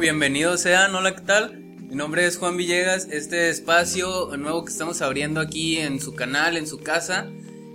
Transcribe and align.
Bienvenidos 0.00 0.62
sean, 0.62 0.92
hola, 0.94 1.14
¿qué 1.14 1.22
tal? 1.22 1.56
Mi 1.56 1.94
nombre 1.94 2.26
es 2.26 2.36
Juan 2.36 2.56
Villegas, 2.56 3.06
este 3.12 3.48
espacio 3.48 4.36
nuevo 4.36 4.64
que 4.64 4.72
estamos 4.72 5.00
abriendo 5.00 5.40
aquí 5.40 5.78
en 5.78 6.00
su 6.00 6.14
canal, 6.14 6.56
en 6.56 6.66
su 6.66 6.80
casa, 6.80 7.30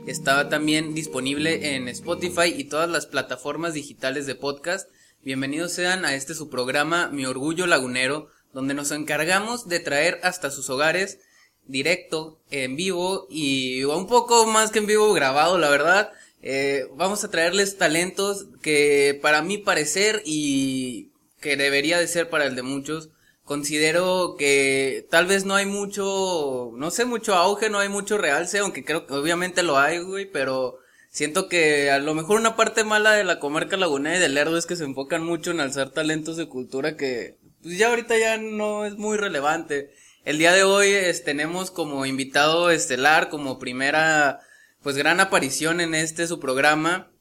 está 0.06 0.50
también 0.50 0.94
disponible 0.94 1.76
en 1.76 1.88
Spotify 1.88 2.54
y 2.56 2.66
todas 2.66 2.90
las 2.90 3.06
plataformas 3.06 3.74
digitales 3.74 4.26
de 4.26 4.36
podcast. 4.36 4.90
Bienvenidos 5.24 5.72
sean 5.72 6.04
a 6.04 6.14
este 6.14 6.36
su 6.36 6.50
programa 6.50 7.08
Mi 7.08 7.26
Orgullo 7.26 7.68
Lagunero, 7.68 8.28
donde 8.54 8.74
nos 8.74 8.92
encargamos 8.92 9.70
de 9.70 9.80
traer 9.80 10.20
hasta 10.22 10.52
sus 10.52 10.70
hogares 10.70 11.20
directo, 11.68 12.42
en 12.52 12.76
vivo 12.76 13.28
y 13.30 13.86
un 13.86 14.08
poco 14.08 14.46
más 14.46 14.72
que 14.72 14.80
en 14.80 14.88
vivo 14.88 15.14
grabado, 15.14 15.58
la 15.58 15.70
verdad. 15.70 16.12
Eh, 16.42 16.86
vamos 16.96 17.24
a 17.24 17.32
traerles 17.32 17.78
talentos 17.78 18.48
que 18.62 19.18
para 19.22 19.42
mi 19.42 19.58
parecer 19.58 20.22
y 20.26 21.09
que 21.40 21.58
debería 21.58 21.98
de 21.98 22.08
ser 22.08 22.30
para 22.30 22.46
el 22.46 22.56
de 22.56 22.64
muchos, 22.64 23.10
considero 23.44 24.36
que 24.38 25.08
tal 25.10 25.26
vez 25.26 25.44
no 25.46 25.56
hay 25.56 25.66
mucho, 25.66 26.72
no 26.76 26.92
sé, 26.92 27.06
mucho 27.06 27.34
auge, 27.34 27.70
no 27.70 27.80
hay 27.80 27.90
mucho 27.90 28.18
realce, 28.18 28.60
aunque 28.60 28.86
creo 28.86 29.08
que 29.08 29.16
obviamente 29.16 29.64
lo 29.64 29.80
hay, 29.80 30.00
güey, 30.00 30.26
pero 30.26 30.78
siento 31.10 31.50
que 31.50 31.90
a 31.90 31.98
lo 31.98 32.14
mejor 32.14 32.40
una 32.40 32.56
parte 32.56 32.84
mala 32.84 33.14
de 33.14 33.24
la 33.24 33.40
comarca 33.40 33.76
lagunera 33.76 34.18
y 34.18 34.20
del 34.20 34.36
Lerdo 34.36 34.58
es 34.58 34.68
que 34.68 34.76
se 34.76 34.84
enfocan 34.84 35.24
mucho 35.24 35.50
en 35.50 35.62
alzar 35.62 35.90
talentos 35.90 36.38
de 36.38 36.48
cultura 36.48 36.96
que 36.96 37.38
pues 37.64 37.78
ya 37.78 37.90
ahorita 37.90 38.18
ya 38.18 38.38
no 38.38 38.86
es 38.86 38.98
muy 38.98 39.18
relevante. 39.18 39.94
El 40.26 40.38
día 40.38 40.54
de 40.54 40.64
hoy 40.64 40.94
tenemos 41.26 41.72
como 41.72 42.06
invitado 42.06 42.70
estelar, 42.70 43.30
como 43.30 43.58
primera, 43.58 44.42
pues 44.84 44.96
gran 44.96 45.20
aparición 45.20 45.82
en 45.82 45.96
este 45.96 46.28
su 46.28 46.40
programa, 46.40 47.12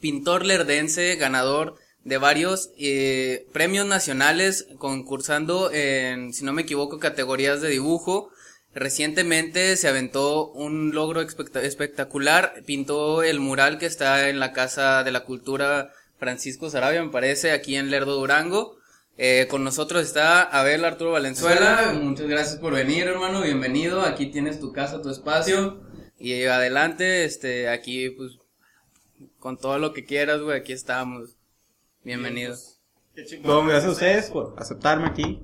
pintor 0.00 0.44
lerdense, 0.44 1.14
ganador 1.16 1.76
de 2.04 2.18
varios 2.18 2.70
eh, 2.78 3.46
premios 3.52 3.86
nacionales, 3.86 4.66
concursando 4.78 5.70
en, 5.72 6.32
si 6.32 6.44
no 6.44 6.52
me 6.52 6.62
equivoco, 6.62 6.98
categorías 6.98 7.60
de 7.60 7.68
dibujo. 7.68 8.30
Recientemente 8.74 9.76
se 9.76 9.88
aventó 9.88 10.50
un 10.50 10.94
logro 10.94 11.20
espectacular, 11.20 12.62
pintó 12.64 13.22
el 13.22 13.38
mural 13.38 13.78
que 13.78 13.86
está 13.86 14.28
en 14.28 14.40
la 14.40 14.52
Casa 14.52 15.04
de 15.04 15.12
la 15.12 15.24
Cultura 15.24 15.92
Francisco 16.18 16.70
Sarabia, 16.70 17.02
me 17.02 17.10
parece, 17.10 17.52
aquí 17.52 17.76
en 17.76 17.90
Lerdo 17.90 18.14
Durango. 18.14 18.76
Eh, 19.18 19.46
con 19.50 19.62
nosotros 19.62 20.02
está 20.02 20.42
Abel 20.42 20.84
Arturo 20.84 21.12
Valenzuela. 21.12 21.92
Muchas 22.00 22.26
gracias 22.26 22.58
por 22.58 22.72
venir, 22.72 23.06
hermano. 23.06 23.42
Bienvenido. 23.42 24.00
Aquí 24.02 24.26
tienes 24.26 24.58
tu 24.58 24.72
casa, 24.72 25.02
tu 25.02 25.10
espacio. 25.10 25.82
Y 26.18 26.44
adelante, 26.44 27.24
este, 27.24 27.68
aquí, 27.68 28.08
pues, 28.10 28.38
con 29.38 29.58
todo 29.58 29.78
lo 29.78 29.92
que 29.92 30.04
quieras, 30.06 30.40
güey, 30.40 30.58
aquí 30.58 30.72
estamos. 30.72 31.36
Bienvenidos. 32.04 32.80
Qué 33.14 33.24
chingón. 33.24 33.68
gracias 33.68 33.88
a 33.88 33.92
ustedes 33.92 34.30
por 34.30 34.54
aceptarme 34.58 35.06
aquí. 35.06 35.40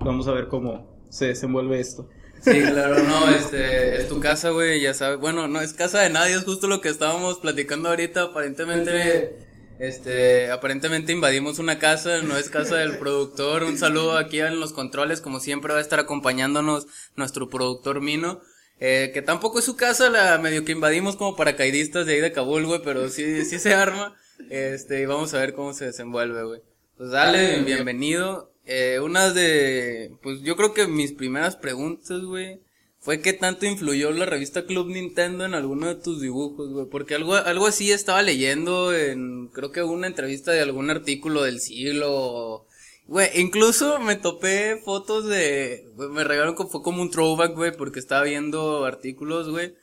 Vamos 0.00 0.28
a 0.28 0.32
ver 0.32 0.48
cómo 0.48 1.00
se 1.08 1.28
desenvuelve 1.28 1.80
esto. 1.80 2.08
Sí, 2.42 2.60
claro, 2.60 3.02
no, 3.02 3.30
este, 3.30 3.96
es 3.96 4.08
tu 4.08 4.20
casa, 4.20 4.50
güey, 4.50 4.82
ya 4.82 4.92
sabes. 4.92 5.18
Bueno, 5.18 5.48
no 5.48 5.62
es 5.62 5.72
casa 5.72 6.00
de 6.00 6.10
nadie, 6.10 6.34
es 6.34 6.44
justo 6.44 6.66
lo 6.66 6.82
que 6.82 6.90
estábamos 6.90 7.38
platicando 7.38 7.88
ahorita. 7.88 8.22
Aparentemente 8.24 9.38
este, 9.78 10.50
aparentemente 10.50 11.12
invadimos 11.12 11.58
una 11.58 11.78
casa, 11.78 12.20
no 12.22 12.36
es 12.36 12.50
casa 12.50 12.76
del 12.76 12.98
productor. 12.98 13.64
Un 13.64 13.78
saludo 13.78 14.18
aquí 14.18 14.40
en 14.40 14.60
los 14.60 14.72
controles, 14.72 15.20
como 15.20 15.40
siempre 15.40 15.72
va 15.72 15.78
a 15.78 15.82
estar 15.82 15.98
acompañándonos 15.98 16.86
nuestro 17.16 17.48
productor 17.48 18.00
Mino. 18.00 18.40
Eh, 18.78 19.10
que 19.14 19.22
tampoco 19.22 19.60
es 19.60 19.64
su 19.64 19.76
casa, 19.76 20.10
la 20.10 20.36
medio 20.38 20.64
que 20.64 20.72
invadimos 20.72 21.16
como 21.16 21.36
paracaidistas 21.36 22.06
de 22.06 22.14
ahí 22.14 22.20
de 22.20 22.32
Kabul, 22.32 22.66
güey, 22.66 22.82
pero 22.82 23.08
sí, 23.08 23.44
sí 23.44 23.58
se 23.58 23.72
arma. 23.72 24.16
Este, 24.50 25.00
y 25.00 25.06
vamos 25.06 25.34
a 25.34 25.40
ver 25.40 25.54
cómo 25.54 25.72
se 25.72 25.86
desenvuelve, 25.86 26.44
güey. 26.44 26.60
Pues 26.96 27.10
dale, 27.10 27.62
bienvenido. 27.62 28.52
Eh, 28.66 29.00
una 29.02 29.30
de, 29.30 30.16
pues 30.22 30.42
yo 30.42 30.56
creo 30.56 30.72
que 30.72 30.86
mis 30.86 31.12
primeras 31.12 31.56
preguntas, 31.56 32.22
güey, 32.22 32.60
fue 33.04 33.20
qué 33.20 33.34
tanto 33.34 33.66
influyó 33.66 34.10
la 34.12 34.24
revista 34.24 34.64
Club 34.64 34.88
Nintendo 34.88 35.44
en 35.44 35.52
alguno 35.52 35.88
de 35.88 35.96
tus 35.96 36.22
dibujos, 36.22 36.70
güey. 36.72 36.86
Porque 36.86 37.14
algo, 37.14 37.34
algo 37.34 37.66
así 37.66 37.92
estaba 37.92 38.22
leyendo 38.22 38.94
en, 38.94 39.48
creo 39.48 39.72
que 39.72 39.82
una 39.82 40.06
entrevista 40.06 40.52
de 40.52 40.62
algún 40.62 40.90
artículo 40.90 41.42
del 41.42 41.60
siglo. 41.60 42.66
Güey, 43.06 43.28
incluso 43.34 44.00
me 44.00 44.16
topé 44.16 44.80
fotos 44.82 45.26
de, 45.26 45.86
me 45.96 46.24
regalaron 46.24 46.56
fue 46.56 46.82
como 46.82 47.02
un 47.02 47.10
throwback, 47.10 47.54
güey, 47.54 47.76
porque 47.76 47.98
estaba 47.98 48.22
viendo 48.22 48.86
artículos, 48.86 49.50
güey, 49.50 49.74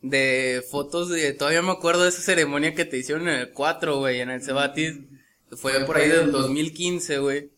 de 0.00 0.64
fotos 0.70 1.08
de, 1.08 1.32
todavía 1.32 1.62
me 1.62 1.72
acuerdo 1.72 2.04
de 2.04 2.10
esa 2.10 2.22
ceremonia 2.22 2.74
que 2.74 2.84
te 2.84 2.98
hicieron 2.98 3.28
en 3.28 3.40
el 3.40 3.52
4, 3.52 3.98
güey, 3.98 4.20
en 4.20 4.30
el 4.30 4.42
Cebatis. 4.42 4.96
Fue 5.52 5.84
por 5.84 5.96
ahí 5.96 6.08
del 6.08 6.30
2015, 6.30 7.18
güey. 7.18 7.50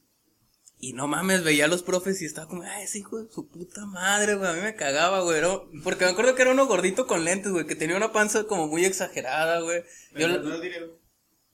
Y 0.82 0.94
no 0.94 1.06
mames, 1.06 1.44
veía 1.44 1.66
a 1.66 1.68
los 1.68 1.82
profes 1.82 2.22
y 2.22 2.24
estaba 2.24 2.48
como, 2.48 2.62
ay, 2.62 2.84
ese 2.84 3.00
hijo 3.00 3.22
de 3.22 3.30
su 3.30 3.46
puta 3.48 3.84
madre, 3.84 4.36
güey. 4.36 4.48
A 4.48 4.54
mí 4.54 4.60
me 4.62 4.74
cagaba, 4.74 5.20
güey. 5.20 5.42
Porque 5.84 6.06
me 6.06 6.12
acuerdo 6.12 6.34
que 6.34 6.40
era 6.40 6.52
uno 6.52 6.66
gordito 6.66 7.06
con 7.06 7.24
lentes, 7.24 7.52
güey. 7.52 7.66
Que 7.66 7.74
tenía 7.74 7.96
una 7.96 8.12
panza 8.12 8.44
como 8.44 8.66
muy 8.66 8.86
exagerada, 8.86 9.60
güey. 9.60 9.82
Yo, 10.16 10.28
no, 10.28 10.56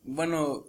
bueno, 0.04 0.66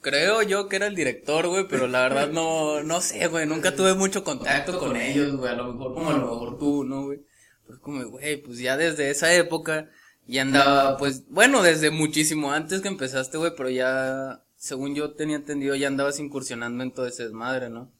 creo 0.00 0.40
yo 0.40 0.66
que 0.68 0.76
era 0.76 0.86
el 0.86 0.94
director, 0.94 1.48
güey. 1.48 1.68
Pero 1.68 1.88
la 1.88 2.00
verdad 2.00 2.30
no, 2.30 2.82
no 2.82 3.02
sé, 3.02 3.26
güey. 3.26 3.46
Nunca 3.46 3.74
tuve 3.76 3.92
mucho 3.92 4.24
contacto 4.24 4.78
con 4.78 4.96
ellos, 4.96 5.36
güey. 5.36 5.52
A 5.52 5.56
lo 5.56 5.74
mejor 5.74 5.92
como 5.92 6.08
a 6.08 6.16
lo 6.16 6.20
mejor 6.20 6.58
tú, 6.58 6.84
¿no, 6.84 7.04
güey? 7.04 7.20
Pues 7.70 7.80
como, 7.80 8.04
güey, 8.04 8.36
pues 8.42 8.58
ya 8.58 8.76
desde 8.76 9.10
esa 9.10 9.32
época 9.34 9.88
ya 10.26 10.42
andaba, 10.42 10.96
pues, 10.96 11.24
bueno, 11.28 11.62
desde 11.62 11.90
muchísimo 11.90 12.52
antes 12.52 12.80
que 12.80 12.88
empezaste, 12.88 13.38
güey. 13.38 13.52
Pero 13.56 13.70
ya 13.70 14.42
según 14.56 14.94
yo 14.94 15.12
tenía 15.12 15.36
entendido, 15.36 15.74
ya 15.74 15.88
andabas 15.88 16.20
incursionando 16.20 16.82
en 16.84 16.92
todo 16.92 17.06
ese 17.06 17.24
desmadre, 17.24 17.70
¿no? 17.70 17.90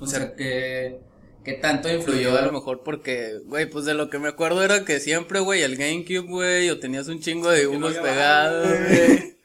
O 0.00 0.06
sea, 0.06 0.34
que, 0.34 1.00
que 1.44 1.52
tanto 1.54 1.92
influyó 1.92 2.38
a 2.38 2.42
lo 2.42 2.52
mejor 2.52 2.82
porque, 2.82 3.40
güey, 3.44 3.68
pues 3.68 3.84
de 3.84 3.94
lo 3.94 4.08
que 4.08 4.18
me 4.18 4.28
acuerdo 4.28 4.62
era 4.62 4.84
que 4.84 5.00
siempre, 5.00 5.40
güey, 5.40 5.62
el 5.62 5.76
GameCube, 5.76 6.28
güey, 6.28 6.70
o 6.70 6.80
tenías 6.80 7.08
un 7.08 7.20
chingo 7.20 7.50
de 7.50 7.60
dibujos 7.60 7.94
pegados, 7.96 8.66
güey. 8.66 9.34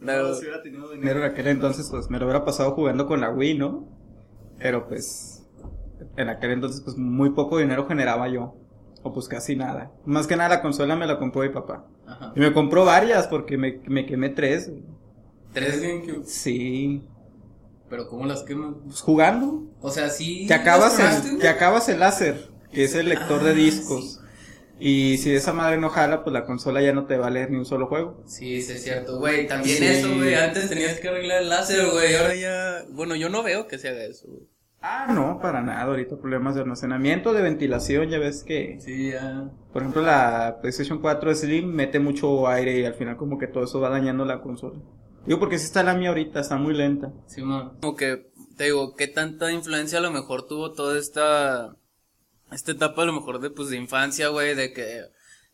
No, 0.00 0.32
si 0.32 0.40
hubiera 0.40 0.62
tenido 0.62 0.90
dinero 0.92 1.22
en 1.22 1.30
aquel 1.30 1.46
entonces, 1.48 1.88
pues 1.90 2.08
me 2.08 2.18
lo 2.18 2.24
hubiera 2.24 2.42
pasado 2.42 2.72
jugando 2.72 3.06
con 3.06 3.20
la 3.20 3.28
Wii, 3.30 3.58
¿no? 3.58 3.86
Pero 4.58 4.88
pues, 4.88 5.46
en 6.16 6.28
aquel 6.28 6.52
entonces, 6.52 6.80
pues 6.80 6.96
muy 6.96 7.30
poco 7.30 7.58
dinero 7.58 7.86
generaba 7.86 8.28
yo. 8.28 8.56
O 9.02 9.12
pues 9.12 9.28
casi 9.28 9.56
nada. 9.56 9.92
Más 10.04 10.26
que 10.26 10.36
nada 10.36 10.56
la 10.56 10.62
consola 10.62 10.96
me 10.96 11.06
la 11.06 11.18
compró 11.18 11.42
mi 11.42 11.48
papá. 11.48 11.86
Ajá. 12.06 12.32
Y 12.36 12.40
me 12.40 12.52
compró 12.52 12.84
varias 12.84 13.26
porque 13.26 13.56
me, 13.56 13.80
me 13.86 14.04
quemé 14.06 14.28
tres. 14.28 14.70
¿Tres 15.52 15.80
GameCube? 15.80 16.24
Sí. 16.26 17.02
¿Pero 17.88 18.08
cómo 18.08 18.24
las 18.26 18.42
queman? 18.44 18.76
Pues 18.84 19.00
jugando. 19.00 19.64
O 19.80 19.90
sea, 19.90 20.10
sí. 20.10 20.46
Te 20.46 20.54
acabas, 20.54 20.98
el, 21.00 21.38
te 21.38 21.48
acabas 21.48 21.88
el 21.88 22.00
láser, 22.00 22.50
que 22.72 22.84
es 22.84 22.94
el 22.94 23.08
lector 23.08 23.42
de 23.42 23.50
ah, 23.50 23.54
discos. 23.54 24.20
Y 24.78 25.18
si 25.18 25.34
esa 25.34 25.52
madre 25.52 25.76
no 25.76 25.90
jala, 25.90 26.22
pues 26.22 26.32
la 26.32 26.46
consola 26.46 26.80
ya 26.80 26.92
no 26.92 27.06
te 27.06 27.18
va 27.18 27.26
a 27.26 27.30
leer 27.30 27.50
ni 27.50 27.58
un 27.58 27.66
solo 27.66 27.86
juego. 27.86 28.22
Sí, 28.26 28.62
sí 28.62 28.72
es 28.72 28.82
cierto, 28.82 29.18
güey. 29.18 29.46
También 29.46 29.82
eso, 29.82 30.14
güey. 30.14 30.34
Antes 30.34 30.68
tenías 30.68 31.00
que 31.00 31.08
arreglar 31.08 31.42
el 31.42 31.48
láser, 31.48 31.86
güey. 31.90 32.14
Ahora 32.14 32.34
ya. 32.34 32.84
Bueno, 32.90 33.16
yo 33.16 33.28
no 33.28 33.42
veo 33.42 33.66
que 33.66 33.78
se 33.78 33.88
haga 33.88 34.04
eso, 34.04 34.28
güey. 34.28 34.48
Ah, 34.82 35.06
no, 35.12 35.38
para 35.40 35.60
nada. 35.60 35.82
Ahorita 35.82 36.16
problemas 36.16 36.54
de 36.54 36.62
almacenamiento, 36.62 37.32
de 37.32 37.42
ventilación, 37.42 38.08
ya 38.08 38.18
ves 38.18 38.42
que. 38.44 38.78
Sí, 38.80 39.10
ya. 39.10 39.50
Por 39.72 39.82
ejemplo, 39.82 40.02
la 40.02 40.58
PlayStation 40.60 41.00
4 41.00 41.34
Slim 41.34 41.66
mete 41.66 42.00
mucho 42.00 42.48
aire 42.48 42.80
y 42.80 42.84
al 42.84 42.94
final, 42.94 43.16
como 43.16 43.38
que 43.38 43.46
todo 43.46 43.64
eso 43.64 43.80
va 43.80 43.90
dañando 43.90 44.24
la 44.24 44.40
consola. 44.40 44.78
Digo, 45.26 45.38
porque 45.38 45.58
si 45.58 45.66
está 45.66 45.82
la 45.82 45.94
mía 45.94 46.08
ahorita, 46.08 46.40
está 46.40 46.56
muy 46.56 46.74
lenta. 46.74 47.12
Sí, 47.26 47.42
Como 47.42 47.94
que, 47.94 48.30
te 48.56 48.64
digo, 48.64 48.96
¿qué 48.96 49.06
tanta 49.06 49.52
influencia 49.52 49.98
a 49.98 50.02
lo 50.02 50.10
mejor 50.10 50.46
tuvo 50.46 50.72
toda 50.72 50.98
esta, 50.98 51.76
esta 52.50 52.72
etapa 52.72 53.02
a 53.02 53.06
lo 53.06 53.12
mejor 53.12 53.40
de, 53.40 53.50
pues, 53.50 53.68
de 53.68 53.76
infancia, 53.76 54.28
güey, 54.28 54.54
de 54.54 54.72
que, 54.72 55.02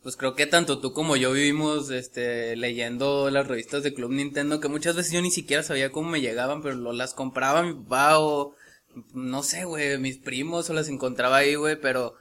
pues 0.05 0.17
creo 0.17 0.37
que 0.37 0.47
tanto 0.47 0.79
tú 0.79 0.93
como 0.93 1.17
yo 1.17 1.33
vivimos, 1.33 1.91
este, 1.91 2.55
leyendo 2.55 3.29
las 3.31 3.49
revistas 3.49 3.83
de 3.83 3.93
Club 3.93 4.13
Nintendo, 4.13 4.61
que 4.61 4.69
muchas 4.69 4.95
veces 4.95 5.13
yo 5.13 5.21
ni 5.21 5.33
siquiera 5.33 5.65
sabía 5.65 5.91
cómo 5.91 6.11
me 6.11 6.21
llegaban, 6.21 6.63
pero 6.63 6.77
lo, 6.77 6.93
las 6.93 7.13
compraba 7.13 7.65
mi 7.65 7.75
papá 7.75 8.21
o, 8.21 8.55
no 9.13 9.43
sé, 9.43 9.65
güey, 9.65 9.99
mis 9.99 10.19
primos 10.19 10.71
o 10.71 10.75
las 10.75 10.89
encontraba 10.89 11.39
ahí, 11.39 11.55
güey, 11.55 11.81
pero, 11.81 12.15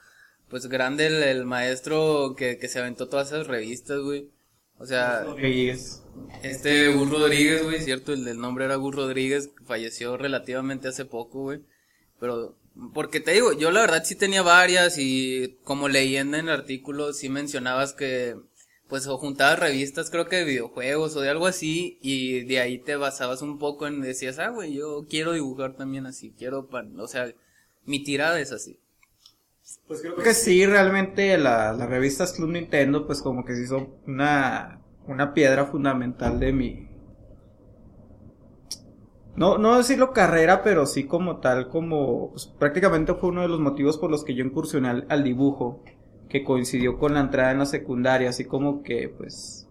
pues 0.49 0.67
grande 0.67 1.07
el, 1.07 1.23
el 1.23 1.45
maestro 1.45 2.35
que, 2.37 2.57
que 2.57 2.67
se 2.67 2.79
aventó 2.79 3.07
todas 3.07 3.27
esas 3.27 3.47
revistas, 3.47 3.99
güey. 3.99 4.29
O 4.77 4.85
sea, 4.85 5.23
Rodríguez. 5.23 6.03
este 6.43 6.93
Gus 6.93 7.09
Rodríguez, 7.09 7.63
güey, 7.63 7.81
cierto, 7.81 8.11
el 8.13 8.25
del 8.25 8.39
nombre 8.39 8.65
era 8.65 8.75
Gus 8.75 8.95
Rodríguez, 8.95 9.51
falleció 9.65 10.17
relativamente 10.17 10.89
hace 10.89 11.05
poco, 11.05 11.43
güey. 11.43 11.61
Pero, 12.19 12.57
porque 12.93 13.21
te 13.21 13.31
digo, 13.31 13.53
yo 13.53 13.71
la 13.71 13.81
verdad 13.81 14.03
sí 14.03 14.15
tenía 14.15 14.41
varias 14.41 14.97
y 14.97 15.57
como 15.63 15.87
leyendo 15.87 16.37
en 16.37 16.49
el 16.49 16.53
artículo 16.53 17.13
sí 17.13 17.29
mencionabas 17.29 17.93
que, 17.93 18.35
pues, 18.95 19.07
o 19.07 19.17
juntabas 19.17 19.59
revistas, 19.59 20.09
creo 20.09 20.29
que 20.29 20.37
de 20.37 20.45
videojuegos 20.45 21.17
o 21.17 21.19
de 21.19 21.27
algo 21.27 21.47
así, 21.47 21.99
y 22.01 22.45
de 22.45 22.61
ahí 22.61 22.77
te 22.77 22.95
basabas 22.95 23.41
un 23.41 23.59
poco 23.59 23.87
en, 23.87 23.99
decías, 23.99 24.39
ah, 24.39 24.51
güey, 24.51 24.73
yo 24.73 25.05
quiero 25.09 25.33
dibujar 25.33 25.73
también 25.73 26.05
así, 26.05 26.33
quiero, 26.37 26.69
o 26.97 27.07
sea, 27.09 27.29
mi 27.83 28.01
tirada 28.05 28.39
es 28.39 28.53
así. 28.53 28.79
Pues 29.85 29.99
creo 29.99 30.15
que 30.15 30.33
sí, 30.33 30.65
realmente 30.65 31.37
la, 31.37 31.73
las 31.73 31.89
revistas 31.89 32.31
Club 32.31 32.51
Nintendo, 32.51 33.05
pues 33.05 33.21
como 33.21 33.43
que 33.43 33.55
se 33.55 33.63
hizo 33.63 33.99
una, 34.07 34.79
una 35.07 35.33
piedra 35.33 35.65
fundamental 35.65 36.39
de 36.39 36.53
mi, 36.53 36.87
no, 39.35 39.57
no 39.57 39.75
decirlo 39.75 40.13
carrera, 40.13 40.63
pero 40.63 40.85
sí 40.85 41.03
como 41.03 41.39
tal, 41.41 41.67
como 41.67 42.29
pues, 42.31 42.45
prácticamente 42.45 43.13
fue 43.13 43.27
uno 43.27 43.41
de 43.41 43.49
los 43.49 43.59
motivos 43.59 43.97
por 43.97 44.09
los 44.09 44.23
que 44.23 44.35
yo 44.35 44.45
incursioné 44.45 45.03
al, 45.09 45.23
dibujo, 45.25 45.83
que 46.29 46.43
coincidió 46.43 46.97
con 46.97 47.13
la 47.13 47.21
entrada 47.21 47.51
en 47.51 47.59
la 47.59 47.65
secundaria, 47.65 48.29
así 48.29 48.45
como 48.45 48.83
que 48.83 49.09
pues 49.09 49.65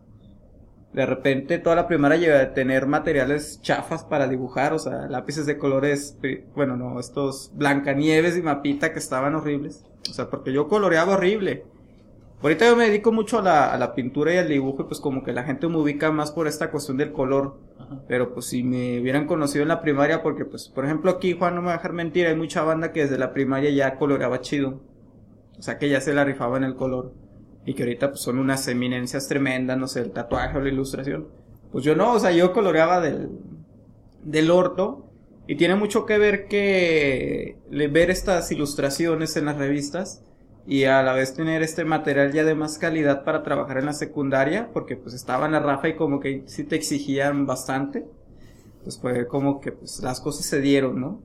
de 0.94 1.06
repente 1.06 1.58
toda 1.58 1.74
la 1.74 1.88
primaria 1.88 2.18
llega 2.18 2.40
a 2.40 2.54
tener 2.54 2.86
materiales 2.86 3.60
chafas 3.62 4.04
para 4.04 4.28
dibujar, 4.28 4.72
o 4.72 4.78
sea, 4.78 5.08
lápices 5.08 5.44
de 5.44 5.58
colores, 5.58 6.16
bueno, 6.54 6.76
no, 6.76 7.00
estos 7.00 7.50
Blancanieves 7.54 8.36
y 8.36 8.42
Mapita 8.42 8.92
que 8.92 9.00
estaban 9.00 9.34
horribles, 9.34 9.84
o 10.08 10.12
sea, 10.12 10.30
porque 10.30 10.52
yo 10.52 10.68
coloreaba 10.68 11.14
horrible. 11.14 11.64
Ahorita 12.40 12.66
yo 12.66 12.76
me 12.76 12.84
dedico 12.84 13.10
mucho 13.10 13.38
a 13.38 13.42
la, 13.42 13.72
a 13.72 13.78
la 13.78 13.94
pintura 13.94 14.34
y 14.34 14.36
al 14.36 14.48
dibujo 14.48 14.82
y 14.82 14.84
pues 14.84 15.00
como 15.00 15.24
que 15.24 15.32
la 15.32 15.44
gente 15.44 15.66
me 15.66 15.78
ubica 15.78 16.12
más 16.12 16.30
por 16.30 16.46
esta 16.46 16.70
cuestión 16.70 16.98
del 16.98 17.10
color. 17.10 17.58
Pero 18.06 18.34
pues 18.34 18.46
si 18.46 18.62
me 18.62 19.00
hubieran 19.00 19.26
conocido 19.26 19.62
en 19.62 19.68
la 19.68 19.80
primaria, 19.80 20.22
porque 20.22 20.44
pues 20.44 20.68
por 20.68 20.84
ejemplo 20.84 21.10
aquí 21.10 21.32
Juan 21.32 21.54
no 21.54 21.62
me 21.62 21.68
va 21.68 21.74
a 21.74 21.76
dejar 21.78 21.94
mentir, 21.94 22.26
hay 22.26 22.36
mucha 22.36 22.62
banda 22.62 22.92
que 22.92 23.00
desde 23.00 23.16
la 23.16 23.32
primaria 23.32 23.70
ya 23.70 23.96
coloreaba 23.96 24.42
chido. 24.42 24.82
O 25.58 25.62
sea 25.62 25.78
que 25.78 25.88
ya 25.88 26.00
se 26.00 26.14
la 26.14 26.24
rifaba 26.24 26.56
en 26.56 26.64
el 26.64 26.74
color. 26.74 27.12
Y 27.66 27.74
que 27.74 27.84
ahorita 27.84 28.10
pues 28.10 28.20
son 28.20 28.38
unas 28.38 28.66
eminencias 28.68 29.28
tremendas, 29.28 29.78
no 29.78 29.88
sé, 29.88 30.00
el 30.00 30.10
tatuaje 30.10 30.58
o 30.58 30.60
la 30.60 30.68
ilustración. 30.68 31.28
Pues 31.72 31.84
yo 31.84 31.96
no, 31.96 32.12
o 32.12 32.18
sea, 32.18 32.32
yo 32.32 32.52
coloreaba 32.52 33.00
del, 33.00 33.30
del 34.22 34.50
orto. 34.50 35.10
Y 35.46 35.56
tiene 35.56 35.74
mucho 35.74 36.06
que 36.06 36.18
ver 36.18 36.48
que 36.48 37.58
ver 37.70 38.10
estas 38.10 38.50
ilustraciones 38.50 39.36
en 39.36 39.44
las 39.46 39.58
revistas 39.58 40.22
y 40.66 40.84
a 40.84 41.02
la 41.02 41.12
vez 41.12 41.34
tener 41.34 41.62
este 41.62 41.84
material 41.84 42.32
ya 42.32 42.44
de 42.44 42.54
más 42.54 42.78
calidad 42.78 43.24
para 43.24 43.42
trabajar 43.42 43.78
en 43.78 43.86
la 43.86 43.92
secundaria, 43.92 44.70
porque 44.72 44.96
pues 44.96 45.14
estaba 45.14 45.46
en 45.46 45.52
la 45.52 45.60
Rafa 45.60 45.88
y 45.88 45.96
como 45.96 46.20
que 46.20 46.44
sí 46.46 46.64
te 46.64 46.76
exigían 46.76 47.46
bastante, 47.46 48.06
pues 48.82 48.98
fue 48.98 49.26
como 49.26 49.60
que 49.60 49.72
pues 49.72 50.00
las 50.02 50.20
cosas 50.20 50.46
se 50.46 50.60
dieron, 50.60 51.00
¿no? 51.00 51.22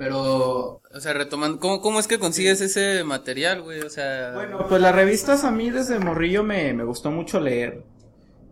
Pero, 0.00 0.80
o 0.94 1.00
sea, 1.00 1.12
retomando, 1.12 1.60
¿cómo, 1.60 1.82
cómo 1.82 2.00
es 2.00 2.08
que 2.08 2.18
consigues 2.18 2.62
ese 2.62 3.04
material, 3.04 3.60
güey? 3.60 3.80
O 3.80 3.90
sea... 3.90 4.32
Bueno, 4.32 4.64
pues 4.66 4.80
las 4.80 4.94
revistas 4.94 5.44
a 5.44 5.50
mí 5.50 5.68
desde 5.68 5.98
morrillo 5.98 6.42
me, 6.42 6.72
me 6.72 6.84
gustó 6.84 7.10
mucho 7.10 7.38
leer. 7.38 7.84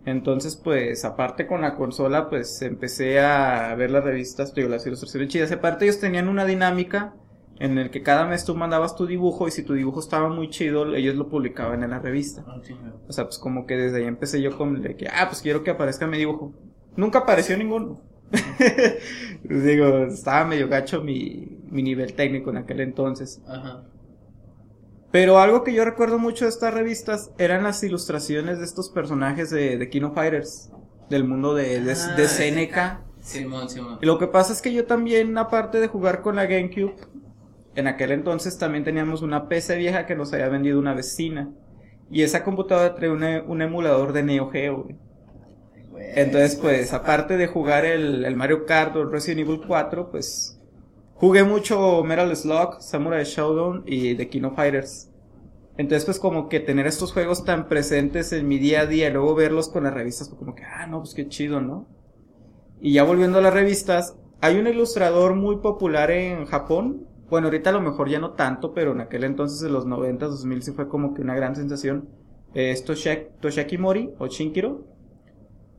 Entonces, 0.05 0.57
pues, 0.57 1.07
aparte 1.07 1.47
con 1.47 1.63
la 1.63 1.75
consola, 1.75 2.29
pues 2.29 2.61
empecé 2.61 3.21
a 3.21 3.75
ver 3.77 3.91
las 3.91 4.05
revistas, 4.05 4.53
digo, 4.53 4.69
las 4.69 4.87
ilustraciones 4.87 5.31
chidas. 5.31 5.51
Aparte 5.51 5.87
ellos 5.87 5.99
tenían 5.99 6.29
una 6.29 6.45
dinámica 6.45 7.15
en 7.61 7.79
el 7.79 7.91
que 7.91 8.03
cada 8.03 8.27
mes 8.27 8.45
tú 8.45 8.55
mandabas 8.55 8.95
tu 8.95 9.07
dibujo 9.07 9.49
y 9.49 9.51
si 9.51 9.63
tu 9.63 9.73
dibujo 9.73 10.01
estaba 10.01 10.29
muy 10.29 10.51
chido, 10.51 10.95
ellos 10.95 11.15
lo 11.15 11.31
publicaban 11.31 11.83
en 11.83 11.93
la 11.93 11.99
revista. 11.99 12.45
Ah, 12.47 12.61
o 13.09 13.13
sea, 13.15 13.25
pues 13.25 13.39
como 13.39 13.65
que 13.65 13.75
desde 13.75 14.01
ahí 14.01 14.05
empecé 14.05 14.43
yo 14.43 14.55
con 14.59 14.83
de 14.83 14.97
que, 14.97 15.09
ah, 15.09 15.29
pues 15.31 15.41
quiero 15.41 15.65
que 15.65 15.71
aparezca 15.71 16.07
mi 16.07 16.19
dibujo. 16.19 16.53
Nunca 16.95 17.21
apareció 17.21 17.57
ninguno. 17.57 18.03
Digo, 19.43 20.05
estaba 20.05 20.45
medio 20.45 20.69
gacho 20.69 21.03
mi, 21.03 21.59
mi 21.71 21.83
nivel 21.83 22.15
técnico 22.15 22.51
en 22.51 22.59
aquel 22.59 22.81
entonces. 22.81 23.41
Ajá. 23.47 23.85
Pero 25.11 25.39
algo 25.39 25.65
que 25.65 25.73
yo 25.73 25.85
recuerdo 25.85 26.19
mucho 26.19 26.45
de 26.45 26.51
estas 26.51 26.75
revistas 26.75 27.31
eran 27.39 27.63
las 27.63 27.83
ilustraciones 27.83 28.59
de 28.59 28.65
estos 28.65 28.91
personajes 28.91 29.49
de, 29.51 29.79
de 29.79 29.89
Kino 29.89 30.13
Fighters, 30.13 30.71
del 31.09 31.25
mundo 31.25 31.55
de, 31.55 31.81
de, 31.81 31.93
ah, 31.93 32.15
de 32.15 32.29
Seneca. 32.29 33.05
Simón, 33.21 33.71
Simón. 33.71 33.99
Y 34.03 34.07
lo 34.07 34.19
que 34.19 34.27
pasa 34.27 34.53
es 34.53 34.61
que 34.61 34.73
yo 34.73 34.85
también, 34.87 35.37
aparte 35.39 35.81
de 35.81 35.89
jugar 35.89 36.21
con 36.21 36.37
la 36.37 36.45
GameCube, 36.45 36.97
en 37.75 37.87
aquel 37.87 38.11
entonces 38.13 38.59
también 38.59 38.85
teníamos 38.85 39.23
una 39.23 39.49
PC 39.49 39.77
vieja 39.77 40.05
que 40.05 40.15
nos 40.15 40.33
había 40.33 40.49
vendido 40.49 40.79
una 40.79 40.95
vecina. 40.95 41.51
Y 42.11 42.23
esa 42.23 42.45
computadora 42.45 42.95
trae 42.95 43.11
un 43.11 43.63
emulador 43.63 44.13
de 44.13 44.23
Neo 44.23 44.51
Geo, 44.51 44.89
Entonces, 46.15 46.57
pues, 46.57 46.93
aparte 46.93 47.37
de 47.37 47.47
jugar 47.47 47.85
el, 47.85 48.35
Mario 48.37 48.67
Kart 48.67 48.97
o 48.97 49.03
el 49.03 49.11
Resident 49.11 49.41
Evil 49.49 49.61
4, 49.67 50.11
pues, 50.11 50.61
jugué 51.15 51.45
mucho 51.45 52.03
Metal 52.05 52.35
Slug, 52.37 52.81
Samurai 52.81 53.25
Showdown 53.25 53.85
y 53.87 54.15
The 54.15 54.29
King 54.29 54.45
of 54.45 54.57
Fighters. 54.57 55.11
Entonces, 55.77 56.05
pues, 56.05 56.19
como 56.19 56.49
que 56.49 56.61
tener 56.61 56.87
estos 56.87 57.13
juegos 57.13 57.45
tan 57.45 57.69
presentes 57.69 58.33
en 58.33 58.49
mi 58.49 58.59
día 58.59 58.83
a 58.83 58.87
día 58.87 59.09
y 59.09 59.13
luego 59.13 59.35
verlos 59.35 59.69
con 59.69 59.85
las 59.85 59.95
revistas, 59.95 60.29
pues, 60.29 60.39
como 60.39 60.55
que, 60.55 60.65
ah, 60.65 60.87
no, 60.87 60.99
pues 60.99 61.15
qué 61.15 61.29
chido, 61.29 61.61
¿no? 61.61 61.87
Y 62.81 62.95
ya 62.95 63.05
volviendo 63.05 63.39
a 63.39 63.43
las 63.43 63.55
revistas, 63.55 64.17
hay 64.41 64.59
un 64.59 64.67
ilustrador 64.67 65.35
muy 65.35 65.57
popular 65.57 66.11
en 66.11 66.47
Japón 66.47 67.09
bueno, 67.31 67.49
ahorita 67.49 67.71
a 67.71 67.75
lo 67.75 67.81
mejor 67.83 68.09
ya 68.09 68.21
no 68.21 68.31
tanto, 68.31 68.73
pero 68.73 68.93
en 68.93 69.01
aquel 69.03 69.25
entonces, 69.25 69.63
en 69.63 69.73
los 69.73 69.85
90, 69.85 70.27
2000, 70.27 70.63
sí 70.63 70.73
fue 70.73 70.89
como 70.89 71.13
que 71.13 71.21
una 71.21 71.35
gran 71.35 71.55
sensación. 71.57 72.09
Es 72.55 72.85
Toshiaki 72.85 73.77
Mori 73.77 74.15
o 74.19 74.29
Shinkiro. 74.29 74.87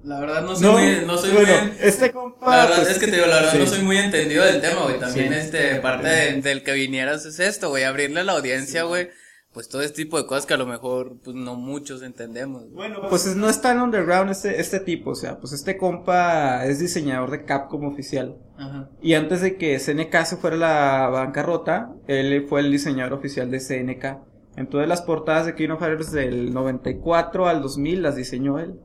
La 0.04 0.20
verdad 0.20 0.44
no 0.44 0.56
soy 0.56 0.72
muy, 0.72 1.06
no 1.06 1.18
soy 1.18 1.32
bueno, 1.32 1.66
muy, 1.66 1.72
este 1.82 2.12
compa, 2.12 2.50
La 2.50 2.66
verdad 2.66 2.76
pues, 2.78 2.90
es 2.92 3.00
que 3.00 3.08
te 3.08 3.16
digo, 3.18 3.28
la 3.28 3.36
verdad 3.36 3.54
no 3.56 3.66
soy 3.66 3.82
muy 3.82 3.98
entendido 3.98 4.46
del 4.46 4.62
tema, 4.62 4.84
güey. 4.84 5.00
También 5.00 5.34
este, 5.34 5.76
parte 5.76 6.42
del 6.42 6.64
que 6.64 6.74
vinieras 6.74 7.26
es 7.26 7.40
esto, 7.40 7.70
güey, 7.70 7.84
abrirle 7.84 8.22
a 8.22 8.24
la 8.24 8.34
audiencia, 8.34 8.84
güey 8.84 9.10
pues 9.54 9.68
todo 9.68 9.82
este 9.82 10.04
tipo 10.04 10.18
de 10.18 10.28
cosas 10.28 10.46
que 10.46 10.54
a 10.54 10.58
lo 10.58 10.68
mejor 10.68 11.18
pues 11.24 11.36
no 11.36 11.56
muchos 11.56 12.04
entendemos. 12.04 12.72
Bueno, 12.72 13.02
pues 13.10 13.36
no 13.36 13.50
es 13.50 13.60
tan 13.62 13.82
underground 13.82 14.30
este, 14.30 14.60
este 14.62 14.80
tipo, 14.80 15.12
o 15.12 15.16
sea, 15.16 15.40
pues 15.40 15.54
este 15.54 15.76
compa 15.76 16.66
es 16.66 16.80
diseñador 16.80 17.32
de 17.32 17.46
Capcom 17.46 17.86
oficial. 17.86 18.38
Ajá. 18.58 18.90
Y 19.02 19.16
antes 19.16 19.42
de 19.42 19.58
que 19.58 19.78
SNK 19.80 20.16
se 20.26 20.38
fuera 20.38 20.56
a 20.56 20.60
la 20.60 21.08
bancarrota, 21.10 21.94
él 22.08 22.46
fue 22.48 22.62
el 22.62 22.72
diseñador 22.72 23.14
oficial 23.14 23.50
de 23.50 23.60
SNK. 23.60 24.20
Entonces 24.56 24.88
las 24.88 25.02
portadas 25.02 25.46
de 25.46 25.56
King 25.56 25.70
of 25.70 25.80
Fighters 25.80 26.12
del 26.12 26.54
94 26.54 27.48
al 27.48 27.62
2000 27.62 28.04
las 28.04 28.16
diseñó 28.16 28.60
él. 28.60 28.80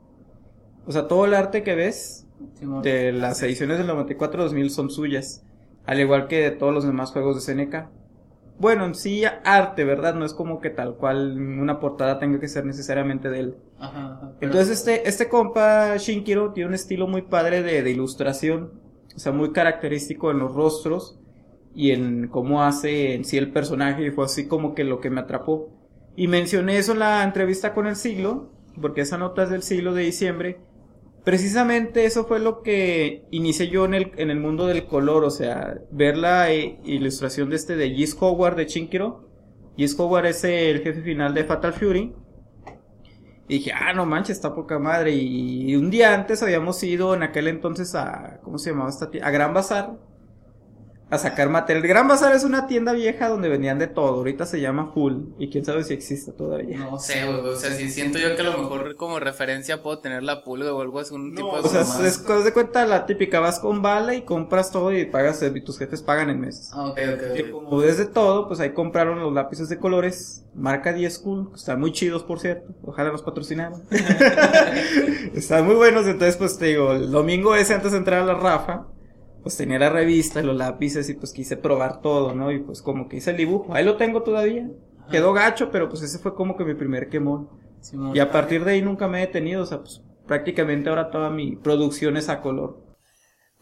O 0.86 0.92
sea, 0.92 1.08
todo 1.08 1.24
el 1.24 1.34
arte 1.34 1.62
que 1.62 1.74
ves 1.74 2.26
de 2.82 3.12
las 3.12 3.42
ediciones 3.42 3.78
del 3.78 3.86
94 3.86 4.42
al 4.42 4.48
2000 4.48 4.70
son 4.70 4.90
suyas. 4.90 5.44
Al 5.86 6.00
igual 6.00 6.28
que 6.28 6.40
de 6.40 6.50
todos 6.50 6.72
los 6.72 6.84
demás 6.84 7.12
juegos 7.12 7.34
de 7.36 7.52
SNK 7.52 7.88
bueno, 8.58 8.84
en 8.84 8.94
sí 8.94 9.24
arte, 9.44 9.84
¿verdad? 9.84 10.14
No 10.14 10.24
es 10.24 10.32
como 10.32 10.60
que 10.60 10.70
tal 10.70 10.94
cual 10.96 11.36
una 11.38 11.80
portada 11.80 12.18
tenga 12.18 12.38
que 12.38 12.48
ser 12.48 12.64
necesariamente 12.64 13.28
de 13.28 13.40
él. 13.40 13.54
Ajá, 13.78 14.32
Entonces 14.40 14.78
este, 14.78 15.08
este 15.08 15.28
compa 15.28 15.96
Shinkiro 15.96 16.52
tiene 16.52 16.68
un 16.68 16.74
estilo 16.74 17.08
muy 17.08 17.22
padre 17.22 17.62
de, 17.62 17.82
de, 17.82 17.90
ilustración, 17.90 18.70
o 19.14 19.18
sea, 19.18 19.32
muy 19.32 19.52
característico 19.52 20.30
en 20.30 20.38
los 20.38 20.54
rostros 20.54 21.18
y 21.74 21.90
en 21.90 22.28
cómo 22.28 22.62
hace 22.62 23.14
en 23.14 23.24
sí 23.24 23.36
el 23.36 23.50
personaje 23.50 24.06
y 24.06 24.10
fue 24.10 24.24
así 24.24 24.46
como 24.46 24.74
que 24.74 24.84
lo 24.84 25.00
que 25.00 25.10
me 25.10 25.20
atrapó. 25.20 25.70
Y 26.14 26.28
mencioné 26.28 26.78
eso 26.78 26.92
en 26.92 27.00
la 27.00 27.24
entrevista 27.24 27.74
con 27.74 27.88
el 27.88 27.96
siglo, 27.96 28.52
porque 28.80 29.00
esa 29.00 29.18
nota 29.18 29.42
es 29.42 29.50
del 29.50 29.64
siglo 29.64 29.92
de 29.94 30.04
diciembre, 30.04 30.60
Precisamente 31.24 32.04
eso 32.04 32.26
fue 32.26 32.38
lo 32.38 32.60
que 32.60 33.24
inicié 33.30 33.68
yo 33.68 33.86
en 33.86 33.94
el, 33.94 34.12
en 34.16 34.30
el 34.30 34.38
mundo 34.38 34.66
del 34.66 34.86
color, 34.86 35.24
o 35.24 35.30
sea, 35.30 35.78
ver 35.90 36.18
la 36.18 36.52
eh, 36.52 36.78
ilustración 36.84 37.48
de 37.48 37.56
este 37.56 37.76
de 37.76 37.90
Gis 37.90 38.14
Howard 38.20 38.56
de 38.56 38.66
Chinkiro. 38.66 39.28
Gis 39.76 39.98
Howard 39.98 40.26
es 40.26 40.44
el 40.44 40.82
jefe 40.82 41.00
final 41.00 41.32
de 41.32 41.44
Fatal 41.44 41.72
Fury. 41.72 42.14
Y 43.48 43.58
dije, 43.58 43.72
ah, 43.72 43.94
no 43.94 44.04
manches, 44.04 44.36
está 44.36 44.54
poca 44.54 44.78
madre. 44.78 45.12
Y 45.14 45.74
un 45.76 45.90
día 45.90 46.14
antes 46.14 46.42
habíamos 46.42 46.82
ido 46.82 47.14
en 47.14 47.22
aquel 47.22 47.48
entonces 47.48 47.94
a, 47.94 48.40
¿cómo 48.42 48.58
se 48.58 48.70
llamaba 48.70 48.90
esta 48.90 49.08
A 49.22 49.30
Gran 49.30 49.54
Bazar 49.54 49.96
a 51.14 51.18
sacar 51.18 51.48
material. 51.48 51.86
Gran 51.86 52.08
Bazar 52.08 52.34
es 52.34 52.44
una 52.44 52.66
tienda 52.66 52.92
vieja 52.92 53.28
donde 53.28 53.48
vendían 53.48 53.78
de 53.78 53.86
todo. 53.86 54.14
Ahorita 54.14 54.46
se 54.46 54.60
llama 54.60 54.90
Full. 54.92 55.14
Y 55.38 55.50
quién 55.50 55.64
sabe 55.64 55.84
si 55.84 55.94
existe 55.94 56.32
todavía. 56.32 56.78
No 56.78 56.98
sé, 56.98 57.24
güey. 57.24 57.38
O 57.40 57.56
sea, 57.56 57.70
si 57.72 57.88
siento 57.90 58.18
yo 58.18 58.34
que 58.36 58.42
a 58.42 58.44
lo 58.44 58.58
mejor 58.58 58.96
como 58.96 59.18
referencia 59.20 59.82
puedo 59.82 59.98
tener 59.98 60.22
la 60.22 60.44
Pulga 60.44 60.72
o 60.74 60.80
algo 60.80 61.00
así. 61.00 61.14
Un 61.14 61.34
tipo 61.34 61.54
de. 61.54 61.60
O 61.60 61.68
sea, 61.68 61.82
es, 62.06 62.24
de 62.24 62.52
cuenta 62.52 62.84
la 62.86 63.06
típica. 63.06 63.40
Vas 63.40 63.58
con 63.58 63.82
bala 63.82 64.14
y 64.14 64.22
compras 64.22 64.70
todo 64.70 64.92
y 64.92 65.04
pagas. 65.06 65.42
Y 65.42 65.60
tus 65.60 65.78
jefes 65.78 66.02
pagan 66.02 66.30
en 66.30 66.40
meses. 66.40 66.70
Ah, 66.72 66.88
ok, 66.88 66.98
ok. 67.14 67.38
Y 67.38 67.50
como 67.50 67.80
desde 67.80 68.06
todo, 68.06 68.48
pues 68.48 68.60
ahí 68.60 68.72
compraron 68.72 69.20
los 69.20 69.32
lápices 69.32 69.68
de 69.68 69.78
colores. 69.78 70.44
Marca 70.54 70.92
10 70.92 71.18
Cool. 71.18 71.50
Están 71.54 71.80
muy 71.80 71.92
chidos, 71.92 72.22
por 72.22 72.40
cierto. 72.40 72.72
Ojalá 72.82 73.10
los 73.10 73.22
patrocinaran. 73.22 73.82
Están 75.34 75.66
muy 75.66 75.74
buenos. 75.74 76.06
Entonces, 76.06 76.36
pues 76.36 76.58
te 76.58 76.66
digo, 76.66 76.92
el 76.92 77.10
domingo 77.10 77.54
ese 77.54 77.74
antes 77.74 77.92
de 77.92 77.98
entrar 77.98 78.22
a 78.22 78.26
la 78.26 78.34
Rafa 78.34 78.86
pues 79.44 79.58
tenía 79.58 79.78
la 79.78 79.90
revista, 79.90 80.42
los 80.42 80.56
lápices 80.56 81.08
y 81.10 81.14
pues 81.14 81.34
quise 81.34 81.58
probar 81.58 82.00
todo, 82.00 82.34
¿no? 82.34 82.50
Y 82.50 82.60
pues 82.60 82.80
como 82.80 83.08
que 83.08 83.18
hice 83.18 83.30
el 83.30 83.36
dibujo. 83.36 83.74
Ahí 83.74 83.84
lo 83.84 83.98
tengo 83.98 84.22
todavía. 84.22 84.70
Quedó 85.10 85.34
gacho, 85.34 85.70
pero 85.70 85.90
pues 85.90 86.00
ese 86.00 86.18
fue 86.18 86.34
como 86.34 86.56
que 86.56 86.64
mi 86.64 86.72
primer 86.74 87.10
quemón. 87.10 87.50
y 88.14 88.18
a 88.20 88.32
partir 88.32 88.64
de 88.64 88.72
ahí 88.72 88.82
nunca 88.82 89.06
me 89.06 89.18
he 89.18 89.26
detenido, 89.26 89.62
o 89.62 89.66
sea, 89.66 89.80
pues 89.80 90.02
prácticamente 90.26 90.88
ahora 90.88 91.10
toda 91.10 91.28
mi 91.28 91.56
producción 91.56 92.16
es 92.16 92.30
a 92.30 92.40
color. 92.40 92.78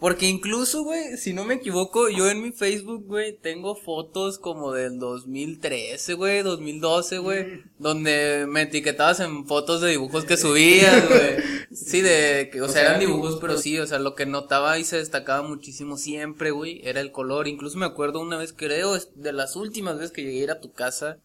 Porque 0.03 0.27
incluso, 0.27 0.83
güey, 0.83 1.17
si 1.17 1.33
no 1.33 1.45
me 1.45 1.55
equivoco, 1.55 2.09
yo 2.09 2.29
en 2.29 2.43
mi 2.43 2.51
Facebook, 2.51 3.07
güey, 3.07 3.39
tengo 3.39 3.77
fotos 3.77 4.37
como 4.37 4.73
del 4.73 4.99
2013, 4.99 6.15
güey, 6.15 6.43
2012, 6.43 7.19
güey, 7.19 7.45
mm. 7.45 7.71
donde 7.79 8.47
me 8.49 8.63
etiquetabas 8.63 9.21
en 9.21 9.47
fotos 9.47 9.81
de 9.81 9.91
dibujos 9.91 10.25
que 10.25 10.37
subías, 10.37 11.09
güey. 11.09 11.37
Sí, 11.73 12.01
de 12.01 12.51
que, 12.53 12.61
o, 12.61 12.69
sea, 12.69 12.83
eran 12.83 13.01
dibujos, 13.01 13.39
pero 13.41 13.57
sí, 13.57 13.79
o 13.79 13.87
sea, 13.87 14.01
lo 14.01 14.17
que 14.17 14.27
notaba 14.27 14.77
y 14.79 14.85
se 14.85 14.99
destacaba 14.99 15.47
muchísimo 15.47 15.97
siempre, 15.97 16.51
güey, 16.51 16.81
era 16.83 17.01
el 17.01 17.13
color. 17.13 17.47
Incluso 17.47 17.79
me 17.79 17.87
acuerdo 17.87 18.19
una 18.19 18.37
vez, 18.37 18.53
creo, 18.53 18.99
de 18.99 19.33
las 19.33 19.55
últimas 19.55 19.99
veces 19.99 20.11
que 20.11 20.25
llegué 20.25 20.41
a 20.41 20.43
ir 20.43 20.51
a 20.51 20.61
tu 20.61 20.73
casa, 20.73 21.21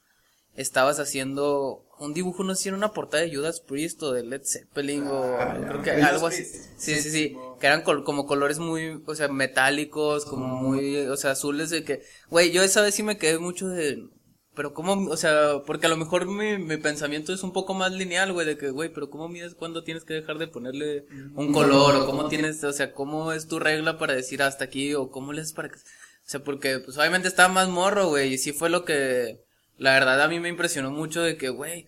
estabas 0.55 1.00
haciendo 1.00 1.87
un 2.00 2.13
dibujo, 2.13 2.44
no 2.44 2.56
sé 2.56 2.63
si 2.63 2.70
era 2.70 2.77
una 2.77 2.94
portada 2.94 3.24
de 3.24 3.36
Judas 3.36 3.60
Priest 3.60 4.01
o 4.04 4.12
de 4.12 4.24
Led 4.24 4.44
Zeppelin 4.44 5.08
o 5.08 5.24
ah, 5.24 5.58
creo 5.68 5.82
que 5.82 5.92
algo 5.92 6.27
así. 6.27 6.44
Sí, 6.44 6.96
sí, 6.96 7.10
sí. 7.10 7.38
que 7.60 7.68
eran 7.68 7.82
como 7.82 8.25
colores 8.25 8.60
muy, 8.60 9.01
o 9.06 9.16
sea, 9.16 9.27
metálicos, 9.27 10.25
como 10.25 10.48
muy, 10.48 10.98
o 11.08 11.18
sea, 11.18 11.32
azules 11.32 11.70
de 11.70 11.84
que, 11.84 12.04
güey, 12.30 12.51
yo 12.51 12.62
esa 12.63 12.82
vez 12.82 12.96
sí 12.96 13.04
me 13.04 13.18
quedé 13.18 13.39
mucho 13.39 13.68
de, 13.68 14.10
pero 14.58 14.74
cómo, 14.74 15.10
o 15.10 15.18
sea, 15.18 15.62
porque 15.68 15.86
a 15.86 15.89
lo 15.89 15.98
mejor 15.98 16.25
mi, 16.25 16.58
mi 16.58 16.77
pensamiento 16.77 17.32
es 17.32 17.44
un 17.44 17.54
poco 17.54 17.75
más 17.75 17.92
lineal, 17.92 18.34
güey, 18.34 18.46
de 18.46 18.58
que, 18.58 18.72
güey, 18.72 18.92
pero 18.92 19.12
cómo 19.12 19.30
mides 19.30 19.54
cuándo 19.54 19.84
tienes 19.84 20.04
que 20.04 20.16
dejar 20.16 20.39
de 20.39 20.48
ponerle 20.48 21.06
un 21.36 21.54
color, 21.54 21.96
o 21.96 22.06
cómo 22.08 22.27
tienes, 22.27 22.63
o 22.63 22.74
sea, 22.74 22.92
cómo 22.92 23.32
es 23.34 23.48
tu 23.48 23.60
regla 23.60 24.00
para 24.00 24.16
decir 24.16 24.42
hasta 24.42 24.63
aquí, 24.63 24.96
o 24.96 25.12
cómo 25.12 25.32
le 25.32 25.42
haces 25.42 25.54
para 25.54 25.70
que, 25.70 25.75
o 25.75 25.80
sea, 26.24 26.44
porque, 26.44 26.80
pues 26.80 26.98
obviamente 26.98 27.27
estaba 27.27 27.54
más 27.54 27.70
morro, 27.70 28.08
güey, 28.10 28.34
y 28.34 28.38
sí 28.39 28.51
fue 28.51 28.70
lo 28.72 28.84
que, 28.84 29.47
la 29.77 29.93
verdad 29.93 30.22
a 30.22 30.27
mí 30.27 30.39
me 30.39 30.50
impresionó 30.50 30.91
mucho 30.91 31.22
de 31.22 31.38
que, 31.38 31.50
güey, 31.50 31.88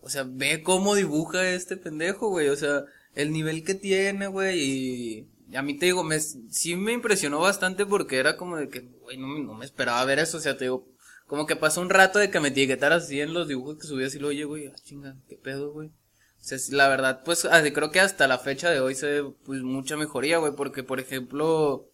o 0.00 0.08
sea, 0.08 0.24
ve 0.26 0.62
cómo 0.62 0.94
dibuja 0.94 1.48
este 1.50 1.76
pendejo, 1.76 2.28
güey, 2.28 2.48
o 2.48 2.56
sea, 2.56 2.84
el 3.14 3.32
nivel 3.32 3.64
que 3.64 3.74
tiene, 3.74 4.26
güey, 4.26 4.60
y, 4.60 5.28
a 5.56 5.62
mí 5.62 5.78
te 5.78 5.86
digo, 5.86 6.04
me, 6.04 6.20
sí 6.20 6.76
me 6.76 6.92
impresionó 6.92 7.40
bastante 7.40 7.86
porque 7.86 8.18
era 8.18 8.36
como 8.36 8.56
de 8.56 8.68
que, 8.68 8.80
güey, 9.02 9.16
no, 9.16 9.38
no 9.38 9.54
me 9.54 9.64
esperaba 9.64 10.04
ver 10.04 10.18
eso, 10.18 10.38
o 10.38 10.40
sea, 10.40 10.56
te 10.56 10.64
digo, 10.64 10.86
como 11.26 11.46
que 11.46 11.56
pasó 11.56 11.80
un 11.80 11.90
rato 11.90 12.18
de 12.18 12.30
que 12.30 12.40
me 12.40 12.48
etiquetaras 12.48 13.04
así 13.04 13.20
en 13.20 13.34
los 13.34 13.48
dibujos 13.48 13.78
que 13.78 13.86
subías 13.86 14.14
y 14.14 14.18
lo 14.18 14.28
oye, 14.28 14.44
güey, 14.44 14.66
ah, 14.66 14.74
chinga, 14.82 15.16
qué 15.28 15.36
pedo, 15.36 15.72
güey. 15.72 15.88
O 15.88 16.44
sea, 16.44 16.58
la 16.70 16.88
verdad, 16.88 17.22
pues, 17.24 17.46
creo 17.74 17.90
que 17.90 18.00
hasta 18.00 18.28
la 18.28 18.38
fecha 18.38 18.70
de 18.70 18.80
hoy 18.80 18.94
se 18.94 19.06
ve, 19.06 19.32
pues, 19.44 19.62
mucha 19.62 19.96
mejoría, 19.96 20.38
güey, 20.38 20.52
porque, 20.56 20.82
por 20.82 21.00
ejemplo, 21.00 21.90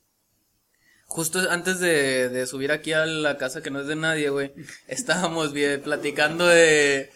justo 1.14 1.38
antes 1.48 1.78
de, 1.78 2.28
de 2.28 2.44
subir 2.44 2.72
aquí 2.72 2.92
a 2.92 3.06
la 3.06 3.36
casa 3.36 3.62
que 3.62 3.70
no 3.70 3.78
es 3.78 3.86
de 3.86 3.94
nadie, 3.94 4.30
güey, 4.30 4.52
estábamos 4.88 5.52
bien 5.52 5.80
platicando 5.80 6.44
de, 6.44 7.10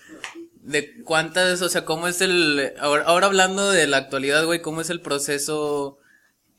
de 0.63 1.03
cuántas, 1.03 1.63
o 1.63 1.69
sea, 1.69 1.85
cómo 1.85 2.07
es 2.07 2.21
el, 2.21 2.75
ahora, 2.79 3.03
ahora 3.07 3.27
hablando 3.27 3.73
de 3.73 3.89
la 3.89 3.97
actualidad, 3.97 4.45
güey, 4.45 4.63
cómo 4.63 4.83
es 4.83 4.91
el 4.91 5.01
proceso 5.01 5.99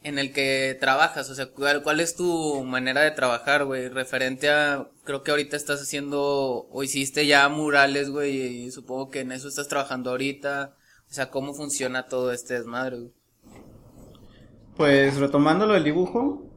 en 0.04 0.20
el 0.20 0.34
que 0.34 0.78
trabajas, 0.82 1.30
o 1.30 1.36
sea, 1.36 1.46
cuál, 1.48 2.02
es 2.02 2.18
tu 2.18 2.62
manera 2.66 3.00
de 3.00 3.12
trabajar, 3.12 3.64
güey, 3.64 3.88
referente 3.88 4.50
a, 4.50 4.90
creo 5.06 5.24
que 5.24 5.32
ahorita 5.32 5.56
estás 5.56 5.82
haciendo, 5.82 6.68
o 6.70 6.84
hiciste 6.84 7.26
ya 7.26 7.48
murales, 7.48 8.10
güey, 8.10 8.66
y 8.66 8.72
supongo 8.72 9.10
que 9.10 9.22
en 9.22 9.32
eso 9.32 9.48
estás 9.48 9.70
trabajando 9.70 10.10
ahorita, 10.10 10.76
o 11.10 11.14
sea, 11.14 11.30
cómo 11.30 11.54
funciona 11.54 12.08
todo 12.08 12.34
este 12.34 12.56
desmadre, 12.56 12.98
güey. 12.98 13.12
Pues 14.76 15.16
retomando 15.16 15.66
lo 15.66 15.76
del 15.76 15.86
dibujo, 15.86 16.49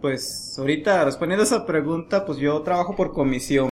pues 0.00 0.56
ahorita 0.58 1.04
respondiendo 1.04 1.42
a 1.42 1.46
esa 1.46 1.66
pregunta, 1.66 2.24
pues 2.24 2.38
yo 2.38 2.60
trabajo 2.62 2.96
por 2.96 3.12
comisión. 3.12 3.68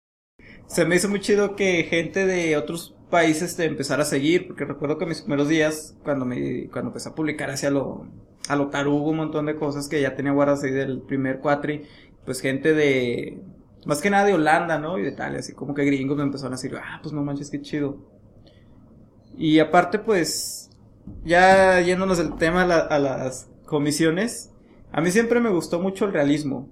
Se 0.66 0.84
me 0.84 0.96
hizo 0.96 1.08
muy 1.08 1.20
chido 1.20 1.56
que 1.56 1.84
gente 1.84 2.26
de 2.26 2.56
otros 2.56 2.94
países 3.10 3.56
te 3.56 3.64
empezara 3.64 4.02
a 4.02 4.06
seguir, 4.06 4.46
porque 4.46 4.64
recuerdo 4.64 4.98
que 4.98 5.06
mis 5.06 5.20
primeros 5.20 5.48
días, 5.48 5.96
cuando 6.02 6.24
me, 6.24 6.68
cuando 6.70 6.90
empecé 6.90 7.10
a 7.10 7.14
publicar 7.14 7.50
hacia 7.50 7.70
lo, 7.70 8.06
a 8.48 8.56
lo 8.56 8.68
tarugo, 8.68 9.10
un 9.10 9.18
montón 9.18 9.46
de 9.46 9.56
cosas 9.56 9.88
que 9.88 10.00
ya 10.00 10.16
tenía 10.16 10.32
guardadas 10.32 10.64
ahí 10.64 10.72
del 10.72 11.02
primer 11.02 11.38
cuatri, 11.40 11.82
pues 12.24 12.40
gente 12.40 12.74
de, 12.74 13.38
más 13.84 14.00
que 14.00 14.10
nada 14.10 14.24
de 14.24 14.34
Holanda, 14.34 14.78
¿no? 14.78 14.98
Y 14.98 15.02
de 15.02 15.12
tal, 15.12 15.36
así 15.36 15.52
como 15.52 15.74
que 15.74 15.84
gringos 15.84 16.16
me 16.16 16.22
empezaron 16.22 16.54
a 16.54 16.56
decir, 16.56 16.74
ah, 16.76 17.00
pues 17.02 17.12
no 17.12 17.22
manches, 17.22 17.50
qué 17.50 17.60
chido. 17.60 17.98
Y 19.36 19.58
aparte, 19.58 19.98
pues, 19.98 20.70
ya 21.24 21.80
yéndonos 21.80 22.18
del 22.18 22.36
tema 22.36 22.62
a, 22.62 22.98
las 22.98 23.48
comisiones, 23.66 24.50
a 24.94 25.00
mí 25.00 25.10
siempre 25.10 25.40
me 25.40 25.50
gustó 25.50 25.80
mucho 25.80 26.04
el 26.04 26.12
realismo, 26.12 26.68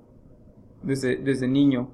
desde, 0.82 1.16
desde 1.16 1.48
niño. 1.48 1.90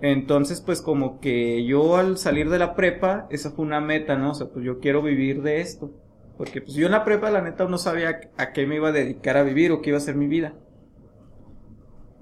Entonces, 0.00 0.60
pues 0.60 0.80
como 0.80 1.18
que 1.18 1.66
yo 1.66 1.96
al 1.96 2.16
salir 2.16 2.48
de 2.48 2.60
la 2.60 2.76
prepa, 2.76 3.26
esa 3.30 3.50
fue 3.50 3.64
una 3.64 3.80
meta, 3.80 4.16
¿no? 4.16 4.30
O 4.30 4.34
sea, 4.34 4.46
pues 4.46 4.64
yo 4.64 4.78
quiero 4.78 5.02
vivir 5.02 5.42
de 5.42 5.60
esto. 5.60 5.90
Porque 6.36 6.60
pues 6.60 6.74
yo 6.74 6.86
en 6.86 6.92
la 6.92 7.04
prepa 7.04 7.30
la 7.30 7.42
neta 7.42 7.64
no 7.66 7.76
sabía 7.76 8.20
a 8.36 8.52
qué 8.52 8.66
me 8.66 8.76
iba 8.76 8.90
a 8.90 8.92
dedicar 8.92 9.36
a 9.36 9.42
vivir 9.42 9.72
o 9.72 9.82
qué 9.82 9.90
iba 9.90 9.98
a 9.98 10.00
ser 10.00 10.14
mi 10.14 10.28
vida. 10.28 10.54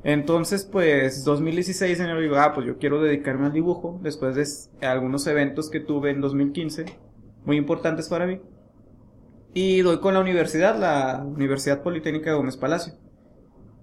Entonces 0.02 0.64
pues 0.64 1.24
2016 1.24 2.00
en 2.00 2.08
el 2.08 2.22
digo, 2.22 2.36
ah 2.36 2.52
pues 2.54 2.66
yo 2.66 2.78
quiero 2.78 3.02
dedicarme 3.02 3.46
al 3.46 3.52
dibujo 3.52 4.00
después 4.02 4.34
de 4.34 4.86
algunos 4.86 5.26
eventos 5.26 5.70
que 5.70 5.80
tuve 5.80 6.10
en 6.10 6.20
2015, 6.20 6.86
muy 7.44 7.56
importantes 7.56 8.08
para 8.08 8.26
mí. 8.26 8.40
Y 9.54 9.80
doy 9.82 10.00
con 10.00 10.14
la 10.14 10.20
universidad, 10.20 10.78
la 10.78 11.22
Universidad 11.24 11.82
Politécnica 11.82 12.30
de 12.30 12.36
Gómez 12.36 12.56
Palacio. 12.56 12.94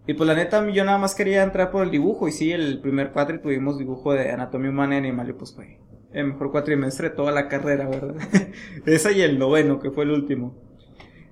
Y 0.09 0.15
pues 0.15 0.27
la 0.27 0.33
neta 0.33 0.67
yo 0.71 0.83
nada 0.83 0.97
más 0.97 1.13
quería 1.13 1.43
entrar 1.43 1.69
por 1.69 1.83
el 1.83 1.91
dibujo 1.91 2.27
y 2.27 2.31
sí, 2.31 2.51
el 2.51 2.81
primer 2.81 3.11
cuatri 3.11 3.37
tuvimos 3.37 3.77
dibujo 3.77 4.11
de 4.11 4.31
anatomía 4.31 4.71
humana 4.71 4.95
y 4.95 4.97
animal 4.97 5.29
y 5.29 5.33
pues 5.33 5.53
fue 5.53 5.77
el 6.11 6.25
mejor 6.25 6.49
cuatrimestre 6.49 7.09
de 7.09 7.15
toda 7.15 7.31
la 7.31 7.47
carrera, 7.47 7.87
¿verdad? 7.87 8.15
Esa 8.87 9.11
y 9.11 9.21
el 9.21 9.37
noveno, 9.37 9.79
que 9.79 9.91
fue 9.91 10.05
el 10.05 10.09
último. 10.09 10.55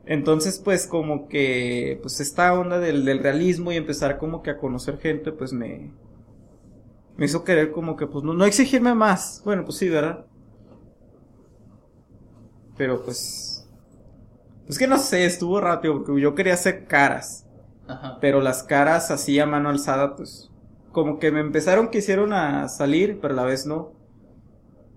Entonces, 0.05 0.61
pues 0.63 0.85
como 0.85 1.27
que, 1.27 1.97
pues 2.03 2.19
esta 2.19 2.53
onda 2.53 2.77
del, 2.77 3.03
del, 3.03 3.17
realismo 3.17 3.71
y 3.71 3.77
empezar 3.77 4.19
como 4.19 4.43
que 4.43 4.51
a 4.51 4.59
conocer 4.59 4.99
gente, 4.99 5.31
pues 5.31 5.53
me, 5.53 5.91
me 7.15 7.25
hizo 7.25 7.43
querer 7.43 7.71
como 7.71 7.97
que, 7.97 8.05
pues 8.05 8.23
no, 8.23 8.35
no 8.35 8.45
exigirme 8.45 8.93
más. 8.93 9.41
Bueno, 9.43 9.65
pues 9.65 9.79
sí, 9.79 9.89
¿verdad? 9.89 10.27
Pero 12.77 13.03
pues, 13.03 13.67
es 14.69 14.77
que 14.77 14.85
no 14.85 14.99
sé, 14.99 15.25
estuvo 15.25 15.59
rápido 15.59 15.95
porque 15.95 16.21
yo 16.21 16.35
quería 16.35 16.53
hacer 16.53 16.85
caras. 16.85 17.46
Ajá. 17.87 18.17
Pero 18.19 18.41
las 18.41 18.63
caras 18.63 19.11
así 19.11 19.39
a 19.39 19.45
mano 19.45 19.69
alzada, 19.69 20.15
pues, 20.15 20.51
como 20.91 21.19
que 21.19 21.31
me 21.31 21.39
empezaron, 21.39 21.89
quisieron 21.89 22.33
a 22.33 22.67
salir, 22.69 23.19
pero 23.21 23.33
a 23.33 23.37
la 23.37 23.43
vez 23.43 23.65
no. 23.65 23.93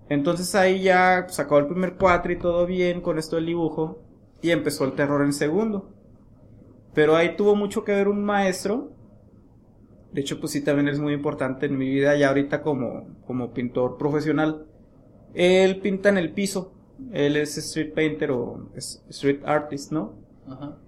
Entonces 0.09 0.55
ahí 0.55 0.81
ya 0.81 1.27
sacó 1.29 1.57
el 1.57 1.67
primer 1.67 1.95
cuatro 1.95 2.31
y 2.33 2.37
todo 2.37 2.65
bien 2.65 3.01
con 3.01 3.17
esto 3.17 3.37
del 3.37 3.45
dibujo. 3.45 4.03
Y 4.41 4.51
empezó 4.51 4.83
el 4.85 4.93
terror 4.93 5.23
en 5.23 5.33
segundo. 5.33 5.89
Pero 6.93 7.15
ahí 7.15 7.35
tuvo 7.37 7.55
mucho 7.55 7.83
que 7.83 7.93
ver 7.93 8.07
un 8.07 8.23
maestro. 8.23 8.91
De 10.11 10.21
hecho, 10.21 10.39
pues 10.39 10.51
sí, 10.51 10.61
también 10.61 10.89
es 10.89 10.99
muy 10.99 11.13
importante 11.13 11.67
en 11.67 11.77
mi 11.77 11.87
vida 11.87 12.17
ya 12.17 12.27
ahorita 12.27 12.61
como, 12.61 13.07
como 13.25 13.53
pintor 13.53 13.97
profesional. 13.97 14.65
Él 15.33 15.79
pinta 15.79 16.09
en 16.09 16.17
el 16.17 16.33
piso. 16.33 16.73
Él 17.13 17.37
es 17.37 17.57
street 17.57 17.93
painter 17.93 18.31
o 18.31 18.69
street 18.75 19.41
artist, 19.45 19.91
¿no? 19.91 20.20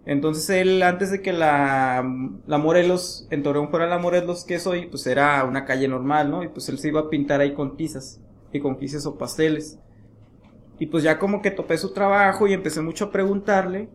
Entonces 0.05 0.49
él, 0.49 0.83
antes 0.83 1.11
de 1.11 1.21
que 1.21 1.31
la, 1.31 2.03
la 2.45 2.57
Morelos, 2.57 3.27
en 3.29 3.43
Torreón 3.43 3.69
fuera 3.69 3.87
la 3.87 3.97
Morelos 3.97 4.43
que 4.45 4.59
soy, 4.59 4.87
pues 4.87 5.07
era 5.07 5.43
una 5.45 5.65
calle 5.65 5.87
normal, 5.87 6.29
¿no? 6.29 6.43
Y 6.43 6.49
pues 6.49 6.67
él 6.69 6.79
se 6.79 6.89
iba 6.89 7.01
a 7.01 7.09
pintar 7.09 7.41
ahí 7.41 7.53
con 7.53 7.77
tizas 7.77 8.21
y 8.51 8.59
con 8.59 8.77
quises 8.77 9.05
o 9.05 9.17
pasteles. 9.17 9.79
Y 10.79 10.87
pues 10.87 11.03
ya 11.03 11.19
como 11.19 11.41
que 11.41 11.51
topé 11.51 11.77
su 11.77 11.93
trabajo 11.93 12.47
y 12.47 12.53
empecé 12.53 12.81
mucho 12.81 13.05
a 13.05 13.11
preguntarle. 13.11 13.89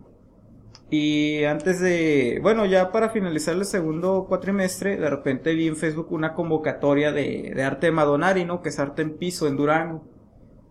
Y 0.91 1.45
antes 1.45 1.81
de, 1.81 2.39
bueno, 2.43 2.65
ya 2.65 2.91
para 2.93 3.11
finalizar 3.11 3.55
el 3.55 3.65
segundo 3.67 4.27
cuatrimestre, 4.29 4.97
de 4.97 5.11
repente 5.11 5.55
vi 5.55 5.69
en 5.69 5.77
Facebook 5.77 6.13
una 6.13 6.35
convocatoria 6.35 7.13
de, 7.13 7.53
de 7.55 7.63
arte 7.63 7.89
de 7.89 7.93
Madonari, 7.93 8.45
¿no? 8.47 8.63
Que 8.63 8.71
es 8.71 8.79
arte 8.79 9.03
en 9.03 9.19
piso 9.19 9.47
en 9.47 9.57
Durango. 9.57 10.05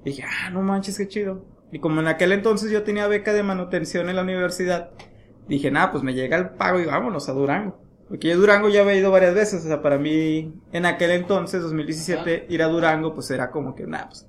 Y 0.03 0.11
dije, 0.11 0.23
ah, 0.25 0.49
no 0.51 0.61
manches, 0.63 0.97
qué 0.97 1.07
chido. 1.07 1.56
Y 1.71 1.79
como 1.79 2.01
en 2.01 2.07
aquel 2.07 2.31
entonces 2.31 2.71
yo 2.71 2.83
tenía 2.83 3.07
beca 3.07 3.33
de 3.33 3.43
manutención 3.43 4.09
en 4.09 4.15
la 4.15 4.21
universidad, 4.21 4.91
dije, 5.47 5.71
nada, 5.71 5.91
pues 5.91 6.03
me 6.03 6.13
llega 6.13 6.37
el 6.37 6.49
pago 6.49 6.79
y 6.79 6.85
vámonos 6.85 7.27
a 7.29 7.33
Durango. 7.33 7.79
Porque 8.07 8.29
yo 8.29 8.37
Durango 8.37 8.69
ya 8.69 8.81
había 8.81 8.95
ido 8.95 9.11
varias 9.11 9.35
veces, 9.35 9.65
o 9.65 9.67
sea, 9.67 9.81
para 9.81 9.97
mí 9.97 10.53
en 10.71 10.85
aquel 10.85 11.11
entonces, 11.11 11.61
2017, 11.61 12.45
ir 12.49 12.63
a 12.63 12.67
Durango 12.67 13.13
pues 13.13 13.29
era 13.31 13.51
como 13.51 13.75
que, 13.75 13.85
nada, 13.85 14.07
pues 14.07 14.25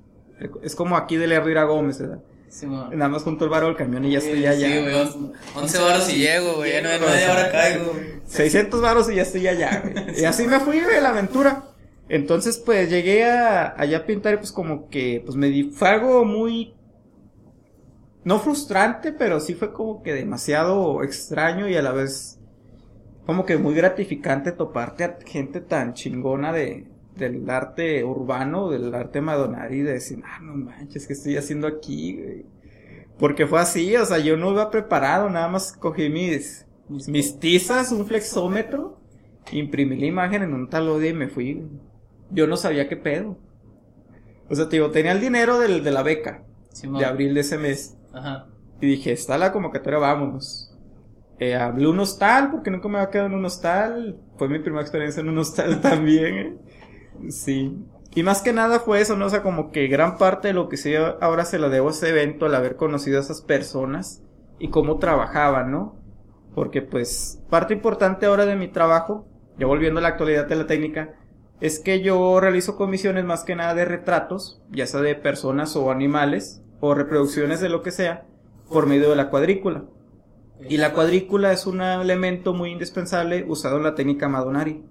es 0.62 0.74
como 0.74 0.96
aquí 0.96 1.16
de 1.16 1.26
Lerdo 1.26 1.50
ir 1.50 1.58
a 1.58 1.64
Gómez, 1.64 2.00
¿verdad? 2.00 2.20
Sí, 2.48 2.66
Nada 2.66 3.08
más 3.08 3.22
junto 3.22 3.44
al 3.44 3.50
baro 3.50 3.66
del 3.66 3.76
camión 3.76 4.04
y 4.06 4.12
ya 4.12 4.18
estoy 4.18 4.46
allá. 4.46 4.66
Sí, 4.66 4.80
güey, 4.80 5.32
11 5.54 5.78
baros 5.78 6.12
y 6.12 6.18
llego, 6.18 6.56
güey, 6.56 6.72
ya 6.72 6.82
no 6.82 6.88
media 6.88 7.32
hora 7.32 7.52
caigo. 7.52 7.92
600 8.24 8.80
baros 8.80 9.10
y 9.10 9.16
ya 9.16 9.22
estoy 9.22 9.46
allá, 9.46 9.82
güey. 9.82 10.18
Y 10.20 10.24
así 10.24 10.46
me 10.46 10.58
fui, 10.60 10.80
de 10.80 11.00
la 11.00 11.10
aventura. 11.10 11.64
Entonces, 12.08 12.56
pues, 12.56 12.88
llegué 12.88 13.26
a, 13.26 13.74
allá 13.76 13.98
a 13.98 14.06
pintar 14.06 14.34
y 14.34 14.36
pues 14.38 14.50
como 14.50 14.88
que, 14.88 15.22
pues 15.26 15.36
me 15.36 15.48
di, 15.48 15.64
fue 15.64 15.88
algo 15.88 16.24
muy, 16.24 16.74
no 18.28 18.38
frustrante, 18.38 19.12
pero 19.12 19.40
sí 19.40 19.54
fue 19.54 19.72
como 19.72 20.02
que 20.02 20.12
demasiado 20.12 21.02
extraño 21.02 21.66
y 21.66 21.76
a 21.76 21.82
la 21.82 21.92
vez 21.92 22.38
como 23.24 23.46
que 23.46 23.56
muy 23.56 23.74
gratificante 23.74 24.52
toparte 24.52 25.04
a 25.04 25.16
gente 25.24 25.62
tan 25.62 25.94
chingona 25.94 26.52
de, 26.52 26.86
del 27.16 27.48
arte 27.48 28.04
urbano, 28.04 28.68
del 28.68 28.94
arte 28.94 29.22
madonari, 29.22 29.80
de 29.80 29.94
decir, 29.94 30.22
ah, 30.26 30.40
no 30.42 30.54
manches, 30.56 31.06
¿qué 31.06 31.14
estoy 31.14 31.38
haciendo 31.38 31.66
aquí? 31.66 32.44
Porque 33.18 33.46
fue 33.46 33.60
así, 33.60 33.96
o 33.96 34.04
sea, 34.04 34.18
yo 34.18 34.36
no 34.36 34.52
iba 34.52 34.70
preparado, 34.70 35.30
nada 35.30 35.48
más 35.48 35.72
cogí 35.72 36.10
mis, 36.10 36.66
mis 37.08 37.38
tizas, 37.38 37.92
un 37.92 38.06
flexómetro, 38.06 39.00
imprimí 39.52 39.96
la 39.96 40.04
imagen 40.04 40.42
en 40.42 40.52
un 40.52 40.68
talodio 40.68 41.08
y 41.08 41.14
me 41.14 41.28
fui. 41.28 41.66
Yo 42.30 42.46
no 42.46 42.58
sabía 42.58 42.90
qué 42.90 42.96
pedo. 42.98 43.38
O 44.50 44.54
sea, 44.54 44.68
te 44.68 44.76
digo, 44.76 44.90
tenía 44.90 45.12
el 45.12 45.20
dinero 45.22 45.58
del, 45.58 45.82
de 45.82 45.90
la 45.90 46.02
beca 46.02 46.44
de 46.82 47.04
abril 47.06 47.32
de 47.32 47.40
ese 47.40 47.56
mes. 47.56 47.97
Y 48.80 48.86
dije, 48.86 49.12
está 49.12 49.38
la 49.38 49.52
convocatoria, 49.52 49.98
vámonos. 49.98 50.74
Eh, 51.38 51.54
hablé 51.54 51.86
un 51.86 52.00
hostal, 52.00 52.50
porque 52.50 52.70
nunca 52.70 52.88
me 52.88 52.98
había 52.98 53.10
quedado 53.10 53.28
en 53.28 53.34
un 53.34 53.44
hostal. 53.44 54.18
Fue 54.36 54.48
mi 54.48 54.58
primera 54.58 54.82
experiencia 54.82 55.20
en 55.20 55.28
un 55.28 55.38
hostal 55.38 55.80
también. 55.82 56.36
¿eh? 56.36 56.56
Sí. 57.30 57.76
Y 58.14 58.22
más 58.22 58.42
que 58.42 58.52
nada 58.52 58.80
fue 58.80 59.00
eso, 59.00 59.16
¿no? 59.16 59.26
O 59.26 59.30
sea, 59.30 59.42
como 59.42 59.70
que 59.70 59.86
gran 59.86 60.16
parte 60.16 60.48
de 60.48 60.54
lo 60.54 60.68
que 60.68 60.76
sí 60.76 60.94
ahora 60.96 61.44
se 61.44 61.58
lo 61.58 61.70
debo 61.70 61.88
a 61.88 61.90
ese 61.90 62.08
evento, 62.08 62.46
al 62.46 62.54
haber 62.54 62.76
conocido 62.76 63.18
a 63.18 63.20
esas 63.20 63.42
personas 63.42 64.22
y 64.58 64.70
cómo 64.70 64.98
trabajaban, 64.98 65.70
¿no? 65.70 65.96
Porque 66.54 66.82
pues 66.82 67.42
parte 67.50 67.74
importante 67.74 68.26
ahora 68.26 68.46
de 68.46 68.56
mi 68.56 68.68
trabajo, 68.68 69.28
ya 69.58 69.66
volviendo 69.66 70.00
a 70.00 70.02
la 70.02 70.08
actualidad 70.08 70.46
de 70.46 70.56
la 70.56 70.66
técnica, 70.66 71.14
es 71.60 71.78
que 71.78 72.00
yo 72.00 72.40
realizo 72.40 72.76
comisiones 72.76 73.24
más 73.24 73.44
que 73.44 73.56
nada 73.56 73.74
de 73.74 73.84
retratos, 73.84 74.62
ya 74.70 74.86
sea 74.86 75.00
de 75.00 75.14
personas 75.14 75.76
o 75.76 75.90
animales, 75.90 76.62
o 76.80 76.94
reproducciones 76.94 77.60
de 77.60 77.68
lo 77.68 77.82
que 77.82 77.90
sea, 77.90 78.26
por 78.68 78.86
medio 78.86 79.10
de 79.10 79.16
la 79.16 79.30
cuadrícula. 79.30 79.84
Y 80.68 80.76
la 80.78 80.92
cuadrícula 80.92 81.52
es 81.52 81.66
un 81.66 81.80
elemento 81.80 82.52
muy 82.52 82.72
indispensable 82.72 83.44
usado 83.46 83.76
en 83.76 83.84
la 83.84 83.94
técnica 83.94 84.28
Madonari. 84.28 84.82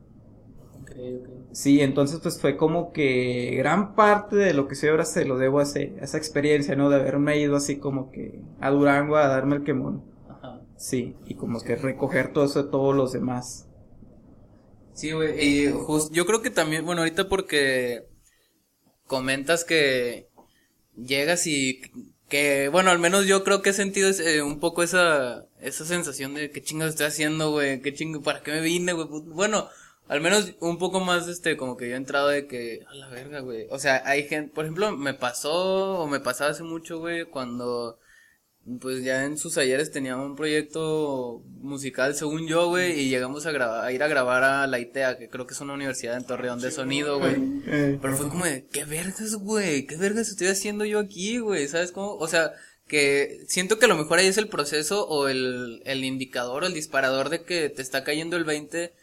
Sí, 1.51 1.81
entonces 1.81 2.19
pues 2.21 2.39
fue 2.39 2.55
como 2.55 2.91
que 2.91 3.55
gran 3.57 3.95
parte 3.95 4.35
de 4.35 4.53
lo 4.53 4.67
que 4.67 4.75
soy 4.75 4.89
ahora 4.89 5.05
se 5.05 5.25
lo 5.25 5.37
debo 5.37 5.59
a, 5.59 5.63
esa 5.63 6.17
experiencia, 6.17 6.75
¿no? 6.75 6.89
De 6.89 6.97
haberme 6.97 7.39
ido 7.39 7.55
así 7.55 7.77
como 7.77 8.11
que 8.11 8.39
a 8.59 8.69
Durango 8.69 9.17
a 9.17 9.27
darme 9.27 9.57
el 9.57 9.63
quemón. 9.63 10.03
Ajá. 10.29 10.61
Sí, 10.77 11.15
y 11.25 11.35
como 11.35 11.59
que 11.61 11.75
recoger 11.75 12.31
todo 12.31 12.45
eso 12.45 12.63
de 12.63 12.69
todos 12.69 12.95
los 12.95 13.11
demás. 13.11 13.67
Sí, 14.93 15.11
güey, 15.11 15.39
y 15.39 15.73
yo 16.11 16.25
creo 16.25 16.41
que 16.41 16.49
también, 16.49 16.85
bueno, 16.85 17.01
ahorita 17.01 17.27
porque 17.27 18.07
comentas 19.05 19.63
que 19.63 20.26
llegas 20.97 21.47
y 21.47 21.81
que, 22.29 22.69
bueno, 22.69 22.91
al 22.91 22.99
menos 22.99 23.25
yo 23.25 23.43
creo 23.43 23.61
que 23.61 23.69
he 23.69 23.73
sentido 23.73 24.09
eh, 24.09 24.41
un 24.41 24.59
poco 24.59 24.83
esa, 24.83 25.45
esa 25.61 25.85
sensación 25.85 26.33
de 26.33 26.51
qué 26.51 26.61
chingados 26.61 26.93
estoy 26.93 27.07
haciendo, 27.07 27.51
güey, 27.51 27.81
qué 27.81 27.93
chingo, 27.93 28.21
para 28.21 28.41
qué 28.43 28.51
me 28.51 28.61
vine, 28.61 28.93
güey. 28.93 29.07
Pues, 29.07 29.23
bueno, 29.25 29.69
al 30.07 30.21
menos 30.21 30.53
un 30.59 30.77
poco 30.77 30.99
más, 30.99 31.27
este, 31.27 31.57
como 31.57 31.77
que 31.77 31.87
yo 31.89 31.95
he 31.95 31.97
entrado 31.97 32.27
de 32.29 32.47
que, 32.47 32.85
a 32.89 32.93
la 32.95 33.07
verga, 33.09 33.39
güey. 33.39 33.67
O 33.69 33.79
sea, 33.79 34.01
hay 34.05 34.27
gente, 34.27 34.53
por 34.53 34.65
ejemplo, 34.65 34.95
me 34.95 35.13
pasó, 35.13 35.99
o 35.99 36.07
me 36.07 36.19
pasaba 36.19 36.51
hace 36.51 36.63
mucho, 36.63 36.99
güey, 36.99 37.25
cuando, 37.25 37.99
pues 38.81 39.03
ya 39.03 39.23
en 39.23 39.37
sus 39.37 39.57
ayeres 39.57 39.91
teníamos 39.91 40.25
un 40.25 40.35
proyecto 40.35 41.41
musical, 41.61 42.15
según 42.15 42.47
yo, 42.47 42.67
güey, 42.67 42.99
y 42.99 43.09
llegamos 43.09 43.45
a 43.45 43.51
grabar, 43.51 43.85
a 43.85 43.91
ir 43.91 44.03
a 44.03 44.07
grabar 44.07 44.43
a 44.43 44.67
la 44.67 44.79
ITEA, 44.79 45.17
que 45.17 45.29
creo 45.29 45.47
que 45.47 45.53
es 45.53 45.61
una 45.61 45.73
universidad 45.73 46.17
en 46.17 46.25
Torreón 46.25 46.59
de 46.59 46.71
sonido, 46.71 47.19
güey. 47.19 47.35
Pero 47.65 48.17
fue 48.17 48.29
como 48.29 48.45
de, 48.45 48.67
¿qué 48.67 48.83
vergas, 48.83 49.35
güey? 49.35 49.85
¿Qué 49.85 49.95
vergas 49.95 50.29
estoy 50.29 50.47
haciendo 50.47 50.85
yo 50.85 50.99
aquí, 50.99 51.39
güey? 51.39 51.67
¿Sabes 51.67 51.91
cómo? 51.91 52.15
O 52.15 52.27
sea, 52.27 52.51
que 52.87 53.43
siento 53.47 53.79
que 53.79 53.85
a 53.85 53.89
lo 53.89 53.97
mejor 53.97 54.19
ahí 54.19 54.27
es 54.27 54.37
el 54.37 54.49
proceso 54.49 55.07
o 55.07 55.27
el, 55.27 55.81
el 55.85 56.03
indicador 56.03 56.63
o 56.63 56.67
el 56.67 56.73
disparador 56.73 57.29
de 57.29 57.43
que 57.43 57.69
te 57.69 57.81
está 57.81 58.03
cayendo 58.03 58.37
el 58.37 58.43
20 58.43 58.93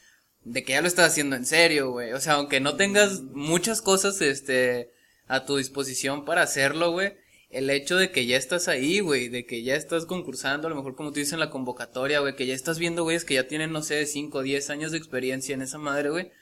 de 0.45 0.63
que 0.63 0.73
ya 0.73 0.83
lo 0.83 0.89
estás 0.89 1.11
haciendo 1.11 1.37
en 1.37 1.47
serio, 1.47 1.91
güey. 1.91 2.13
O 2.13 2.21
sea, 2.21 2.35
aunque 2.35 2.61
no 2.61 2.77
tengas 2.77 3.23
muchas 3.23 3.81
cosas, 3.81 4.21
este, 4.21 4.91
a 5.27 5.45
tu 5.45 5.57
disposición 5.57 6.25
para 6.25 6.43
hacerlo, 6.43 6.93
güey. 6.93 7.15
El 7.55 7.71
hecho 7.71 7.97
de 7.97 8.11
que 8.11 8.27
ya 8.27 8.37
estás 8.37 8.67
ahí, 8.67 8.99
güey, 8.99 9.29
de 9.29 9.47
que 9.47 9.63
ya 9.63 9.77
estás 9.77 10.07
concursando, 10.07 10.67
a 10.67 10.71
lo 10.71 10.77
mejor 10.77 10.97
como 10.97 11.11
tú 11.13 11.21
dices 11.21 11.35
en 11.35 11.41
la 11.41 11.51
convocatoria, 11.51 12.19
güey, 12.19 12.35
que 12.35 12.47
ya 12.47 12.55
estás 12.55 12.81
viendo, 12.81 13.05
güey, 13.05 13.17
es 13.17 13.25
que 13.25 13.35
ya 13.35 13.47
tienen, 13.47 13.71
no 13.71 13.83
sé, 13.83 14.05
5 14.07 14.39
o 14.39 14.43
10 14.43 14.71
años 14.71 14.91
de 14.91 14.99
experiencia 14.99 15.55
en 15.55 15.63
esa 15.63 15.79
madre, 15.79 16.11
güey. 16.11 16.33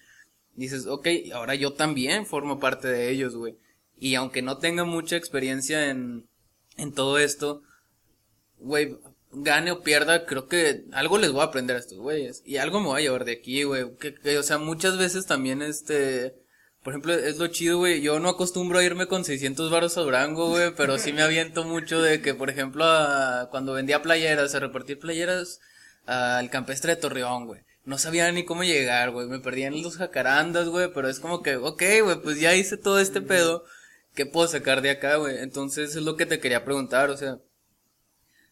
Dices, 0.55 0.87
ok, 0.87 1.07
ahora 1.35 1.55
yo 1.55 1.75
también 1.75 2.25
formo 2.25 2.59
parte 2.59 2.89
de 2.89 3.11
ellos, 3.11 3.37
güey. 3.37 3.57
Y 3.99 4.15
aunque 4.15 4.41
no 4.41 4.57
tenga 4.57 4.85
mucha 4.85 5.17
experiencia 5.17 5.91
en, 5.91 6.29
en 6.77 6.93
todo 6.93 7.19
esto, 7.19 7.63
güey, 8.59 8.97
gane 9.33 9.71
o 9.71 9.83
pierda, 9.83 10.27
creo 10.27 10.49
que 10.49 10.85
algo 10.93 11.19
les 11.19 11.33
voy 11.33 11.43
a 11.43 11.45
aprender 11.45 11.77
a 11.77 11.81
estos 11.81 11.99
güeyes. 11.99 12.43
Y 12.47 12.57
algo 12.57 12.81
me 12.81 12.87
voy 12.87 13.01
a 13.01 13.05
llevar 13.05 13.25
de 13.25 13.33
aquí, 13.33 13.65
güey. 13.65 13.97
Que, 13.97 14.39
o 14.39 14.43
sea, 14.43 14.59
muchas 14.59 14.99
veces 14.99 15.27
también, 15.27 15.63
este, 15.63 16.35
por 16.83 16.93
ejemplo, 16.93 17.13
es 17.15 17.39
lo 17.39 17.47
chido, 17.47 17.79
güey. 17.79 18.01
Yo 18.01 18.19
no 18.19 18.29
acostumbro 18.29 18.79
a 18.79 18.85
irme 18.85 19.07
con 19.07 19.25
600 19.25 19.71
baros 19.71 19.97
a 19.97 20.01
Durango, 20.01 20.49
güey, 20.49 20.75
pero 20.77 20.99
sí 20.99 21.13
me 21.13 21.23
aviento 21.23 21.65
mucho 21.65 22.03
de 22.03 22.21
que, 22.21 22.35
por 22.35 22.51
ejemplo, 22.51 22.85
cuando 23.51 23.73
vendía 23.73 24.03
playeras, 24.03 24.55
a 24.55 24.61
repartir 24.61 24.99
playeras 24.99 25.61
al 26.07 26.51
campestre 26.51 26.95
de 26.95 27.01
Torreón, 27.01 27.47
güey. 27.47 27.61
No 27.85 27.99
sabía 27.99 28.31
ni 28.33 28.45
cómo 28.45 28.65
llegar, 28.65 29.11
güey. 29.13 29.29
Me 29.29 29.39
perdía 29.39 29.69
en 29.69 29.83
los 29.83 29.97
jacarandas, 29.97 30.69
güey, 30.69 30.93
pero 30.93 31.09
es 31.09 31.21
como 31.21 31.43
que, 31.43 31.57
ok, 31.57 31.83
güey, 32.03 32.21
pues 32.23 32.41
ya 32.41 32.55
hice 32.55 32.77
todo 32.77 32.99
este 32.99 33.21
pedo. 33.21 33.65
¿Qué 34.15 34.27
puedo 34.27 34.49
sacar 34.49 34.83
de 34.83 34.91
acá, 34.91 35.17
güey? 35.17 35.39
Entonces 35.39 35.97
es 35.97 36.03
lo 36.03 36.17
que 36.17 36.27
te 36.27 36.41
quería 36.41 36.65
preguntar, 36.65 37.11
o 37.11 37.17
sea, 37.17 37.39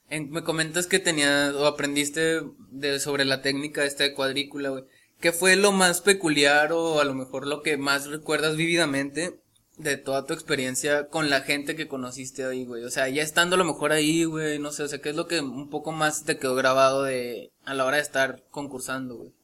me 0.09 0.43
comentas 0.43 0.87
que 0.87 0.99
tenías 0.99 1.55
o 1.55 1.67
aprendiste 1.67 2.43
de, 2.71 2.99
sobre 2.99 3.25
la 3.25 3.43
técnica 3.43 3.85
esta 3.85 4.05
de 4.05 4.15
cuadrícula, 4.15 4.71
güey. 4.71 4.85
¿Qué 5.21 5.33
fue 5.33 5.57
lo 5.57 5.71
más 5.71 6.01
peculiar 6.01 6.73
o 6.73 7.01
a 7.01 7.05
lo 7.05 7.15
mejor 7.15 7.47
lo 7.47 7.63
que 7.63 7.77
más 7.77 8.09
recuerdas 8.09 8.57
vívidamente 8.57 9.39
de 9.77 9.97
toda 9.99 10.25
tu 10.25 10.33
experiencia 10.33 11.09
con 11.09 11.29
la 11.29 11.41
gente 11.43 11.77
que 11.77 11.89
conociste 11.89 12.45
ahí, 12.45 12.65
güey? 12.65 12.85
O 12.85 12.91
sea, 12.91 13.09
ya 13.09 13.23
estando 13.23 13.57
a 13.57 13.59
lo 13.59 13.67
mejor 13.67 13.93
ahí, 13.93 14.25
güey, 14.25 14.59
no 14.59 14.73
sé, 14.73 14.83
o 14.83 14.89
sea, 14.89 15.01
¿qué 15.01 15.11
es 15.11 15.17
lo 15.17 15.27
que 15.27 15.41
un 15.41 15.69
poco 15.69 15.93
más 15.93 16.25
te 16.25 16.39
quedó 16.39 16.55
grabado 16.55 17.03
de 17.03 17.53
a 17.67 17.75
la 17.75 17.85
hora 17.85 17.97
de 17.97 18.03
estar 18.03 18.43
concursando, 18.51 19.17
güey? 19.17 19.35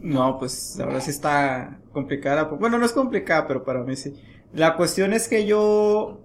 No, 0.00 0.38
pues 0.38 0.80
ahora 0.80 1.02
sí 1.02 1.10
está 1.10 1.78
complicada. 1.92 2.44
Bueno, 2.44 2.78
no 2.78 2.86
es 2.86 2.92
complicada, 2.92 3.46
pero 3.46 3.62
para 3.62 3.82
mí 3.84 3.96
sí. 3.96 4.14
La 4.54 4.76
cuestión 4.76 5.12
es 5.12 5.28
que 5.28 5.44
yo 5.44 6.24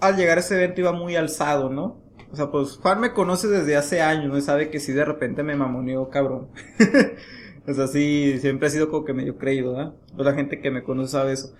al 0.00 0.16
llegar 0.16 0.38
a 0.38 0.40
ese 0.40 0.54
evento 0.54 0.80
iba 0.80 0.92
muy 0.92 1.14
alzado, 1.14 1.68
¿no? 1.68 2.00
O 2.32 2.36
sea, 2.36 2.50
pues 2.50 2.78
Juan 2.78 3.00
me 3.00 3.12
conoce 3.12 3.48
desde 3.48 3.76
hace 3.76 4.00
años, 4.00 4.32
¿no? 4.32 4.40
Sabe 4.40 4.70
que 4.70 4.80
si 4.80 4.92
de 4.92 5.04
repente 5.04 5.42
me 5.42 5.56
mamoneó, 5.56 6.08
cabrón. 6.08 6.48
o 7.66 7.74
sea, 7.74 7.86
sí, 7.86 8.38
siempre 8.40 8.68
ha 8.68 8.70
sido 8.70 8.90
como 8.90 9.04
que 9.04 9.12
medio 9.12 9.36
creído, 9.36 9.76
¿no? 9.76 9.94
Toda 10.16 10.30
la 10.30 10.36
gente 10.36 10.60
que 10.60 10.70
me 10.70 10.82
conoce 10.82 11.12
sabe 11.12 11.32
eso. 11.32 11.54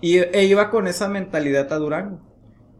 Y 0.00 0.18
e 0.18 0.44
iba 0.44 0.70
con 0.70 0.86
esa 0.86 1.08
mentalidad 1.08 1.72
a 1.72 1.78
Durango. 1.78 2.20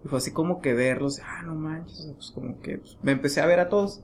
Y 0.05 0.09
fue 0.09 0.19
así 0.19 0.33
como 0.33 0.61
que 0.61 0.75
verlos, 0.75 1.21
ah, 1.25 1.43
no 1.45 1.55
manches, 1.55 2.13
pues 2.15 2.31
como 2.31 2.61
que 2.61 2.79
pues, 2.79 2.99
me 3.03 3.13
empecé 3.13 3.41
a 3.41 3.47
ver 3.47 3.61
a 3.61 3.69
todos. 3.69 4.03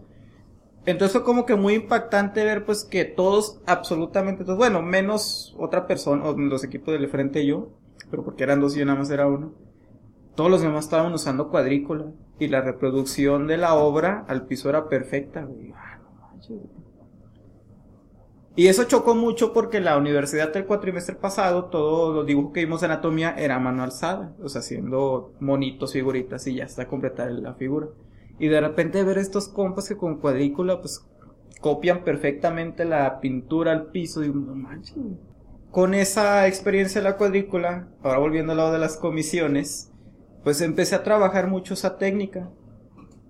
Entonces 0.84 1.12
fue 1.12 1.24
como 1.24 1.46
que 1.46 1.54
muy 1.54 1.74
impactante 1.74 2.44
ver 2.44 2.64
pues 2.64 2.84
que 2.84 3.04
todos, 3.04 3.60
absolutamente 3.66 4.44
todos, 4.44 4.58
bueno, 4.58 4.82
menos 4.82 5.54
otra 5.56 5.86
persona, 5.86 6.24
o 6.24 6.36
los 6.36 6.64
equipos 6.64 6.92
del 6.94 7.08
frente 7.08 7.42
y 7.42 7.48
yo, 7.48 7.70
pero 8.10 8.24
porque 8.24 8.42
eran 8.42 8.60
dos 8.60 8.74
y 8.74 8.80
yo 8.80 8.86
nada 8.86 8.98
más 8.98 9.10
era 9.10 9.28
uno. 9.28 9.52
Todos 10.34 10.50
los 10.50 10.62
demás 10.62 10.86
estaban 10.86 11.12
usando 11.12 11.50
cuadrícula 11.50 12.06
y 12.38 12.48
la 12.48 12.62
reproducción 12.62 13.46
de 13.46 13.58
la 13.58 13.74
obra 13.74 14.24
al 14.26 14.46
piso 14.46 14.70
era 14.70 14.88
perfecta, 14.88 15.46
ah, 15.76 15.98
Y 18.54 18.66
eso 18.66 18.84
chocó 18.84 19.14
mucho 19.14 19.54
porque 19.54 19.80
la 19.80 19.96
universidad 19.96 20.52
del 20.52 20.66
cuatrimestre 20.66 21.16
pasado, 21.16 21.66
todos 21.66 22.14
los 22.14 22.26
dibujos 22.26 22.52
que 22.52 22.60
vimos 22.60 22.80
de 22.80 22.86
anatomía 22.86 23.34
era 23.38 23.58
mano 23.58 23.82
alzada, 23.82 24.34
o 24.42 24.48
sea, 24.48 24.60
haciendo 24.60 25.32
monitos, 25.40 25.94
figuritas 25.94 26.46
y 26.46 26.56
ya 26.56 26.64
está 26.64 26.86
completada 26.86 27.30
la 27.30 27.54
figura. 27.54 27.88
Y 28.38 28.48
de 28.48 28.60
repente 28.60 29.04
ver 29.04 29.16
estos 29.16 29.48
compas 29.48 29.88
que 29.88 29.96
con 29.96 30.18
cuadrícula, 30.18 30.80
pues, 30.80 31.02
copian 31.60 32.04
perfectamente 32.04 32.84
la 32.84 33.20
pintura 33.20 33.72
al 33.72 33.86
piso, 33.86 34.22
y 34.22 34.28
no 34.28 34.54
manches. 34.54 34.96
Con 35.70 35.94
esa 35.94 36.46
experiencia 36.46 37.00
de 37.00 37.08
la 37.08 37.16
cuadrícula, 37.16 37.88
ahora 38.02 38.18
volviendo 38.18 38.52
al 38.52 38.58
lado 38.58 38.72
de 38.72 38.78
las 38.78 38.98
comisiones, 38.98 39.90
pues 40.44 40.60
empecé 40.60 40.94
a 40.94 41.04
trabajar 41.04 41.46
mucho 41.48 41.72
esa 41.72 41.96
técnica 41.96 42.50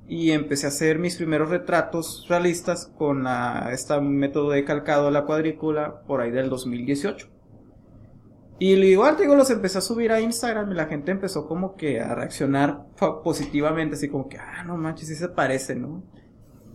y 0.08 0.32
empecé 0.32 0.66
a 0.66 0.68
hacer 0.68 0.98
mis 0.98 1.16
primeros 1.16 1.48
retratos 1.48 2.26
realistas 2.28 2.86
con 2.98 3.24
la, 3.24 3.70
este 3.72 4.00
método 4.00 4.50
de 4.50 4.64
calcado 4.64 5.06
de 5.06 5.12
la 5.12 5.24
cuadrícula 5.24 6.02
por 6.06 6.20
ahí 6.20 6.30
del 6.30 6.50
2018. 6.50 7.28
Y 8.58 8.74
igual, 8.74 9.16
digo, 9.16 9.34
los 9.34 9.50
empecé 9.50 9.78
a 9.78 9.80
subir 9.80 10.12
a 10.12 10.20
Instagram 10.20 10.70
y 10.70 10.74
la 10.74 10.86
gente 10.86 11.10
empezó 11.10 11.48
como 11.48 11.74
que 11.74 12.00
a 12.00 12.14
reaccionar 12.14 12.86
positivamente, 13.24 13.96
así 13.96 14.08
como 14.08 14.28
que, 14.28 14.38
ah, 14.38 14.62
no 14.64 14.76
manches, 14.76 15.08
sí 15.08 15.16
se 15.16 15.28
parece, 15.28 15.74
¿no? 15.74 16.04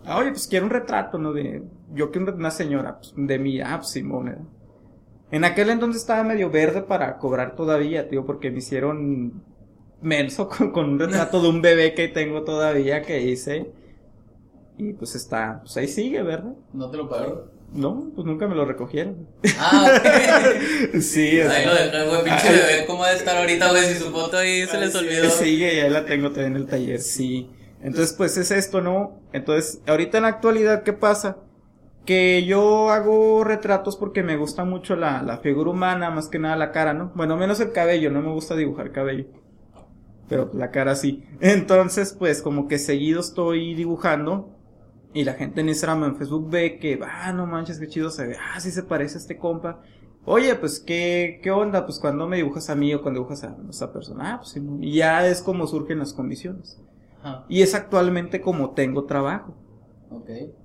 Ah, 0.05 0.17
oye, 0.17 0.31
pues 0.31 0.47
quiero 0.47 0.65
un 0.65 0.71
retrato, 0.71 1.17
¿no? 1.17 1.31
De, 1.31 1.63
yo 1.93 2.11
quiero 2.11 2.33
una 2.35 2.51
señora, 2.51 2.97
pues, 2.97 3.13
de 3.15 3.39
mi, 3.39 3.61
ah, 3.61 3.77
pues, 3.77 3.91
Simón, 3.91 4.49
En 5.31 5.45
aquel 5.45 5.69
entonces 5.69 6.01
estaba 6.01 6.23
medio 6.23 6.49
verde 6.49 6.81
para 6.81 7.17
cobrar 7.19 7.55
todavía, 7.55 8.09
tío, 8.09 8.25
porque 8.25 8.51
me 8.51 8.57
hicieron 8.57 9.43
menso 10.01 10.49
con, 10.73 10.89
un 10.91 10.99
retrato 10.99 11.41
de 11.41 11.49
un 11.49 11.62
bebé 11.62 11.93
que 11.93 12.07
tengo 12.07 12.43
todavía 12.43 13.01
que 13.01 13.21
hice. 13.21 13.71
Y 14.77 14.93
pues 14.93 15.15
está, 15.15 15.62
pues 15.62 15.75
ahí 15.77 15.88
sigue, 15.88 16.21
¿verdad? 16.21 16.53
¿No 16.71 16.89
te 16.91 16.97
lo 16.97 17.10
pagaron? 17.10 17.57
No, 17.73 18.12
pues 18.15 18.25
nunca 18.25 18.47
me 18.47 18.55
lo 18.55 18.63
recogieron. 18.63 19.27
Ah, 19.60 19.91
ok. 19.91 21.01
sí, 21.01 21.39
o 21.41 21.49
Ahí 21.49 21.65
lo 21.65 21.73
dejé, 21.73 22.07
güey, 22.07 22.23
pinche 22.23 22.49
bebé, 22.49 22.86
¿cómo 22.86 23.03
debe 23.03 23.17
estar 23.17 23.38
ahorita, 23.38 23.71
güey? 23.71 23.83
Si 23.86 23.95
su 23.95 24.12
foto 24.12 24.38
ahí 24.38 24.65
se 24.67 24.77
les 24.77 24.95
olvidó. 24.95 25.29
Sigue, 25.31 25.75
y 25.75 25.79
ahí 25.79 25.89
la 25.89 26.05
tengo 26.05 26.29
también 26.29 26.55
en 26.55 26.57
el 26.57 26.67
taller, 26.67 27.01
sí. 27.01 27.49
Entonces, 27.81 28.13
pues 28.13 28.38
es 28.38 28.51
esto, 28.51 28.81
¿no? 28.81 29.19
Entonces, 29.33 29.81
ahorita 29.88 30.17
en 30.17 30.23
la 30.23 30.29
actualidad, 30.29 30.83
¿qué 30.83 30.93
pasa? 30.93 31.38
Que 32.05 32.45
yo 32.45 32.91
hago 32.91 33.43
retratos 33.43 33.97
porque 33.97 34.23
me 34.23 34.38
gusta 34.38 34.63
mucho 34.63 34.95
la, 34.95 35.21
la 35.23 35.39
figura 35.39 35.71
humana, 35.71 36.10
más 36.10 36.29
que 36.29 36.39
nada 36.39 36.55
la 36.55 36.71
cara, 36.71 36.93
¿no? 36.93 37.12
Bueno, 37.15 37.36
menos 37.36 37.60
el 37.60 37.73
cabello, 37.73 38.12
no 38.12 38.21
me 38.21 38.31
gusta 38.31 38.55
dibujar 38.55 38.91
cabello 38.91 39.25
pero 40.27 40.51
la 40.53 40.71
cara 40.71 40.95
sí. 40.95 41.23
Entonces, 41.41 42.13
pues 42.17 42.41
como 42.41 42.67
que 42.67 42.79
seguido 42.79 43.19
estoy 43.19 43.75
dibujando 43.75 44.53
y 45.13 45.23
la 45.23 45.33
gente 45.33 45.61
en 45.61 45.69
Instagram, 45.69 46.03
en 46.03 46.15
Facebook 46.15 46.49
ve 46.49 46.79
que, 46.79 46.99
ah, 47.03 47.33
no 47.33 47.45
manches, 47.45 47.79
qué 47.79 47.87
chido 47.87 48.09
se 48.09 48.27
ve, 48.27 48.37
ah, 48.39 48.59
sí 48.59 48.71
se 48.71 48.83
parece 48.83 49.15
a 49.15 49.21
este 49.21 49.37
compa. 49.37 49.81
Oye, 50.25 50.53
pues, 50.55 50.79
¿qué, 50.79 51.39
qué 51.41 51.51
onda? 51.51 51.85
Pues 51.85 51.99
cuando 51.99 52.27
me 52.27 52.35
dibujas 52.35 52.69
a 52.69 52.75
mí 52.75 52.93
o 52.93 53.01
cuando 53.01 53.21
dibujas 53.21 53.45
a 53.45 53.55
esa 53.69 53.93
persona, 53.93 54.33
ah, 54.33 54.37
pues 54.41 54.61
y 54.81 54.91
ya 54.91 55.25
es 55.25 55.41
como 55.41 55.65
surgen 55.67 55.99
las 55.99 56.13
condiciones. 56.13 56.81
Y 57.49 57.61
es 57.61 57.75
actualmente 57.75 58.39
como 58.39 58.71
tengo 58.71 59.05
trabajo. 59.05 59.53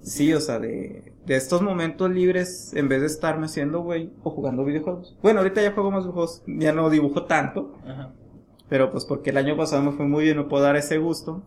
Sí, 0.00 0.32
o 0.32 0.40
sea, 0.40 0.60
de, 0.60 1.12
de 1.26 1.36
estos 1.36 1.62
momentos 1.62 2.10
libres 2.10 2.72
en 2.74 2.88
vez 2.88 3.00
de 3.00 3.06
estarme 3.06 3.46
haciendo, 3.46 3.80
güey, 3.80 4.12
o 4.22 4.30
jugando 4.30 4.64
videojuegos. 4.64 5.16
Bueno, 5.22 5.40
ahorita 5.40 5.62
ya 5.62 5.72
juego 5.72 5.90
más 5.90 6.02
videojuegos, 6.02 6.42
ya 6.46 6.72
no 6.72 6.90
dibujo 6.90 7.24
tanto. 7.24 7.74
Ajá. 7.86 8.12
Pero 8.72 8.90
pues 8.90 9.04
porque 9.04 9.28
el 9.28 9.36
año 9.36 9.54
pasado 9.54 9.82
me 9.82 9.92
fue 9.92 10.06
muy 10.06 10.24
bien, 10.24 10.38
no 10.38 10.48
puedo 10.48 10.64
dar 10.64 10.76
ese 10.76 10.96
gusto. 10.96 11.42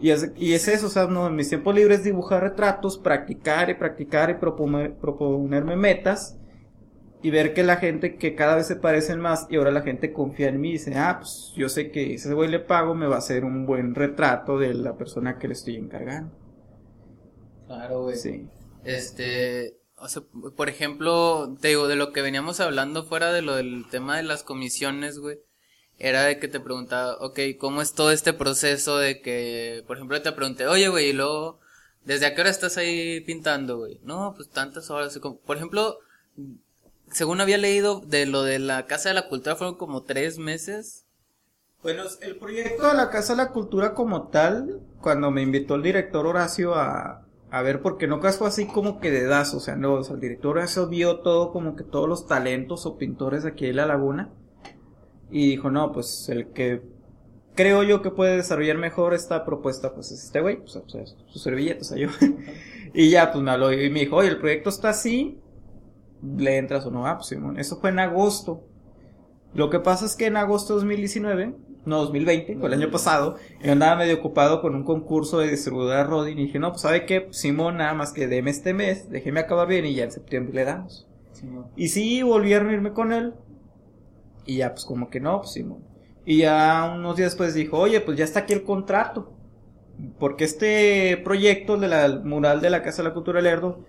Y 0.00 0.10
es, 0.10 0.32
y 0.34 0.54
es 0.54 0.66
eso, 0.66 0.88
o 0.88 0.90
sea, 0.90 1.06
no, 1.06 1.28
en 1.28 1.36
mis 1.36 1.48
tiempos 1.48 1.72
libres 1.76 2.02
dibujar 2.02 2.42
retratos, 2.42 2.98
practicar 2.98 3.70
y 3.70 3.74
practicar 3.74 4.30
y 4.30 4.34
proponer, 4.34 4.96
proponerme 4.96 5.76
metas 5.76 6.36
y 7.22 7.30
ver 7.30 7.54
que 7.54 7.62
la 7.62 7.76
gente 7.76 8.16
que 8.16 8.34
cada 8.34 8.56
vez 8.56 8.66
se 8.66 8.74
parecen 8.74 9.20
más 9.20 9.46
y 9.48 9.54
ahora 9.54 9.70
la 9.70 9.82
gente 9.82 10.12
confía 10.12 10.48
en 10.48 10.60
mí 10.60 10.70
y 10.70 10.72
dice, 10.72 10.96
ah, 10.96 11.18
pues 11.20 11.52
yo 11.54 11.68
sé 11.68 11.92
que 11.92 12.14
ese 12.14 12.34
güey 12.34 12.50
le 12.50 12.58
pago, 12.58 12.96
me 12.96 13.06
va 13.06 13.14
a 13.14 13.18
hacer 13.18 13.44
un 13.44 13.64
buen 13.64 13.94
retrato 13.94 14.58
de 14.58 14.74
la 14.74 14.96
persona 14.96 15.38
que 15.38 15.46
le 15.46 15.52
estoy 15.52 15.76
encargando. 15.76 16.36
Claro, 17.68 18.02
güey. 18.02 18.16
Sí. 18.16 18.48
Este, 18.82 19.76
o 19.98 20.08
sea, 20.08 20.24
por 20.56 20.68
ejemplo, 20.68 21.56
te 21.60 21.68
digo, 21.68 21.86
de 21.86 21.94
lo 21.94 22.10
que 22.10 22.22
veníamos 22.22 22.58
hablando 22.58 23.04
fuera 23.04 23.32
de 23.32 23.42
lo 23.42 23.54
del 23.54 23.84
tema 23.88 24.16
de 24.16 24.24
las 24.24 24.42
comisiones, 24.42 25.20
güey 25.20 25.38
era 25.98 26.22
de 26.24 26.38
que 26.38 26.48
te 26.48 26.60
preguntaba, 26.60 27.16
ok, 27.20 27.40
¿cómo 27.58 27.80
es 27.82 27.92
todo 27.92 28.10
este 28.10 28.32
proceso 28.32 28.98
de 28.98 29.20
que, 29.20 29.84
por 29.86 29.96
ejemplo, 29.96 30.20
te 30.20 30.32
pregunté, 30.32 30.66
oye, 30.66 30.88
güey, 30.88 31.10
y 31.10 31.12
luego, 31.12 31.60
¿desde 32.04 32.26
a 32.26 32.34
qué 32.34 32.40
hora 32.40 32.50
estás 32.50 32.76
ahí 32.76 33.20
pintando, 33.20 33.78
güey? 33.78 34.00
No, 34.02 34.34
pues 34.36 34.48
tantas 34.50 34.90
horas. 34.90 35.18
Por 35.18 35.56
ejemplo, 35.56 35.98
según 37.10 37.40
había 37.40 37.58
leído 37.58 38.00
de 38.00 38.26
lo 38.26 38.42
de 38.42 38.58
la 38.58 38.86
Casa 38.86 39.10
de 39.10 39.14
la 39.14 39.28
Cultura, 39.28 39.56
fueron 39.56 39.76
como 39.76 40.02
tres 40.02 40.38
meses. 40.38 41.06
Bueno, 41.82 42.02
el 42.22 42.36
proyecto 42.36 42.88
de 42.88 42.94
la 42.94 43.10
Casa 43.10 43.34
de 43.34 43.42
la 43.44 43.52
Cultura 43.52 43.94
como 43.94 44.28
tal, 44.28 44.80
cuando 45.00 45.30
me 45.30 45.42
invitó 45.42 45.76
el 45.76 45.82
director 45.82 46.26
Horacio 46.26 46.74
a, 46.74 47.26
a 47.50 47.62
ver, 47.62 47.82
porque 47.82 48.08
no 48.08 48.20
fue 48.20 48.48
así 48.48 48.66
como 48.66 49.00
que 49.00 49.10
de 49.10 49.26
das, 49.26 49.54
o 49.54 49.60
sea, 49.60 49.76
no, 49.76 49.94
o 49.94 50.02
sea, 50.02 50.14
el 50.14 50.20
director 50.20 50.56
Horacio 50.56 50.88
vio 50.88 51.20
todo 51.20 51.52
como 51.52 51.76
que 51.76 51.84
todos 51.84 52.08
los 52.08 52.26
talentos 52.26 52.84
o 52.86 52.96
pintores 52.96 53.44
de 53.44 53.50
aquí 53.50 53.66
de 53.66 53.74
la 53.74 53.86
laguna 53.86 54.32
y 55.34 55.48
dijo, 55.48 55.68
no, 55.68 55.90
pues 55.90 56.28
el 56.28 56.46
que 56.52 56.80
creo 57.56 57.82
yo 57.82 58.02
que 58.02 58.10
puede 58.10 58.36
desarrollar 58.36 58.78
mejor 58.78 59.14
esta 59.14 59.44
propuesta, 59.44 59.92
pues 59.92 60.12
es 60.12 60.22
este 60.22 60.40
güey, 60.40 60.58
pues, 60.58 60.80
pues 60.92 61.16
su 61.26 61.40
servilleta, 61.40 61.80
o 61.80 61.84
sea, 61.84 61.98
yo. 61.98 62.08
y 62.94 63.10
ya, 63.10 63.32
pues 63.32 63.42
me 63.42 63.50
habló 63.50 63.72
y 63.72 63.90
me 63.90 63.98
dijo, 63.98 64.14
oye, 64.14 64.28
el 64.28 64.38
proyecto 64.38 64.68
está 64.68 64.90
así, 64.90 65.40
le 66.22 66.56
entras 66.56 66.86
o 66.86 66.92
no, 66.92 67.04
ah, 67.08 67.16
pues 67.16 67.26
Simón, 67.26 67.58
eso 67.58 67.80
fue 67.80 67.90
en 67.90 67.98
agosto. 67.98 68.62
Lo 69.54 69.70
que 69.70 69.80
pasa 69.80 70.06
es 70.06 70.14
que 70.14 70.26
en 70.26 70.36
agosto 70.36 70.74
de 70.74 70.82
2019, 70.82 71.56
no 71.84 71.98
2020, 71.98 72.54
fue 72.54 72.68
el 72.68 72.74
año 72.74 72.92
pasado, 72.92 73.34
yo 73.60 73.72
andaba 73.72 73.96
medio 73.96 74.14
ocupado 74.14 74.62
con 74.62 74.76
un 74.76 74.84
concurso 74.84 75.40
de 75.40 75.48
distribuidora 75.48 76.04
Rodin 76.04 76.38
y 76.38 76.44
dije, 76.44 76.60
no, 76.60 76.70
pues 76.70 76.82
sabe 76.82 77.06
qué, 77.06 77.22
pues, 77.22 77.38
Simón, 77.38 77.78
nada 77.78 77.94
más 77.94 78.12
que 78.12 78.28
deme 78.28 78.52
este 78.52 78.72
mes, 78.72 79.10
déjeme 79.10 79.40
acabar 79.40 79.66
bien 79.66 79.84
y 79.84 79.96
ya 79.96 80.04
en 80.04 80.12
septiembre 80.12 80.54
le 80.54 80.64
damos. 80.64 81.08
y 81.74 81.88
sí, 81.88 82.22
volví 82.22 82.52
a 82.52 82.60
reunirme 82.60 82.92
con 82.92 83.12
él, 83.12 83.34
y 84.44 84.58
ya, 84.58 84.72
pues 84.72 84.84
como 84.84 85.10
que 85.10 85.20
no, 85.20 85.40
pues 85.40 85.52
Simón. 85.52 85.84
Y 86.24 86.38
ya 86.38 86.92
unos 86.96 87.16
días 87.16 87.32
después 87.32 87.54
dijo, 87.54 87.78
oye, 87.78 88.00
pues 88.00 88.16
ya 88.16 88.24
está 88.24 88.40
aquí 88.40 88.52
el 88.52 88.64
contrato. 88.64 89.32
Porque 90.18 90.44
este 90.44 91.20
proyecto 91.22 91.76
de 91.76 91.88
la 91.88 92.20
mural 92.24 92.60
de 92.60 92.70
la 92.70 92.82
Casa 92.82 93.02
de 93.02 93.08
la 93.08 93.14
Cultura 93.14 93.40
Lerdo 93.40 93.84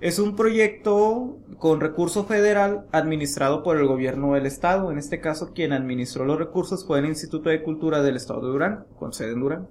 es 0.00 0.18
un 0.18 0.36
proyecto 0.36 1.38
con 1.58 1.80
recurso 1.80 2.24
federal 2.24 2.86
administrado 2.92 3.62
por 3.62 3.78
el 3.78 3.86
gobierno 3.86 4.34
del 4.34 4.46
estado. 4.46 4.90
En 4.90 4.98
este 4.98 5.20
caso, 5.20 5.52
quien 5.54 5.72
administró 5.72 6.24
los 6.24 6.38
recursos 6.38 6.86
fue 6.86 6.98
el 6.98 7.06
Instituto 7.06 7.48
de 7.48 7.62
Cultura 7.62 8.02
del 8.02 8.16
Estado 8.16 8.42
de 8.42 8.48
Durán, 8.48 8.84
con 8.98 9.12
sede 9.12 9.32
en 9.32 9.40
Durán. 9.40 9.68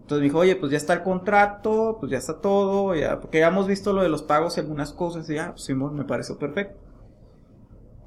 Entonces 0.00 0.22
dijo, 0.22 0.38
oye, 0.38 0.56
pues 0.56 0.72
ya 0.72 0.78
está 0.78 0.94
el 0.94 1.02
contrato, 1.02 1.96
pues 1.98 2.12
ya 2.12 2.18
está 2.18 2.40
todo, 2.40 2.94
ya, 2.94 3.20
porque 3.20 3.40
ya 3.40 3.48
hemos 3.48 3.66
visto 3.66 3.92
lo 3.92 4.02
de 4.02 4.08
los 4.08 4.22
pagos 4.22 4.56
y 4.56 4.60
algunas 4.60 4.92
cosas, 4.92 5.28
y 5.28 5.34
ya, 5.34 5.50
pues 5.50 5.64
Simón, 5.64 5.96
me 5.96 6.04
pareció 6.04 6.38
perfecto. 6.38 6.78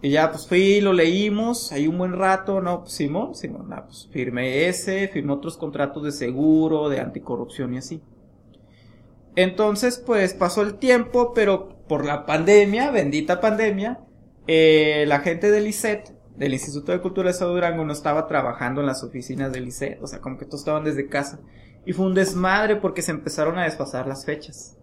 Y 0.01 0.11
ya, 0.11 0.31
pues 0.31 0.47
fui, 0.47 0.79
lo 0.79 0.93
leímos, 0.93 1.73
ahí 1.73 1.87
un 1.87 1.97
buen 1.97 2.13
rato, 2.13 2.61
no, 2.61 2.81
pues 2.81 2.93
Simón, 2.93 3.35
Simón, 3.35 3.67
pues 3.85 4.07
firmé 4.11 4.67
ese, 4.67 5.09
firmé 5.09 5.33
otros 5.33 5.57
contratos 5.57 6.03
de 6.03 6.11
seguro, 6.13 6.87
de 6.87 7.01
anticorrupción 7.01 7.73
y 7.73 7.79
así. 7.79 8.01
Entonces, 9.35 10.01
pues 10.05 10.33
pasó 10.33 10.61
el 10.61 10.75
tiempo, 10.75 11.33
pero 11.33 11.83
por 11.87 12.05
la 12.05 12.25
pandemia, 12.25 12.91
bendita 12.91 13.41
pandemia, 13.41 13.99
eh, 14.47 15.03
la 15.07 15.19
gente 15.19 15.51
del 15.51 15.67
ICET, 15.67 16.13
del 16.37 16.53
Instituto 16.53 16.93
de 16.93 17.01
Cultura 17.01 17.27
de 17.27 17.31
Estado 17.31 17.53
Durango, 17.53 17.83
no 17.83 17.91
estaba 17.91 18.25
trabajando 18.25 18.79
en 18.79 18.87
las 18.87 19.03
oficinas 19.03 19.51
del 19.51 19.67
ICET, 19.67 20.01
o 20.01 20.07
sea, 20.07 20.19
como 20.19 20.37
que 20.37 20.45
todos 20.45 20.61
estaban 20.61 20.85
desde 20.85 21.09
casa. 21.09 21.41
Y 21.85 21.91
fue 21.91 22.05
un 22.05 22.13
desmadre 22.13 22.77
porque 22.77 23.01
se 23.01 23.11
empezaron 23.11 23.57
a 23.57 23.65
desfasar 23.65 24.07
las 24.07 24.25
fechas. 24.25 24.77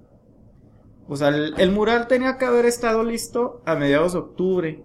O 1.09 1.16
sea, 1.16 1.29
el 1.29 1.70
mural 1.70 2.07
tenía 2.07 2.37
que 2.37 2.44
haber 2.44 2.66
estado 2.66 3.02
listo 3.02 3.62
a 3.64 3.76
mediados 3.76 4.12
de 4.12 4.18
octubre 4.18 4.85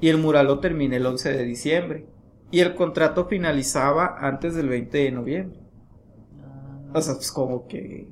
y 0.00 0.08
el 0.08 0.18
mural 0.18 0.46
lo 0.46 0.60
terminé 0.60 0.96
el 0.96 1.06
11 1.06 1.32
de 1.32 1.44
diciembre. 1.44 2.06
Y 2.50 2.60
el 2.60 2.74
contrato 2.74 3.26
finalizaba 3.26 4.16
antes 4.18 4.54
del 4.54 4.68
20 4.68 4.98
de 4.98 5.10
noviembre. 5.10 5.60
O 6.92 7.00
sea, 7.00 7.14
pues 7.14 7.32
como 7.32 7.66
que... 7.66 8.08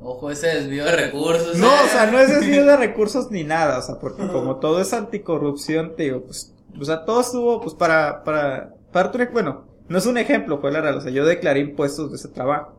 Ojo, 0.00 0.30
ese 0.30 0.48
desvío 0.48 0.84
de 0.84 0.96
recursos. 0.96 1.56
No, 1.58 1.68
o 1.68 1.86
sea, 1.88 2.10
no 2.10 2.18
es 2.18 2.28
desvío 2.28 2.64
de 2.66 2.76
recursos 2.76 3.30
ni 3.30 3.44
nada, 3.44 3.78
o 3.78 3.82
sea, 3.82 3.98
porque 3.98 4.26
como 4.28 4.56
todo 4.56 4.80
es 4.80 4.92
anticorrupción, 4.92 5.96
te 5.96 6.04
digo, 6.04 6.22
pues, 6.24 6.54
o 6.78 6.84
sea, 6.84 7.04
todo 7.04 7.20
estuvo, 7.20 7.60
pues, 7.60 7.74
para, 7.74 8.22
para, 8.24 8.74
para, 8.92 9.10
bueno, 9.32 9.66
no 9.88 9.98
es 9.98 10.06
un 10.06 10.18
ejemplo, 10.18 10.58
fue 10.60 10.72
la 10.72 10.80
real, 10.80 10.96
o 10.96 11.00
sea, 11.00 11.10
yo 11.10 11.24
declaré 11.24 11.60
impuestos 11.60 12.10
de 12.10 12.16
ese 12.16 12.28
trabajo. 12.28 12.74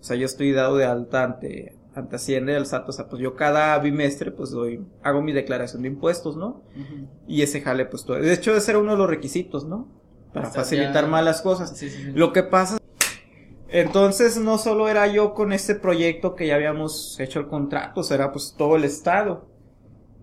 O 0.00 0.02
sea, 0.02 0.16
yo 0.16 0.26
estoy 0.26 0.52
dado 0.52 0.76
de 0.76 0.86
alta 0.86 1.24
ante 1.24 1.76
Hacienda 1.94 2.52
y 2.52 2.54
el 2.56 2.66
SAT, 2.66 2.88
o 2.88 2.92
sea, 2.92 3.08
pues 3.08 3.20
yo 3.20 3.34
cada 3.36 3.78
bimestre 3.78 4.30
pues 4.30 4.50
doy, 4.50 4.84
hago 5.02 5.22
mi 5.22 5.32
declaración 5.32 5.82
de 5.82 5.88
impuestos, 5.88 6.36
¿no? 6.36 6.62
Y 7.26 7.42
ese 7.42 7.60
jale 7.60 7.86
pues 7.86 8.04
todo. 8.04 8.18
De 8.18 8.32
hecho 8.32 8.54
ese 8.54 8.72
era 8.72 8.78
uno 8.78 8.92
de 8.92 8.98
los 8.98 9.08
requisitos, 9.08 9.64
¿no? 9.64 9.88
Para 10.32 10.50
facilitar 10.50 11.08
más 11.08 11.24
las 11.24 11.42
cosas. 11.42 11.82
Lo 12.14 12.32
que 12.32 12.42
pasa 12.42 12.78
entonces 13.70 14.36
no 14.36 14.58
solo 14.58 14.88
era 14.88 15.06
yo 15.06 15.32
con 15.32 15.52
este 15.52 15.76
proyecto 15.76 16.34
que 16.34 16.48
ya 16.48 16.56
habíamos 16.56 17.18
hecho 17.20 17.38
el 17.38 17.46
contrato, 17.46 18.00
o 18.00 18.02
sea, 18.02 18.16
era 18.16 18.32
pues 18.32 18.54
todo 18.58 18.76
el 18.76 18.84
estado. 18.84 19.48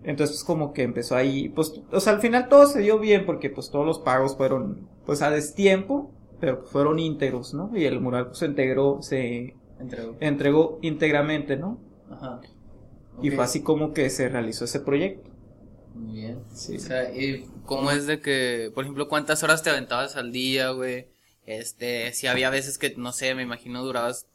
Entonces 0.04 0.36
pues, 0.36 0.44
como 0.44 0.72
que 0.72 0.82
empezó 0.82 1.16
ahí, 1.16 1.48
pues, 1.48 1.80
o 1.90 2.00
sea, 2.00 2.12
al 2.12 2.20
final 2.20 2.48
todo 2.48 2.66
se 2.66 2.80
dio 2.80 2.98
bien 2.98 3.24
porque 3.24 3.50
pues 3.50 3.70
todos 3.70 3.86
los 3.86 3.98
pagos 3.98 4.36
fueron 4.36 4.88
pues 5.06 5.22
a 5.22 5.30
destiempo, 5.30 6.12
pero 6.40 6.62
fueron 6.64 6.98
íntegros, 6.98 7.54
¿no? 7.54 7.70
Y 7.74 7.84
el 7.84 8.00
mural 8.00 8.26
pues 8.26 8.38
se 8.38 8.46
integró, 8.46 8.98
se 9.00 9.56
Entregó. 10.20 10.78
íntegramente, 10.82 11.56
¿no? 11.56 11.78
Ajá. 12.10 12.40
Y 13.22 13.30
fue 13.30 13.44
así 13.44 13.62
como 13.62 13.92
que 13.92 14.10
se 14.10 14.28
realizó 14.28 14.64
ese 14.64 14.80
proyecto. 14.80 15.30
Muy 15.94 16.20
bien. 16.20 16.40
Sí. 16.52 16.76
O 16.76 16.80
sea, 16.80 17.12
¿y 17.14 17.46
cómo 17.64 17.90
es 17.90 18.06
de 18.06 18.20
que, 18.20 18.70
por 18.74 18.84
ejemplo, 18.84 19.08
cuántas 19.08 19.42
horas 19.42 19.62
te 19.62 19.70
aventabas 19.70 20.16
al 20.16 20.32
día, 20.32 20.70
güey? 20.70 21.08
Este, 21.46 22.12
si 22.12 22.26
había 22.26 22.50
veces 22.50 22.78
que, 22.78 22.94
no 22.96 23.12
sé, 23.12 23.34
me 23.34 23.42
imagino 23.42 23.82
durabas 23.82 24.26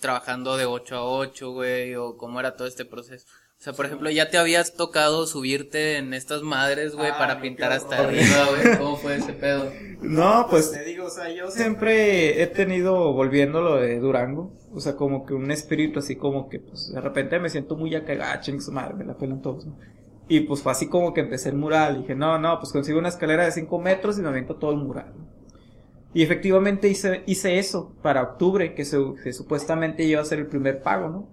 trabajando 0.00 0.56
de 0.56 0.66
8 0.66 0.96
a 0.96 1.04
8, 1.04 1.52
güey, 1.52 1.94
o 1.94 2.16
cómo 2.16 2.40
era 2.40 2.56
todo 2.56 2.66
este 2.66 2.84
proceso. 2.84 3.26
O 3.58 3.62
sea, 3.62 3.74
por 3.74 3.84
ejemplo, 3.84 4.10
ya 4.10 4.30
te 4.30 4.38
habías 4.38 4.74
tocado 4.74 5.26
subirte 5.26 5.98
en 5.98 6.14
estas 6.14 6.40
madres, 6.40 6.94
güey, 6.94 7.10
para 7.12 7.42
pintar 7.42 7.72
hasta 7.72 7.98
arriba, 7.98 8.46
güey. 8.48 8.78
¿Cómo 8.78 8.96
fue 8.96 9.16
ese 9.16 9.34
pedo? 9.34 9.70
No, 10.00 10.46
pues 10.48 10.72
te 10.72 10.82
digo, 10.82 11.04
o 11.06 11.10
sea, 11.10 11.30
yo 11.30 11.50
siempre 11.50 12.42
he 12.42 12.46
tenido, 12.46 13.12
volviendo 13.12 13.60
lo 13.60 13.76
de 13.76 14.00
Durango, 14.00 14.50
o 14.72 14.80
sea, 14.80 14.96
como 14.96 15.26
que 15.26 15.34
un 15.34 15.50
espíritu 15.50 15.98
así 15.98 16.16
como 16.16 16.48
que, 16.48 16.60
pues, 16.60 16.92
de 16.92 17.00
repente 17.00 17.38
me 17.38 17.50
siento 17.50 17.76
muy 17.76 17.94
acagacho 17.94 18.52
en 18.52 18.60
su 18.60 18.72
madre, 18.72 18.94
me 18.94 19.04
la 19.04 19.14
pelan 19.14 19.42
todos, 19.42 19.66
¿no? 19.66 19.76
Y 20.28 20.40
pues 20.40 20.62
fue 20.62 20.70
así 20.70 20.88
como 20.88 21.12
que 21.12 21.22
empecé 21.22 21.48
el 21.48 21.56
mural. 21.56 21.96
Y 21.96 22.00
dije, 22.02 22.14
no, 22.14 22.38
no, 22.38 22.60
pues 22.60 22.72
consigo 22.72 23.00
una 23.00 23.08
escalera 23.08 23.44
de 23.44 23.50
5 23.50 23.78
metros 23.80 24.16
y 24.16 24.22
me 24.22 24.28
aviento 24.28 24.54
todo 24.54 24.70
el 24.70 24.76
mural. 24.76 25.12
Y 26.14 26.22
efectivamente 26.22 26.88
hice, 26.88 27.24
hice 27.26 27.58
eso 27.58 27.96
para 28.00 28.22
octubre, 28.22 28.74
que, 28.74 28.84
se, 28.84 29.32
supuestamente 29.32 30.04
iba 30.04 30.20
a 30.20 30.24
ser 30.24 30.38
el 30.38 30.46
primer 30.46 30.82
pago, 30.82 31.08
¿no? 31.08 31.28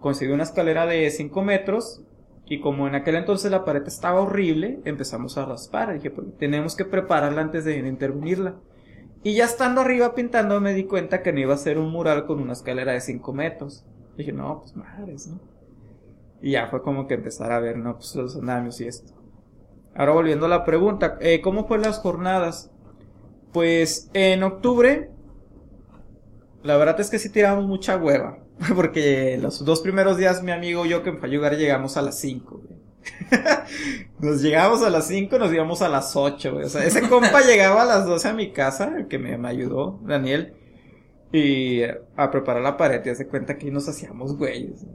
conseguí 0.00 0.32
una 0.32 0.44
escalera 0.44 0.86
de 0.86 1.10
5 1.10 1.42
metros 1.42 2.02
y 2.46 2.60
como 2.60 2.86
en 2.86 2.94
aquel 2.94 3.16
entonces 3.16 3.50
la 3.50 3.64
pared 3.64 3.82
estaba 3.86 4.20
horrible, 4.20 4.80
empezamos 4.86 5.36
a 5.36 5.44
raspar. 5.44 5.92
Dije, 5.92 6.10
pues, 6.10 6.26
tenemos 6.38 6.74
que 6.74 6.86
prepararla 6.86 7.42
antes 7.42 7.66
de 7.66 7.76
intervenirla. 7.78 8.56
Y 9.28 9.34
ya 9.34 9.44
estando 9.44 9.82
arriba 9.82 10.14
pintando 10.14 10.58
me 10.58 10.72
di 10.72 10.84
cuenta 10.84 11.22
que 11.22 11.34
no 11.34 11.40
iba 11.40 11.52
a 11.52 11.58
ser 11.58 11.76
un 11.76 11.90
mural 11.90 12.24
con 12.24 12.40
una 12.40 12.54
escalera 12.54 12.92
de 12.92 13.02
5 13.02 13.30
metros. 13.34 13.84
Dije, 14.16 14.32
no, 14.32 14.60
pues 14.60 14.74
madres, 14.74 15.26
¿no? 15.26 15.38
Y 16.40 16.52
ya 16.52 16.68
fue 16.68 16.80
como 16.80 17.06
que 17.06 17.12
empezar 17.12 17.52
a 17.52 17.60
ver, 17.60 17.76
no, 17.76 17.96
pues 17.96 18.14
los 18.14 18.36
andamios 18.36 18.80
y 18.80 18.86
esto. 18.86 19.12
Ahora 19.94 20.12
volviendo 20.12 20.46
a 20.46 20.48
la 20.48 20.64
pregunta, 20.64 21.18
eh, 21.20 21.42
¿cómo 21.42 21.68
fue 21.68 21.76
las 21.76 21.98
jornadas? 21.98 22.70
Pues 23.52 24.08
en 24.14 24.42
octubre, 24.44 25.10
la 26.62 26.78
verdad 26.78 26.98
es 26.98 27.10
que 27.10 27.18
sí 27.18 27.28
tiramos 27.28 27.66
mucha 27.66 27.98
hueva. 27.98 28.38
Porque 28.74 29.36
los 29.36 29.62
dos 29.62 29.82
primeros 29.82 30.16
días 30.16 30.42
mi 30.42 30.52
amigo 30.52 30.86
y 30.86 30.88
yo 30.88 31.02
que 31.02 31.10
a 31.10 31.26
ayudar 31.26 31.54
llegamos 31.58 31.98
a 31.98 32.02
las 32.02 32.18
5, 32.18 32.62
nos 34.20 34.42
llegamos 34.42 34.82
a 34.82 34.90
las 34.90 35.06
5, 35.06 35.38
nos 35.38 35.52
íbamos 35.52 35.82
a 35.82 35.88
las 35.88 36.16
8, 36.16 36.56
O 36.56 36.68
sea, 36.68 36.84
ese 36.84 37.08
compa 37.08 37.40
llegaba 37.46 37.82
a 37.82 37.86
las 37.86 38.06
12 38.06 38.28
a 38.28 38.32
mi 38.32 38.52
casa, 38.52 38.92
el 38.96 39.08
que 39.08 39.18
me, 39.18 39.48
ayudó, 39.48 40.00
Daniel. 40.02 40.54
Y 41.30 41.82
a 41.82 42.30
preparar 42.30 42.62
la 42.62 42.78
pared 42.78 43.04
y 43.04 43.10
hace 43.10 43.28
cuenta 43.28 43.58
que 43.58 43.70
nos 43.70 43.86
hacíamos 43.88 44.36
güeyes. 44.38 44.86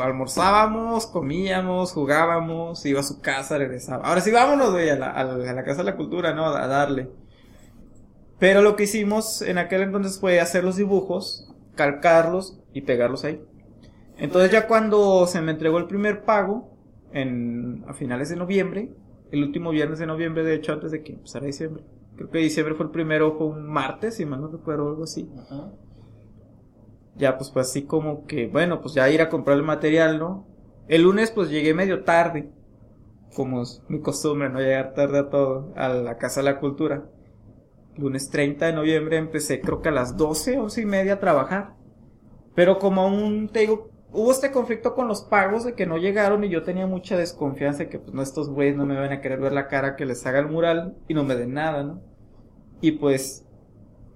Almorzábamos, 0.00 1.06
comíamos, 1.06 1.92
jugábamos, 1.92 2.86
iba 2.86 3.00
a 3.00 3.04
su 3.04 3.20
casa, 3.20 3.58
regresaba. 3.58 4.06
Ahora 4.06 4.22
sí, 4.22 4.30
vámonos, 4.30 4.72
güey, 4.72 4.88
a 4.88 4.96
la, 4.96 5.10
a 5.10 5.24
la 5.24 5.64
Casa 5.64 5.78
de 5.78 5.90
la 5.90 5.96
Cultura, 5.96 6.32
¿no? 6.32 6.46
A 6.46 6.66
darle. 6.66 7.10
Pero 8.38 8.62
lo 8.62 8.76
que 8.76 8.84
hicimos 8.84 9.42
en 9.42 9.58
aquel 9.58 9.82
entonces 9.82 10.18
fue 10.18 10.40
hacer 10.40 10.64
los 10.64 10.76
dibujos, 10.76 11.52
calcarlos 11.76 12.58
y 12.72 12.80
pegarlos 12.80 13.24
ahí. 13.24 13.44
Entonces 14.16 14.50
ya 14.50 14.66
cuando 14.66 15.26
se 15.26 15.40
me 15.40 15.52
entregó 15.52 15.78
el 15.78 15.86
primer 15.86 16.24
pago, 16.24 16.71
en, 17.12 17.84
a 17.86 17.94
finales 17.94 18.28
de 18.28 18.36
noviembre, 18.36 18.90
el 19.30 19.42
último 19.42 19.70
viernes 19.70 19.98
de 19.98 20.06
noviembre, 20.06 20.44
de 20.44 20.54
hecho, 20.54 20.72
antes 20.72 20.90
de 20.90 21.02
que 21.02 21.12
empezara 21.12 21.46
diciembre. 21.46 21.84
Creo 22.16 22.30
que 22.30 22.38
diciembre 22.38 22.74
fue 22.74 22.86
el 22.86 22.92
primero, 22.92 23.36
fue 23.36 23.46
un 23.46 23.66
martes, 23.66 24.16
si 24.16 24.26
mal 24.26 24.40
no 24.40 24.48
recuerdo, 24.48 24.88
algo 24.88 25.04
así. 25.04 25.28
Ya, 27.16 27.36
pues 27.38 27.50
fue 27.50 27.62
así 27.62 27.84
como 27.84 28.26
que, 28.26 28.48
bueno, 28.48 28.80
pues 28.80 28.94
ya 28.94 29.08
ir 29.10 29.22
a 29.22 29.28
comprar 29.28 29.56
el 29.56 29.62
material, 29.62 30.18
¿no? 30.18 30.46
El 30.88 31.02
lunes, 31.02 31.30
pues 31.30 31.50
llegué 31.50 31.72
medio 31.74 32.04
tarde, 32.04 32.50
como 33.34 33.62
es 33.62 33.82
mi 33.88 34.00
costumbre, 34.00 34.50
no 34.50 34.60
llegar 34.60 34.94
tarde 34.94 35.18
a 35.18 35.30
todo, 35.30 35.72
a 35.76 35.88
la 35.88 36.18
Casa 36.18 36.40
de 36.40 36.44
la 36.44 36.60
Cultura. 36.60 37.04
Lunes 37.96 38.30
30 38.30 38.66
de 38.66 38.72
noviembre 38.72 39.16
empecé, 39.16 39.60
creo 39.60 39.80
que 39.80 39.88
a 39.88 39.92
las 39.92 40.16
12, 40.16 40.58
11 40.58 40.82
y 40.82 40.86
media 40.86 41.14
a 41.14 41.20
trabajar. 41.20 41.74
Pero 42.54 42.78
como 42.78 43.06
un, 43.06 43.48
te 43.48 43.60
digo, 43.60 43.91
hubo 44.12 44.30
este 44.30 44.50
conflicto 44.50 44.94
con 44.94 45.08
los 45.08 45.22
pagos 45.22 45.64
de 45.64 45.74
que 45.74 45.86
no 45.86 45.96
llegaron 45.96 46.44
y 46.44 46.48
yo 46.48 46.62
tenía 46.62 46.86
mucha 46.86 47.16
desconfianza 47.16 47.84
de 47.84 47.88
que 47.88 47.98
pues 47.98 48.12
no 48.12 48.22
estos 48.22 48.50
güeyes 48.50 48.76
no 48.76 48.86
me 48.86 48.96
van 48.96 49.12
a 49.12 49.20
querer 49.20 49.40
ver 49.40 49.52
la 49.52 49.68
cara 49.68 49.96
que 49.96 50.06
les 50.06 50.24
haga 50.26 50.38
el 50.38 50.48
mural 50.48 50.96
y 51.08 51.14
no 51.14 51.24
me 51.24 51.34
den 51.34 51.54
nada, 51.54 51.82
¿no? 51.82 52.00
Y 52.80 52.92
pues 52.92 53.46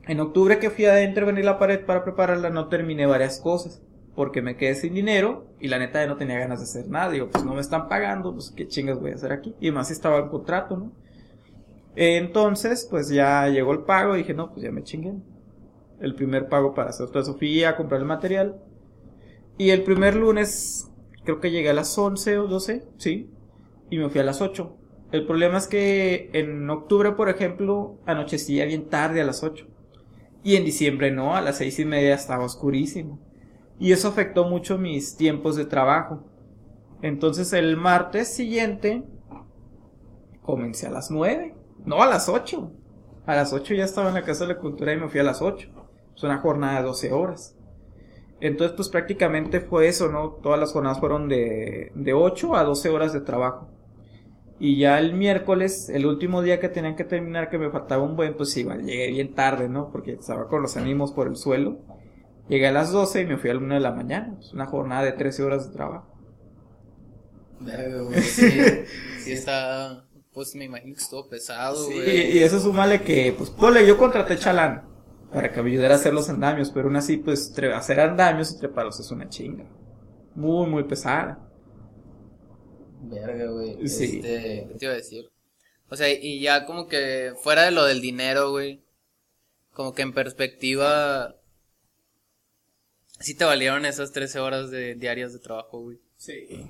en 0.06 0.20
octubre 0.20 0.58
que 0.58 0.70
fui 0.70 0.84
a 0.84 1.02
intervenir 1.02 1.44
la 1.44 1.58
pared 1.58 1.84
para 1.84 2.04
prepararla 2.04 2.50
no 2.50 2.68
terminé 2.68 3.06
varias 3.06 3.40
cosas 3.40 3.82
porque 4.14 4.40
me 4.42 4.56
quedé 4.56 4.74
sin 4.74 4.94
dinero 4.94 5.46
y 5.60 5.68
la 5.68 5.78
neta 5.78 6.00
ya 6.00 6.08
no 6.08 6.16
tenía 6.16 6.38
ganas 6.38 6.58
de 6.60 6.64
hacer 6.64 6.88
nada. 6.88 7.10
Digo, 7.10 7.28
pues 7.30 7.44
no 7.44 7.54
me 7.54 7.60
están 7.60 7.86
pagando, 7.86 8.32
pues 8.32 8.50
qué 8.50 8.66
chingas 8.66 8.98
voy 8.98 9.12
a 9.12 9.14
hacer 9.14 9.30
aquí. 9.30 9.54
Y 9.60 9.70
más 9.70 9.90
estaba 9.90 10.18
el 10.18 10.28
contrato, 10.30 10.76
¿no? 10.76 10.92
Entonces, 11.94 12.86
pues 12.90 13.08
ya 13.08 13.46
llegó 13.48 13.72
el 13.72 13.80
pago 13.80 14.14
y 14.14 14.18
dije, 14.18 14.34
no, 14.34 14.50
pues 14.50 14.62
ya 14.62 14.72
me 14.72 14.82
chingué. 14.82 15.14
El 16.00 16.14
primer 16.14 16.48
pago 16.48 16.74
para 16.74 16.90
hacer 16.90 17.08
toda 17.08 17.24
Sofía, 17.24 17.76
comprar 17.76 18.00
el 18.00 18.06
material. 18.06 18.56
Y 19.58 19.70
el 19.70 19.82
primer 19.82 20.16
lunes, 20.16 20.90
creo 21.24 21.40
que 21.40 21.50
llegué 21.50 21.70
a 21.70 21.74
las 21.74 21.96
11 21.96 22.38
o 22.38 22.46
12, 22.46 22.84
sí, 22.98 23.30
y 23.90 23.98
me 23.98 24.10
fui 24.10 24.20
a 24.20 24.24
las 24.24 24.40
8. 24.40 24.76
El 25.12 25.26
problema 25.26 25.58
es 25.58 25.68
que 25.68 26.30
en 26.32 26.68
octubre, 26.68 27.12
por 27.12 27.28
ejemplo, 27.28 27.98
anochecía 28.06 28.64
bien 28.64 28.88
tarde 28.88 29.20
a 29.20 29.24
las 29.24 29.42
8. 29.42 29.66
Y 30.42 30.56
en 30.56 30.64
diciembre 30.64 31.10
no, 31.10 31.34
a 31.34 31.40
las 31.40 31.58
seis 31.58 31.78
y 31.80 31.84
media 31.84 32.14
estaba 32.14 32.44
oscurísimo. 32.44 33.18
Y 33.80 33.90
eso 33.90 34.06
afectó 34.08 34.44
mucho 34.44 34.78
mis 34.78 35.16
tiempos 35.16 35.56
de 35.56 35.64
trabajo. 35.64 36.24
Entonces 37.02 37.52
el 37.52 37.76
martes 37.76 38.28
siguiente 38.28 39.02
comencé 40.42 40.86
a 40.86 40.90
las 40.90 41.10
9. 41.10 41.54
No, 41.84 42.02
a 42.02 42.06
las 42.06 42.28
8. 42.28 42.72
A 43.26 43.34
las 43.34 43.52
8 43.52 43.74
ya 43.74 43.84
estaba 43.84 44.08
en 44.08 44.14
la 44.14 44.22
Casa 44.22 44.46
de 44.46 44.54
la 44.54 44.60
Cultura 44.60 44.92
y 44.92 44.98
me 44.98 45.08
fui 45.08 45.18
a 45.18 45.24
las 45.24 45.42
8. 45.42 45.68
Es 46.14 46.22
una 46.22 46.38
jornada 46.38 46.78
de 46.78 46.86
12 46.86 47.12
horas. 47.12 47.56
Entonces, 48.40 48.76
pues 48.76 48.88
prácticamente 48.88 49.60
fue 49.60 49.88
eso, 49.88 50.08
¿no? 50.08 50.38
Todas 50.42 50.60
las 50.60 50.72
jornadas 50.72 51.00
fueron 51.00 51.28
de, 51.28 51.90
de 51.94 52.12
8 52.12 52.54
a 52.54 52.64
12 52.64 52.90
horas 52.90 53.12
de 53.12 53.20
trabajo. 53.20 53.68
Y 54.58 54.78
ya 54.78 54.98
el 54.98 55.14
miércoles, 55.14 55.88
el 55.88 56.06
último 56.06 56.42
día 56.42 56.60
que 56.60 56.68
tenían 56.68 56.96
que 56.96 57.04
terminar, 57.04 57.50
que 57.50 57.58
me 57.58 57.70
faltaba 57.70 58.02
un 58.02 58.16
buen, 58.16 58.36
pues 58.36 58.56
igual 58.56 58.84
llegué 58.84 59.10
bien 59.10 59.34
tarde, 59.34 59.68
¿no? 59.68 59.90
Porque 59.90 60.12
estaba 60.12 60.48
con 60.48 60.62
los 60.62 60.76
ánimos 60.76 61.12
por 61.12 61.28
el 61.28 61.36
suelo. 61.36 61.78
Llegué 62.48 62.68
a 62.68 62.72
las 62.72 62.92
12 62.92 63.22
y 63.22 63.26
me 63.26 63.38
fui 63.38 63.50
a 63.50 63.54
la 63.54 63.60
1 63.60 63.74
de 63.74 63.80
la 63.80 63.92
mañana. 63.92 64.28
Es 64.28 64.36
pues, 64.36 64.52
una 64.52 64.66
jornada 64.66 65.02
de 65.02 65.12
13 65.12 65.42
horas 65.42 65.68
de 65.68 65.74
trabajo. 65.74 66.12
Sí, 68.22 69.32
está, 69.32 70.04
pues 70.32 70.54
me 70.54 70.66
imagino 70.66 70.94
que 70.94 71.00
estuvo 71.00 71.26
pesado, 71.28 71.88
sí, 71.88 71.94
Y 71.94 72.38
eso 72.38 72.60
súmale 72.60 73.00
que, 73.00 73.34
pues, 73.36 73.50
ponle, 73.50 73.84
yo 73.86 73.96
contraté 73.96 74.36
chalán 74.36 74.95
para 75.32 75.52
que 75.52 75.62
me 75.62 75.70
ayudara 75.70 75.94
a 75.94 75.96
hacer 75.98 76.14
los 76.14 76.28
andamios, 76.28 76.70
pero 76.70 76.86
aún 76.86 76.96
así, 76.96 77.16
pues, 77.16 77.52
hacer 77.74 78.00
andamios 78.00 78.52
y 78.52 78.58
treparlos 78.58 79.00
es 79.00 79.10
una 79.10 79.28
chinga. 79.28 79.66
Muy, 80.34 80.66
muy 80.68 80.84
pesada. 80.84 81.46
Verga, 83.02 83.50
güey. 83.50 83.88
Sí. 83.88 84.16
Este, 84.16 84.66
¿Qué 84.68 84.74
te 84.78 84.84
iba 84.84 84.94
a 84.94 84.96
decir? 84.96 85.30
O 85.88 85.96
sea, 85.96 86.10
y 86.10 86.40
ya 86.40 86.66
como 86.66 86.88
que 86.88 87.34
fuera 87.42 87.64
de 87.64 87.70
lo 87.70 87.84
del 87.84 88.00
dinero, 88.00 88.50
güey. 88.50 88.82
Como 89.72 89.94
que 89.94 90.02
en 90.02 90.12
perspectiva. 90.12 91.36
Sí 93.18 93.34
te 93.34 93.44
valieron 93.44 93.86
esas 93.86 94.12
13 94.12 94.40
horas 94.40 94.70
de 94.70 94.94
diarias 94.94 95.32
de 95.32 95.38
trabajo, 95.38 95.80
güey. 95.80 96.00
Sí. 96.16 96.66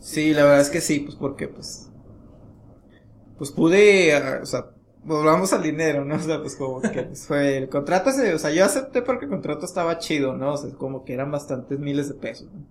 Sí, 0.00 0.34
la 0.34 0.44
verdad 0.44 0.60
es 0.60 0.70
que 0.70 0.80
sí, 0.80 1.00
pues 1.00 1.16
porque, 1.16 1.48
pues. 1.48 1.90
Pues 3.38 3.50
pude, 3.50 4.14
ah, 4.14 4.40
o 4.42 4.46
sea, 4.46 4.73
volvamos 5.04 5.52
al 5.52 5.62
dinero, 5.62 6.04
¿no? 6.04 6.16
O 6.16 6.20
sea, 6.20 6.40
pues 6.40 6.56
como 6.56 6.80
que 6.80 7.02
pues, 7.02 7.26
fue 7.26 7.58
el 7.58 7.68
contrato, 7.68 8.10
o 8.10 8.38
sea, 8.38 8.50
yo 8.50 8.64
acepté 8.64 9.02
porque 9.02 9.26
el 9.26 9.30
contrato 9.30 9.64
estaba 9.66 9.98
chido, 9.98 10.36
¿no? 10.36 10.52
O 10.52 10.56
sea, 10.56 10.70
como 10.74 11.04
que 11.04 11.14
eran 11.14 11.30
bastantes 11.30 11.78
miles 11.78 12.08
de 12.08 12.14
pesos, 12.14 12.48
¿no? 12.52 12.64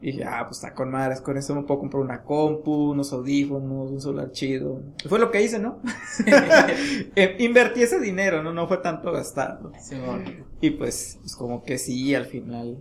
Y 0.00 0.06
dije, 0.06 0.24
ah, 0.24 0.44
pues 0.48 0.56
está 0.56 0.74
con 0.74 0.90
madres, 0.90 1.20
con 1.20 1.36
eso 1.36 1.54
me 1.54 1.62
puedo 1.62 1.78
comprar 1.78 2.02
una 2.02 2.24
compu, 2.24 2.90
unos 2.90 3.12
audífonos, 3.12 3.92
un 3.92 4.00
celular 4.00 4.32
chido. 4.32 4.82
fue 5.08 5.20
lo 5.20 5.30
que 5.30 5.42
hice, 5.42 5.60
¿no? 5.60 5.78
Eh, 7.14 7.36
invertí 7.38 7.82
ese 7.82 8.00
dinero, 8.00 8.42
¿no? 8.42 8.52
No 8.52 8.66
fue 8.66 8.78
tanto 8.78 9.12
gastarlo. 9.12 9.70
Sí, 9.78 9.96
Y 10.60 10.70
pues, 10.70 11.18
pues 11.20 11.36
como 11.36 11.62
que 11.62 11.78
sí, 11.78 12.16
al 12.16 12.26
final. 12.26 12.78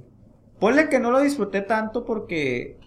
Ponle 0.60 0.90
que 0.90 1.00
no 1.00 1.12
lo 1.12 1.20
disfruté 1.20 1.62
tanto 1.62 2.06
porque 2.06 2.80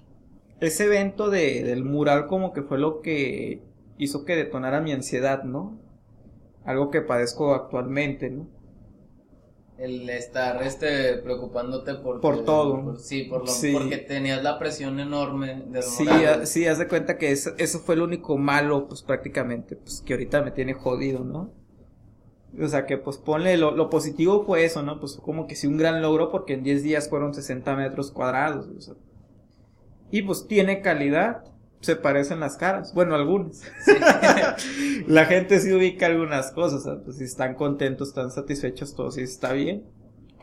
ese 0.59 0.87
evento 0.87 1.31
de, 1.31 1.63
del 1.63 1.85
mural 1.85 2.27
como 2.27 2.53
que 2.53 2.63
fue 2.63 2.79
lo 2.79 3.03
que 3.03 3.63
hizo 3.99 4.25
que 4.25 4.37
detonara 4.37 4.81
mi 4.81 4.93
ansiedad, 4.93 5.45
¿no? 5.45 5.79
Algo 6.65 6.91
que 6.91 7.01
padezco 7.01 7.55
actualmente, 7.55 8.31
¿no? 8.31 8.49
El 9.77 10.09
estar 10.09 10.63
este 10.63 11.17
preocupándote 11.19 11.95
por 11.95 12.21
por 12.21 12.45
todo. 12.45 12.97
sí, 12.97 13.25
por 13.25 13.41
lo, 13.41 13.53
porque 13.73 13.97
tenías 13.99 14.43
la 14.43 14.57
presión 14.59 15.01
enorme 15.01 15.65
de 15.67 15.83
Sí, 15.83 16.07
sí, 16.45 16.67
haz 16.67 16.79
de 16.79 16.87
cuenta 16.87 17.19
que 17.19 17.33
eso, 17.33 17.51
eso 17.59 17.81
fue 17.81 17.97
el 17.97 18.03
único 18.03 18.39
malo, 18.39 18.87
pues 18.87 19.03
prácticamente, 19.03 19.75
pues 19.75 20.01
que 20.01 20.13
ahorita 20.13 20.43
me 20.43 20.53
tiene 20.53 20.75
jodido, 20.75 21.25
¿no? 21.25 21.53
O 22.61 22.69
sea, 22.69 22.87
que 22.87 22.99
pues 22.99 23.19
ponle, 23.19 23.57
lo, 23.57 23.73
lo 23.73 23.91
positivo 23.91 24.45
fue 24.45 24.65
eso, 24.65 24.85
¿no? 24.85 25.01
Pues 25.01 25.17
como 25.17 25.49
que 25.49 25.57
sí 25.57 25.67
un 25.67 25.77
gran 25.77 26.01
logro 26.01 26.31
porque 26.31 26.55
en 26.55 26.63
10 26.63 26.85
días 26.85 27.09
fueron 27.09 27.35
60 27.35 27.75
metros 27.75 28.13
cuadrados, 28.13 28.69
o 28.69 28.81
sea, 28.81 28.95
y 30.13 30.23
pues 30.23 30.47
tiene 30.47 30.83
calidad 30.83 31.45
se 31.85 31.97
parecen 31.97 32.41
las 32.41 32.57
caras. 32.57 32.93
Bueno, 32.95 33.15
algunas. 33.15 33.63
la 35.07 35.27
gente 35.27 35.61
sí 35.61 35.73
ubica 35.73 36.07
algunas 36.07 36.53
cosas. 36.53 37.01
Pues 37.05 37.19
si 37.19 37.25
están 37.25 37.55
contentos, 37.55 38.09
están 38.09 38.31
satisfechos, 38.31 38.95
todo 38.95 39.11
sí 39.11 39.23
está 39.23 39.53
bien. 39.53 39.85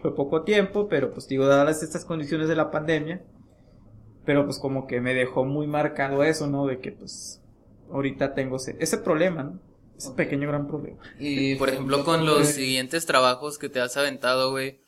Fue 0.02 0.16
poco 0.16 0.44
tiempo, 0.44 0.88
pero 0.88 1.12
pues 1.12 1.28
digo, 1.28 1.46
dadas 1.46 1.84
estas 1.84 2.06
condiciones 2.06 2.48
de 2.48 2.56
la 2.56 2.72
pandemia, 2.72 3.24
pero 4.26 4.46
pues 4.46 4.58
como 4.58 4.88
que 4.88 5.00
me 5.00 5.14
dejó 5.14 5.46
muy 5.46 5.68
marcado 5.68 6.24
eso, 6.24 6.48
¿no? 6.48 6.66
De 6.66 6.80
que 6.80 6.92
pues 6.92 7.42
ahorita 7.92 8.34
tengo 8.34 8.56
ese, 8.56 8.78
ese 8.80 8.98
problema, 8.98 9.44
¿no? 9.44 9.60
Ese 9.96 10.12
pequeño 10.12 10.48
gran 10.48 10.68
problema. 10.68 10.98
Y 11.20 11.56
por 11.56 11.70
ejemplo 11.70 12.04
con 12.04 12.26
los 12.26 12.48
siguientes 12.48 13.06
trabajos 13.06 13.60
que 13.60 13.70
te 13.70 13.80
has 13.80 13.96
aventado, 13.98 14.50
güey, 14.50 14.82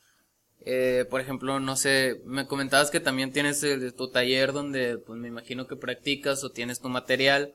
eh, 0.64 1.06
por 1.10 1.20
ejemplo, 1.20 1.60
no 1.60 1.76
sé, 1.76 2.22
me 2.24 2.46
comentabas 2.46 2.90
que 2.90 3.00
también 3.00 3.32
tienes 3.32 3.64
tu 3.96 4.10
taller 4.10 4.52
donde, 4.52 4.98
pues 4.98 5.18
me 5.18 5.28
imagino 5.28 5.66
que 5.66 5.76
practicas 5.76 6.42
o 6.44 6.50
tienes 6.50 6.80
tu 6.80 6.88
material. 6.88 7.54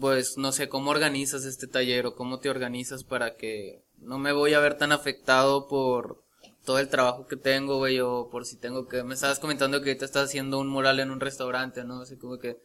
Pues 0.00 0.36
no 0.36 0.52
sé, 0.52 0.68
¿cómo 0.68 0.90
organizas 0.90 1.44
este 1.44 1.66
taller 1.66 2.06
o 2.06 2.16
cómo 2.16 2.40
te 2.40 2.50
organizas 2.50 3.04
para 3.04 3.36
que 3.36 3.82
no 3.98 4.18
me 4.18 4.32
voy 4.32 4.54
a 4.54 4.60
ver 4.60 4.76
tan 4.76 4.92
afectado 4.92 5.68
por 5.68 6.22
todo 6.64 6.78
el 6.78 6.88
trabajo 6.88 7.26
que 7.26 7.36
tengo, 7.36 7.78
güey, 7.78 8.00
o 8.00 8.28
por 8.30 8.44
si 8.46 8.56
tengo 8.56 8.86
que, 8.88 9.02
me 9.04 9.14
estabas 9.14 9.38
comentando 9.38 9.82
que 9.82 9.94
te 9.94 10.04
estás 10.04 10.24
haciendo 10.26 10.58
un 10.58 10.68
mural 10.68 11.00
en 11.00 11.10
un 11.10 11.20
restaurante, 11.20 11.84
¿no? 11.84 12.02
Así 12.02 12.16
como 12.16 12.38
que, 12.38 12.58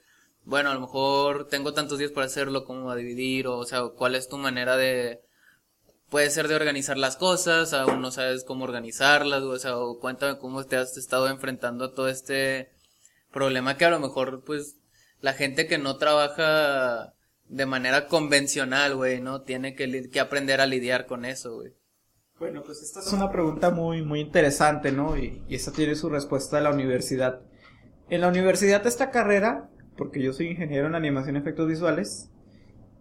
bueno, 0.44 0.70
a 0.70 0.74
lo 0.74 0.82
mejor 0.82 1.48
tengo 1.48 1.74
tantos 1.74 2.00
días 2.00 2.12
para 2.12 2.28
hacerlo, 2.28 2.66
¿cómo 2.66 2.92
a 2.92 2.96
dividir? 2.96 3.48
O, 3.48 3.58
o 3.58 3.66
sea, 3.66 3.84
¿cuál 3.96 4.16
es 4.16 4.28
tu 4.28 4.38
manera 4.38 4.78
de, 4.78 5.22
puede 6.16 6.30
ser 6.30 6.48
de 6.48 6.56
organizar 6.56 6.98
las 6.98 7.18
cosas, 7.18 7.74
aún 7.74 8.00
no 8.00 8.10
sabes 8.10 8.46
cómo 8.46 8.64
organizarlas, 8.64 9.44
o 9.44 9.60
sea, 9.60 9.78
o 9.78 10.00
cuéntame 10.00 10.38
cómo 10.40 10.64
te 10.64 10.78
has 10.78 10.96
estado 10.96 11.28
enfrentando 11.28 11.84
a 11.84 11.94
todo 11.94 12.08
este 12.08 12.70
problema 13.34 13.76
que 13.76 13.84
a 13.84 13.90
lo 13.90 14.00
mejor, 14.00 14.46
pues, 14.46 14.78
la 15.20 15.34
gente 15.34 15.68
que 15.68 15.78
no 15.78 15.98
trabaja 15.98 17.14
de 17.50 17.66
manera 17.66 18.08
convencional, 18.08 18.96
güey, 18.96 19.20
¿no? 19.20 19.42
Tiene 19.42 19.76
que, 19.76 20.10
que 20.10 20.20
aprender 20.22 20.62
a 20.62 20.68
lidiar 20.68 21.06
con 21.06 21.26
eso, 21.26 21.56
güey. 21.56 21.74
Bueno, 22.40 22.64
pues 22.64 22.82
esta 22.82 23.02
es 23.02 23.12
una 23.12 23.30
pregunta 23.30 23.70
muy, 23.72 24.02
muy 24.02 24.22
interesante, 24.22 24.94
¿no? 24.94 25.18
Y, 25.18 25.44
y 25.50 25.56
esta 25.56 25.74
tiene 25.74 25.96
su 25.96 26.08
respuesta 26.08 26.60
en 26.60 26.64
la 26.64 26.72
universidad. 26.72 27.42
En 28.10 28.22
la 28.22 28.30
universidad 28.30 28.88
esta 28.88 29.12
carrera, 29.12 29.70
porque 29.98 30.24
yo 30.24 30.32
soy 30.32 30.48
ingeniero 30.48 30.88
en 30.88 30.96
animación 30.96 31.36
y 31.36 31.40
efectos 31.40 31.68
visuales, 31.68 32.30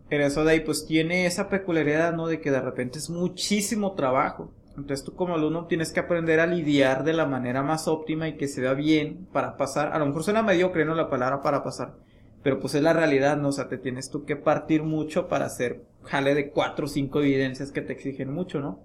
Pero 0.09 0.27
eso 0.27 0.45
de 0.45 0.53
ahí 0.53 0.61
pues 0.61 0.87
tiene 0.87 1.27
esa 1.27 1.49
peculiaridad, 1.49 2.15
¿no? 2.15 2.27
De 2.27 2.41
que 2.41 2.51
de 2.51 2.61
repente 2.61 2.99
es 2.99 3.11
muchísimo 3.11 3.95
trabajo. 3.95 4.53
Entonces 4.77 5.05
tú 5.05 5.15
como 5.15 5.35
alumno 5.35 5.67
tienes 5.67 5.93
que 5.93 6.01
aprender 6.01 6.41
a 6.41 6.47
lidiar 6.47 7.05
de 7.05 7.13
la 7.13 7.27
manera 7.27 7.63
más 7.63 7.87
óptima 7.87 8.29
y 8.29 8.37
que 8.37 8.49
se 8.49 8.61
vea 8.61 8.75
bien 8.75 9.27
para 9.33 9.57
pasar. 9.57 9.93
A 9.93 9.99
lo 9.99 10.07
mejor 10.07 10.25
suena 10.25 10.43
mediocre, 10.43 10.85
¿no? 10.85 10.95
La 10.95 11.09
palabra 11.09 11.43
para 11.43 11.63
pasar. 11.63 11.95
Pero 12.43 12.61
pues 12.61 12.75
es 12.75 12.83
la 12.83 12.93
realidad, 12.93 13.37
¿no? 13.37 13.49
O 13.49 13.53
sea, 13.53 13.69
te 13.69 13.79
tienes 13.79 14.11
tú 14.11 14.25
que 14.25 14.37
partir 14.37 14.83
mucho 14.83 15.29
para 15.29 15.47
hacer 15.47 15.83
jale 16.03 16.35
de 16.35 16.51
cuatro 16.51 16.87
o 16.87 16.89
cinco 16.89 17.21
evidencias 17.21 17.73
que 17.73 17.81
te 17.81 17.93
exigen 17.93 18.33
mucho, 18.33 18.61
¿no? 18.61 18.81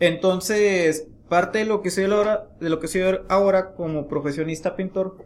Entonces, 0.00 1.08
parte 1.28 1.58
de 1.58 1.64
lo 1.64 1.82
que 1.82 1.90
soy 1.90 2.04
ahora, 2.04 2.48
de 2.60 2.70
lo 2.70 2.80
que 2.80 2.88
soy 2.88 3.02
ahora 3.28 3.74
como 3.74 4.08
profesionista 4.08 4.76
pintor, 4.76 5.18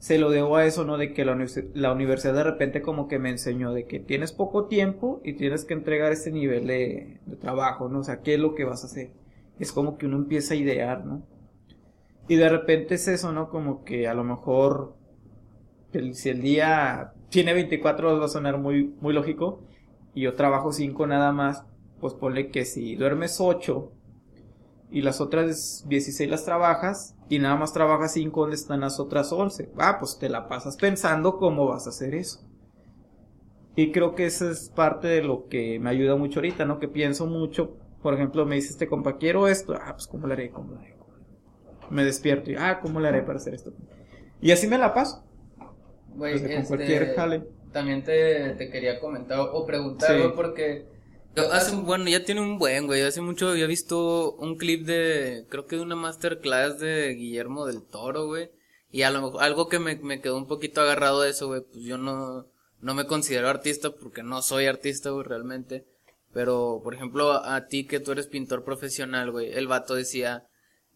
se 0.00 0.18
lo 0.18 0.30
debo 0.30 0.56
a 0.56 0.64
eso, 0.64 0.84
¿no? 0.86 0.96
De 0.96 1.12
que 1.12 1.26
la, 1.26 1.36
la, 1.74 1.92
universidad 1.92 2.32
de 2.32 2.42
repente 2.42 2.80
como 2.80 3.06
que 3.06 3.18
me 3.18 3.28
enseñó 3.28 3.72
de 3.74 3.84
que 3.84 4.00
tienes 4.00 4.32
poco 4.32 4.64
tiempo 4.64 5.20
y 5.22 5.34
tienes 5.34 5.66
que 5.66 5.74
entregar 5.74 6.10
ese 6.10 6.32
nivel 6.32 6.66
de, 6.66 7.20
trabajo, 7.38 7.90
¿no? 7.90 8.00
O 8.00 8.02
sea, 8.02 8.22
¿qué 8.22 8.34
es 8.34 8.40
lo 8.40 8.54
que 8.54 8.64
vas 8.64 8.82
a 8.82 8.86
hacer? 8.86 9.12
Es 9.58 9.72
como 9.72 9.98
que 9.98 10.06
uno 10.06 10.16
empieza 10.16 10.54
a 10.54 10.56
idear, 10.56 11.04
¿no? 11.04 11.22
Y 12.28 12.36
de 12.36 12.48
repente 12.48 12.94
es 12.94 13.08
eso, 13.08 13.32
¿no? 13.32 13.50
Como 13.50 13.84
que 13.84 14.08
a 14.08 14.14
lo 14.14 14.24
mejor 14.24 14.96
si 16.14 16.30
el 16.30 16.40
día 16.40 17.12
tiene 17.28 17.52
24 17.52 18.08
horas 18.08 18.22
va 18.22 18.24
a 18.24 18.28
sonar 18.28 18.56
muy, 18.56 18.94
muy 19.02 19.12
lógico 19.12 19.60
y 20.14 20.22
yo 20.22 20.34
trabajo 20.34 20.72
5 20.72 21.06
nada 21.08 21.32
más, 21.32 21.66
pues 22.00 22.14
ponle 22.14 22.48
que 22.48 22.64
si 22.64 22.96
duermes 22.96 23.38
8 23.38 23.92
y 24.92 25.02
las 25.02 25.20
otras 25.20 25.84
16 25.88 26.30
las 26.30 26.46
trabajas 26.46 27.16
y 27.30 27.38
nada 27.38 27.54
más 27.54 27.72
trabajas 27.72 28.12
5, 28.14 28.40
¿dónde 28.40 28.56
están 28.56 28.80
las 28.80 28.98
otras 28.98 29.30
11? 29.32 29.70
Ah, 29.78 29.98
pues 30.00 30.18
te 30.18 30.28
la 30.28 30.48
pasas 30.48 30.76
pensando 30.76 31.38
cómo 31.38 31.68
vas 31.68 31.86
a 31.86 31.90
hacer 31.90 32.12
eso. 32.16 32.40
Y 33.76 33.92
creo 33.92 34.16
que 34.16 34.26
esa 34.26 34.50
es 34.50 34.68
parte 34.68 35.06
de 35.06 35.22
lo 35.22 35.46
que 35.46 35.78
me 35.78 35.90
ayuda 35.90 36.16
mucho 36.16 36.40
ahorita, 36.40 36.64
¿no? 36.64 36.80
Que 36.80 36.88
pienso 36.88 37.26
mucho, 37.26 37.76
por 38.02 38.14
ejemplo, 38.14 38.44
me 38.46 38.56
dice 38.56 38.70
este 38.70 38.88
compa, 38.88 39.16
quiero 39.16 39.46
esto, 39.46 39.74
ah, 39.80 39.92
pues 39.92 40.08
cómo 40.08 40.26
lo 40.26 40.32
haré, 40.32 40.50
cómo 40.50 40.72
lo 40.72 40.80
haré. 40.80 40.96
Me 41.88 42.04
despierto 42.04 42.50
y, 42.50 42.56
ah, 42.56 42.80
¿cómo 42.82 42.98
lo 42.98 43.06
haré 43.06 43.22
para 43.22 43.38
hacer 43.38 43.54
esto? 43.54 43.72
Y 44.40 44.50
así 44.50 44.66
me 44.66 44.76
la 44.76 44.92
paso. 44.92 45.24
Güey, 46.16 46.34
este, 46.34 47.14
También 47.70 48.02
te, 48.02 48.54
te, 48.54 48.70
quería 48.70 48.98
comentar 48.98 49.38
o 49.52 49.64
preguntar, 49.64 50.34
porque 50.34 50.84
Hace, 51.36 51.76
bueno, 51.76 52.08
ya 52.08 52.24
tiene 52.24 52.40
un 52.40 52.58
buen, 52.58 52.86
güey. 52.86 53.02
Hace 53.02 53.20
mucho 53.20 53.50
había 53.50 53.66
visto 53.66 54.32
un 54.32 54.56
clip 54.56 54.84
de, 54.84 55.46
creo 55.48 55.66
que 55.66 55.76
de 55.76 55.82
una 55.82 55.96
masterclass 55.96 56.78
de 56.80 57.14
Guillermo 57.14 57.66
del 57.66 57.82
Toro, 57.82 58.26
güey. 58.26 58.50
Y 58.90 59.02
a 59.02 59.10
lo 59.10 59.22
mejor, 59.22 59.42
algo 59.42 59.68
que 59.68 59.78
me, 59.78 59.96
me 59.96 60.20
quedó 60.20 60.36
un 60.36 60.48
poquito 60.48 60.80
agarrado 60.80 61.22
de 61.22 61.30
eso, 61.30 61.46
güey, 61.46 61.60
pues 61.60 61.84
yo 61.84 61.96
no, 61.98 62.46
no 62.80 62.94
me 62.94 63.06
considero 63.06 63.48
artista 63.48 63.90
porque 63.90 64.22
no 64.22 64.42
soy 64.42 64.66
artista, 64.66 65.10
güey, 65.10 65.24
realmente. 65.24 65.86
Pero, 66.32 66.80
por 66.82 66.94
ejemplo, 66.94 67.32
a, 67.32 67.66
ti 67.66 67.86
que 67.86 68.00
tú 68.00 68.12
eres 68.12 68.26
pintor 68.26 68.64
profesional, 68.64 69.30
güey, 69.30 69.52
el 69.52 69.66
vato 69.66 69.94
decía 69.94 70.46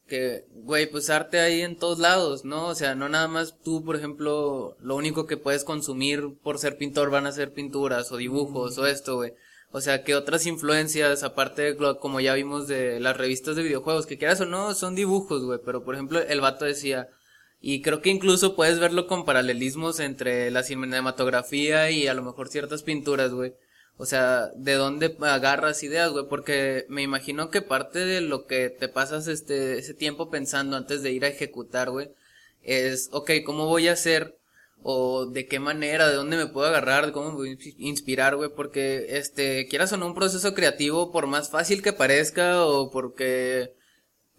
que, 0.07 0.45
güey, 0.51 0.87
pues 0.91 1.11
arte 1.11 1.41
hay 1.41 1.63
en 1.63 1.77
todos 1.77 1.99
lados, 1.99 2.45
¿no? 2.45 2.69
O 2.69 2.75
sea, 2.75 2.95
no 2.95 3.09
nada 3.09 3.27
más 3.29 3.59
tú, 3.63 3.85
por 3.85 3.97
ejemplo, 3.97 4.77
lo 4.81 4.97
único 4.97 5.27
que 5.27 5.37
puedes 5.37 5.65
consumir 5.65 6.37
por 6.43 6.59
ser 6.59 6.77
pintor 6.77 7.11
van 7.11 7.27
a 7.27 7.33
ser 7.33 7.53
pinturas 7.53 8.13
o 8.13 8.17
dibujos 8.17 8.79
o 8.79 8.87
esto, 8.87 9.17
güey. 9.17 9.35
O 9.77 9.81
sea, 9.81 10.05
que 10.05 10.15
otras 10.15 10.47
influencias, 10.47 11.25
aparte 11.25 11.75
de 11.75 11.97
como 11.99 12.21
ya 12.21 12.33
vimos 12.35 12.69
de 12.69 13.01
las 13.01 13.17
revistas 13.17 13.57
de 13.57 13.65
videojuegos, 13.65 14.07
que 14.07 14.17
quieras 14.17 14.41
o 14.41 14.47
no, 14.47 14.73
son 14.73 14.95
dibujos, 14.95 15.43
güey. 15.43 15.59
Pero 15.65 15.83
por 15.83 15.97
ejemplo, 15.97 16.21
el 16.21 16.41
vato 16.41 16.65
decía, 16.65 17.09
y 17.61 17.83
creo 17.83 18.01
que 18.01 18.11
incluso 18.11 18.55
puedes 18.55 18.79
verlo 18.79 19.09
con 19.09 19.25
paralelismos 19.25 19.99
entre 19.99 20.53
la 20.53 20.63
cinematografía 20.63 21.91
y 21.91 22.07
a 22.07 22.15
lo 22.15 22.23
mejor 22.23 22.51
ciertas 22.51 22.85
pinturas, 22.85 23.33
güey. 23.33 23.55
O 23.97 24.07
sea, 24.07 24.47
¿de 24.55 24.75
dónde 24.75 25.17
agarras 25.23 25.83
ideas, 25.83 26.13
güey? 26.13 26.27
Porque 26.29 26.87
me 26.89 27.03
imagino 27.03 27.51
que 27.51 27.61
parte 27.61 27.99
de 27.99 28.21
lo 28.21 28.47
que 28.47 28.71
te 28.71 28.89
pasas 28.89 29.27
este, 29.27 29.79
ese 29.79 29.93
tiempo 29.93 30.31
pensando 30.31 30.77
antes 30.77 31.03
de 31.03 31.11
ir 31.11 31.25
a 31.25 31.29
ejecutar, 31.29 31.91
güey, 31.91 32.11
es, 32.63 33.09
ok, 33.11 33.33
¿cómo 33.45 33.67
voy 33.67 33.89
a 33.89 33.95
hacer 33.95 34.39
o 34.87 35.25
de 35.25 35.47
qué 35.47 35.59
manera, 35.61 36.09
de 36.11 36.15
dónde 36.15 36.37
me 36.37 36.47
puedo 36.47 36.67
agarrar, 36.67 37.07
de 37.07 37.13
cómo 37.13 37.31
me 37.31 37.37
voy 37.37 37.51
a 37.53 37.69
inspirar, 37.79 38.37
güey, 38.37 38.51
porque, 38.55 39.17
este, 39.17 39.67
quieras 39.67 39.93
o 39.95 39.97
no, 39.97 40.07
un 40.07 40.15
proceso 40.15 40.53
creativo, 40.53 41.11
por 41.11 41.27
más 41.27 41.49
fácil 41.49 41.83
que 41.83 41.95
parezca, 41.95 42.67
o 42.67 42.91
porque, 42.91 43.73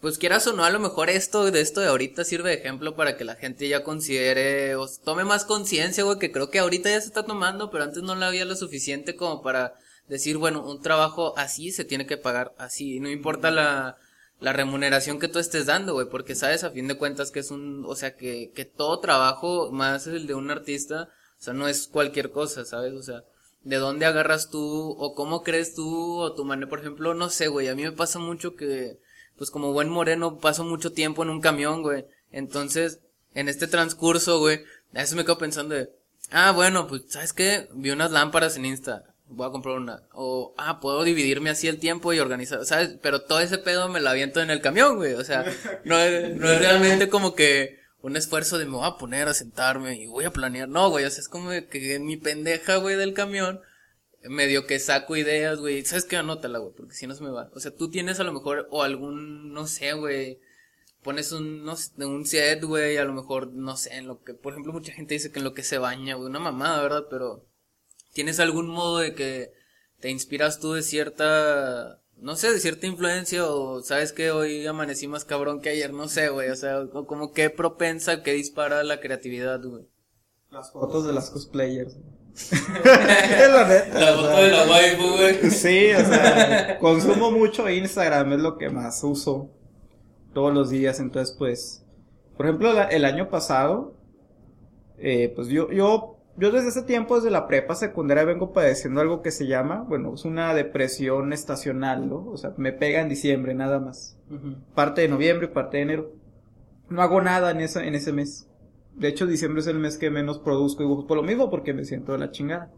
pues 0.01 0.19
quieras 0.19 0.45
o 0.45 0.53
no, 0.53 0.63
a 0.63 0.69
lo 0.69 0.79
mejor 0.79 1.09
esto, 1.09 1.49
de 1.49 1.61
esto 1.61 1.81
de 1.81 1.87
ahorita 1.87 2.23
sirve 2.23 2.51
de 2.51 2.57
ejemplo 2.57 2.95
para 2.95 3.17
que 3.17 3.23
la 3.23 3.35
gente 3.35 3.67
ya 3.67 3.83
considere, 3.83 4.75
o 4.75 4.87
tome 5.03 5.23
más 5.23 5.45
conciencia, 5.45 6.03
güey, 6.03 6.19
que 6.19 6.31
creo 6.31 6.51
que 6.51 6.59
ahorita 6.59 6.91
ya 6.91 7.01
se 7.01 7.07
está 7.07 7.23
tomando, 7.23 7.71
pero 7.71 7.83
antes 7.83 8.03
no 8.03 8.13
la 8.15 8.27
había 8.27 8.45
lo 8.45 8.55
suficiente 8.55 9.15
como 9.15 9.41
para 9.41 9.73
decir, 10.07 10.37
bueno, 10.37 10.63
un 10.63 10.79
trabajo 10.79 11.33
así 11.37 11.71
se 11.71 11.85
tiene 11.85 12.05
que 12.05 12.17
pagar 12.17 12.53
así, 12.59 12.99
no 12.99 13.09
importa 13.09 13.49
la, 13.49 13.97
la 14.39 14.53
remuneración 14.53 15.19
que 15.19 15.27
tú 15.27 15.39
estés 15.39 15.65
dando, 15.65 15.93
güey, 15.93 16.09
porque 16.09 16.35
sabes 16.35 16.63
a 16.63 16.71
fin 16.71 16.87
de 16.87 16.97
cuentas 16.97 17.31
que 17.31 17.39
es 17.39 17.51
un, 17.51 17.85
o 17.85 17.95
sea, 17.95 18.15
que, 18.15 18.51
que 18.53 18.65
todo 18.65 18.99
trabajo, 18.99 19.71
más 19.71 20.07
el 20.07 20.27
de 20.27 20.33
un 20.33 20.51
artista, 20.51 21.09
o 21.39 21.41
sea, 21.41 21.53
no 21.53 21.67
es 21.67 21.87
cualquier 21.87 22.31
cosa, 22.31 22.65
¿sabes? 22.65 22.93
O 22.93 23.01
sea, 23.01 23.23
de 23.63 23.77
dónde 23.77 24.05
agarras 24.05 24.49
tú, 24.49 24.95
o 24.97 25.15
cómo 25.15 25.41
crees 25.43 25.73
tú, 25.73 26.19
o 26.19 26.33
tu 26.33 26.45
manera, 26.45 26.69
por 26.69 26.79
ejemplo, 26.79 27.13
no 27.13 27.29
sé, 27.29 27.47
güey, 27.47 27.67
a 27.67 27.75
mí 27.75 27.83
me 27.83 27.91
pasa 27.91 28.19
mucho 28.19 28.55
que, 28.55 28.99
pues 29.37 29.49
como 29.49 29.73
buen 29.73 29.89
moreno, 29.89 30.37
paso 30.39 30.63
mucho 30.63 30.91
tiempo 30.91 31.23
en 31.23 31.29
un 31.29 31.41
camión, 31.41 31.81
güey, 31.81 32.05
entonces, 32.31 32.99
en 33.33 33.49
este 33.49 33.67
transcurso, 33.67 34.39
güey, 34.39 34.63
a 34.93 34.99
veces 34.99 35.15
me 35.15 35.23
quedo 35.23 35.37
pensando 35.37 35.75
de, 35.75 35.89
ah, 36.31 36.51
bueno, 36.51 36.87
pues, 36.87 37.03
¿sabes 37.07 37.33
qué? 37.33 37.67
Vi 37.73 37.91
unas 37.91 38.11
lámparas 38.11 38.57
en 38.57 38.65
Insta, 38.65 39.14
voy 39.27 39.47
a 39.47 39.51
comprar 39.51 39.75
una. 39.77 40.03
O, 40.13 40.53
ah, 40.57 40.79
puedo 40.79 41.03
dividirme 41.03 41.49
así 41.49 41.67
el 41.67 41.79
tiempo 41.79 42.13
y 42.13 42.19
organizar, 42.19 42.65
¿sabes? 42.65 42.97
Pero 43.01 43.21
todo 43.21 43.39
ese 43.39 43.57
pedo 43.57 43.89
me 43.89 44.01
lo 44.01 44.09
aviento 44.09 44.41
en 44.41 44.49
el 44.49 44.61
camión, 44.61 44.97
güey. 44.97 45.13
O 45.13 45.23
sea, 45.23 45.45
no 45.85 45.97
es, 45.99 46.35
no 46.35 46.49
es 46.49 46.59
realmente 46.59 47.09
como 47.09 47.35
que 47.35 47.79
un 48.01 48.15
esfuerzo 48.15 48.57
de 48.57 48.65
me 48.65 48.73
voy 48.73 48.87
a 48.87 48.97
poner 48.97 49.27
a 49.27 49.33
sentarme 49.33 49.95
y 49.95 50.07
voy 50.07 50.25
a 50.25 50.31
planear. 50.31 50.69
No, 50.69 50.89
güey, 50.89 51.05
o 51.05 51.09
sea, 51.09 51.21
es 51.21 51.29
como 51.29 51.49
que 51.49 51.99
mi 51.99 52.17
pendeja, 52.17 52.77
güey, 52.77 52.95
del 52.95 53.13
camión, 53.13 53.61
medio 54.29 54.65
que 54.67 54.79
saco 54.79 55.15
ideas, 55.15 55.59
güey. 55.59 55.83
¿Sabes 55.85 56.05
qué? 56.05 56.17
Anótala, 56.17 56.59
güey, 56.59 56.73
porque 56.75 56.93
si 56.93 57.07
no 57.07 57.15
se 57.15 57.23
me 57.23 57.31
va. 57.31 57.49
O 57.53 57.59
sea, 57.59 57.75
tú 57.75 57.89
tienes 57.89 58.19
a 58.19 58.23
lo 58.23 58.33
mejor, 58.33 58.67
o 58.71 58.83
algún, 58.83 59.53
no 59.53 59.67
sé, 59.67 59.93
güey. 59.93 60.39
Pones 61.01 61.31
un, 61.31 61.63
no 61.63 61.75
sé, 61.75 62.03
un 62.05 62.25
set, 62.25 62.63
güey, 62.63 62.97
a 62.97 63.05
lo 63.05 63.13
mejor, 63.13 63.53
no 63.53 63.77
sé, 63.77 63.95
en 63.95 64.07
lo 64.07 64.23
que, 64.23 64.33
por 64.33 64.53
ejemplo, 64.53 64.73
mucha 64.73 64.91
gente 64.91 65.13
dice 65.13 65.31
que 65.31 65.39
en 65.39 65.45
lo 65.45 65.53
que 65.53 65.63
se 65.63 65.77
baña, 65.77 66.15
güey, 66.15 66.29
una 66.29 66.39
mamada, 66.39 66.81
¿verdad? 66.81 67.05
Pero, 67.09 67.45
¿Tienes 68.15 68.39
algún 68.39 68.69
modo 68.69 68.99
de 68.99 69.13
que 69.13 69.51
te 69.99 70.09
inspiras 70.09 70.61
tú 70.61 70.71
de 70.71 70.83
cierta, 70.83 71.99
no 72.15 72.37
sé, 72.37 72.49
de 72.49 72.61
cierta 72.61 72.87
influencia 72.87 73.45
o 73.45 73.81
sabes 73.81 74.13
que 74.13 74.31
hoy 74.31 74.65
amanecí 74.65 75.05
más 75.05 75.25
cabrón 75.25 75.59
que 75.59 75.67
ayer? 75.67 75.91
No 75.91 76.07
sé, 76.07 76.29
güey, 76.29 76.49
o 76.49 76.55
sea, 76.55 76.87
como 76.87 77.33
que 77.33 77.49
propensa, 77.49 78.23
que 78.23 78.31
dispara 78.31 78.85
la 78.85 79.01
creatividad, 79.01 79.61
güey. 79.61 79.83
Las 80.49 80.71
fotos 80.71 81.05
de 81.05 81.11
las 81.11 81.29
cosplayers. 81.29 81.97
la 82.85 83.67
neta. 83.67 83.99
La 83.99 84.13
foto 84.13 84.43
de 84.43 84.49
la 84.49 84.65
waifu, 84.65 85.17
güey. 85.17 85.51
Sí, 85.51 85.91
o 85.91 86.05
sea, 86.05 86.79
consumo 86.79 87.31
mucho 87.31 87.69
Instagram, 87.69 88.31
es 88.31 88.39
lo 88.39 88.57
que 88.57 88.69
más 88.69 89.03
uso 89.03 89.51
todos 90.33 90.53
los 90.53 90.69
días, 90.69 91.01
entonces 91.01 91.35
pues, 91.37 91.85
por 92.37 92.45
ejemplo, 92.45 92.81
el 92.81 93.03
año 93.03 93.29
pasado, 93.29 93.97
eh, 94.99 95.33
pues 95.35 95.49
yo, 95.49 95.69
yo 95.69 96.14
yo 96.37 96.51
desde 96.51 96.69
ese 96.69 96.83
tiempo, 96.83 97.15
desde 97.15 97.31
la 97.31 97.47
prepa 97.47 97.75
secundaria, 97.75 98.25
vengo 98.25 98.51
padeciendo 98.51 98.99
algo 98.99 99.21
que 99.21 99.31
se 99.31 99.47
llama, 99.47 99.85
bueno, 99.87 100.13
es 100.13 100.25
una 100.25 100.53
depresión 100.53 101.31
estacional, 101.31 102.09
¿no? 102.09 102.25
O 102.25 102.37
sea, 102.37 102.53
me 102.57 102.73
pega 102.73 103.01
en 103.01 103.09
diciembre 103.09 103.53
nada 103.53 103.79
más. 103.79 104.17
Parte 104.73 105.01
de 105.01 105.07
noviembre 105.07 105.47
y 105.47 105.53
parte 105.53 105.77
de 105.77 105.83
enero. 105.83 106.11
No 106.89 107.01
hago 107.01 107.21
nada 107.21 107.51
en, 107.51 107.61
esa, 107.61 107.85
en 107.85 107.95
ese 107.95 108.11
mes. 108.11 108.49
De 108.95 109.07
hecho, 109.07 109.27
diciembre 109.27 109.61
es 109.61 109.67
el 109.67 109.79
mes 109.79 109.97
que 109.97 110.09
menos 110.09 110.39
produzco 110.39 110.83
dibujos 110.83 111.05
por 111.05 111.17
lo 111.17 111.23
mismo, 111.23 111.49
porque 111.49 111.73
me 111.73 111.85
siento 111.85 112.11
de 112.11 112.17
la 112.17 112.31
chingada. 112.31 112.71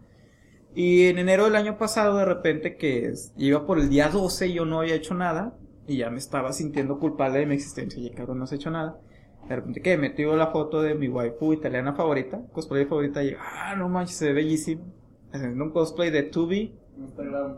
Y 0.76 1.08
en 1.08 1.18
enero 1.18 1.46
del 1.46 1.56
año 1.56 1.80
pasado, 1.80 2.18
de 2.18 2.26
repente, 2.26 2.78
que 2.78 3.12
iba 3.38 3.66
por 3.66 3.80
el 3.80 3.90
día 3.90 4.10
12 4.10 4.48
y 4.48 4.54
yo 4.54 4.66
no 4.66 4.82
había 4.82 4.94
hecho 4.94 5.16
nada, 5.16 5.58
y 5.88 5.98
ya 5.98 6.12
me 6.12 6.20
estaba 6.20 6.54
sintiendo 6.54 7.00
culpable 7.00 7.40
de 7.40 7.48
mi 7.48 7.56
existencia. 7.56 8.00
Y 8.00 8.12
cabrón, 8.12 8.38
no 8.38 8.44
has 8.44 8.52
hecho 8.52 8.70
nada. 8.70 9.00
De 9.48 9.56
repente 9.56 9.82
que 9.82 9.98
metió 9.98 10.36
la 10.36 10.48
foto 10.48 10.82
de 10.82 10.94
mi 10.94 11.08
waifu 11.08 11.54
italiana 11.54 11.94
favorita, 11.94 12.42
cosplay 12.52 12.86
favorita, 12.86 13.24
y 13.24 13.36
ah, 13.40 13.76
no 13.78 13.88
manches, 13.88 14.18
se 14.18 14.28
ve 14.28 14.34
bellísimo. 14.34 14.94
Haciendo 15.32 15.64
un 15.64 15.72
cosplay 15.72 16.10
de 16.10 16.24
Tubi. 16.24 16.76
Instagram. 16.98 17.58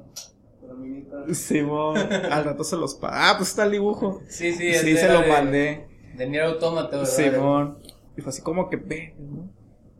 Simón, 1.33 1.97
al 2.31 2.43
rato 2.43 2.63
se 2.63 2.75
los 2.75 2.95
pa 2.95 3.09
Ah, 3.11 3.33
pues 3.37 3.49
está 3.49 3.65
el 3.65 3.71
dibujo. 3.71 4.21
Sí, 4.27 4.53
sí, 4.53 4.73
sí, 4.73 4.97
se 4.97 5.11
lo 5.11 5.27
mandé. 5.27 5.87
De 6.15 6.27
Nier 6.27 6.43
Automata, 6.43 7.05
Simón. 7.05 7.79
Y 8.17 8.21
fue 8.21 8.29
así 8.29 8.41
como 8.41 8.69
que, 8.69 8.77
ve, 8.77 9.15
¿no? 9.17 9.49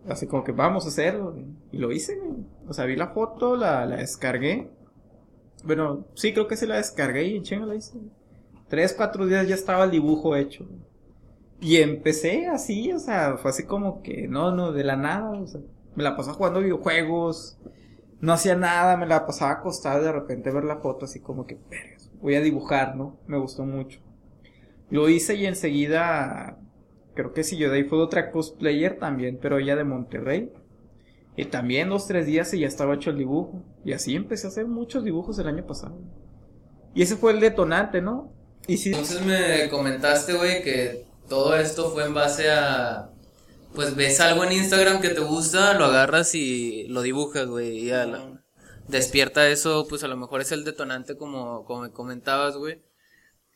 Así 0.08 0.28
como 0.28 0.44
que 0.44 0.52
vamos 0.52 0.86
a 0.86 0.90
hacerlo. 0.90 1.36
Y 1.72 1.78
lo 1.78 1.92
hice, 1.92 2.20
O 2.68 2.74
sea, 2.74 2.86
vi 2.86 2.96
la 2.96 3.10
foto, 3.10 3.56
la, 3.56 3.86
la 3.86 3.98
descargué. 3.98 4.70
Bueno, 5.64 6.06
sí, 6.16 6.34
creo 6.34 6.48
que 6.48 6.56
se 6.56 6.68
la 6.68 6.78
descargué 6.78 7.24
y 7.26 7.38
en 7.38 7.44
chinga 7.44 7.66
la 7.66 7.76
hice. 7.76 8.00
Tres, 8.68 8.94
cuatro 8.94 9.26
días 9.26 9.48
ya 9.48 9.56
estaba 9.56 9.86
el 9.86 9.92
dibujo 9.92 10.36
hecho. 10.36 10.68
Y 11.62 11.78
empecé 11.78 12.48
así, 12.48 12.92
o 12.94 13.00
sea, 13.00 13.38
fue 13.38 13.52
así 13.52 13.64
como 13.64 14.02
que, 14.02 14.28
no, 14.28 14.56
no, 14.56 14.72
de 14.72 14.84
la 14.84 14.96
nada, 14.96 15.32
o 15.32 15.48
sea, 15.48 15.60
me 15.96 16.04
la 16.04 16.16
pasé 16.16 16.32
jugando 16.32 16.62
videojuegos, 16.62 17.58
no 18.22 18.34
hacía 18.34 18.56
nada, 18.56 18.96
me 18.96 19.06
la 19.06 19.26
pasaba 19.26 19.52
acostada 19.52 20.00
de 20.00 20.12
repente 20.12 20.52
ver 20.52 20.64
la 20.64 20.78
foto 20.78 21.06
así 21.06 21.20
como 21.20 21.46
que, 21.46 21.58
voy 22.22 22.36
a 22.36 22.42
dibujar, 22.42 22.96
¿no? 22.96 23.18
Me 23.28 23.38
gustó 23.38 23.66
mucho. 23.66 24.00
Lo 24.90 25.10
hice 25.10 25.36
y 25.36 25.46
enseguida, 25.46 26.58
creo 27.14 27.34
que 27.34 27.44
sí, 27.44 27.58
yo 27.58 27.70
de 27.70 27.78
ahí 27.78 27.84
fue 27.84 28.00
otra 28.00 28.32
cosplayer 28.32 28.98
también, 28.98 29.38
pero 29.42 29.60
ella 29.60 29.76
de 29.76 29.84
Monterrey. 29.84 30.52
Y 31.36 31.46
también 31.46 31.90
dos, 31.90 32.08
tres 32.08 32.26
días 32.26 32.54
y 32.54 32.60
ya 32.60 32.68
estaba 32.68 32.96
hecho 32.96 33.12
el 33.12 33.18
dibujo. 33.18 33.64
Y 33.86 33.94
así 33.94 34.16
empecé 34.16 34.48
a 34.48 34.50
hacer 34.50 34.68
muchos 34.68 35.06
dibujos 35.06 35.40
el 35.40 35.48
año 35.48 35.66
pasado. 35.66 35.98
Y 36.94 37.02
ese 37.02 37.16
fue 37.16 37.32
el 37.32 37.40
detonante, 37.40 38.02
¿no? 38.02 38.34
Y 38.68 38.78
si... 38.78 38.90
Entonces 38.90 39.26
me 39.26 39.70
comentaste, 39.70 40.34
güey, 40.34 40.64
que 40.64 41.06
todo 41.30 41.56
esto 41.56 41.92
fue 41.92 42.06
en 42.06 42.14
base 42.14 42.50
a... 42.52 43.12
Pues 43.74 43.96
ves 43.96 44.20
algo 44.20 44.44
en 44.44 44.54
Instagram 44.54 45.00
que 45.00 45.10
te 45.10 45.20
gusta, 45.20 45.76
lo 45.76 45.86
agarras 45.86 46.34
y 46.34 46.88
lo 46.88 47.04
dibujas, 47.04 47.46
güey. 47.46 47.88
Y 47.88 47.92
despierta 48.88 49.48
eso, 49.48 49.86
pues 49.88 50.04
a 50.04 50.08
lo 50.08 50.18
mejor 50.18 50.42
es 50.42 50.52
el 50.52 50.66
detonante 50.66 51.16
como, 51.16 51.64
como 51.66 51.82
me 51.84 51.92
comentabas, 51.92 52.58
güey. 52.58 52.82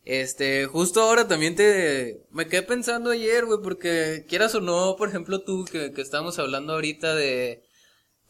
Este, 0.05 0.65
justo 0.67 1.01
ahora 1.01 1.27
también 1.27 1.55
te, 1.55 2.25
me 2.29 2.47
quedé 2.47 2.61
pensando 2.61 3.09
ayer, 3.11 3.45
güey, 3.45 3.59
porque 3.63 4.25
quieras 4.27 4.53
o 4.53 4.61
no, 4.61 4.95
por 4.97 5.09
ejemplo, 5.09 5.41
tú 5.41 5.65
que, 5.65 5.93
que 5.93 6.01
estábamos 6.01 6.37
hablando 6.39 6.73
ahorita 6.73 7.15
de 7.15 7.63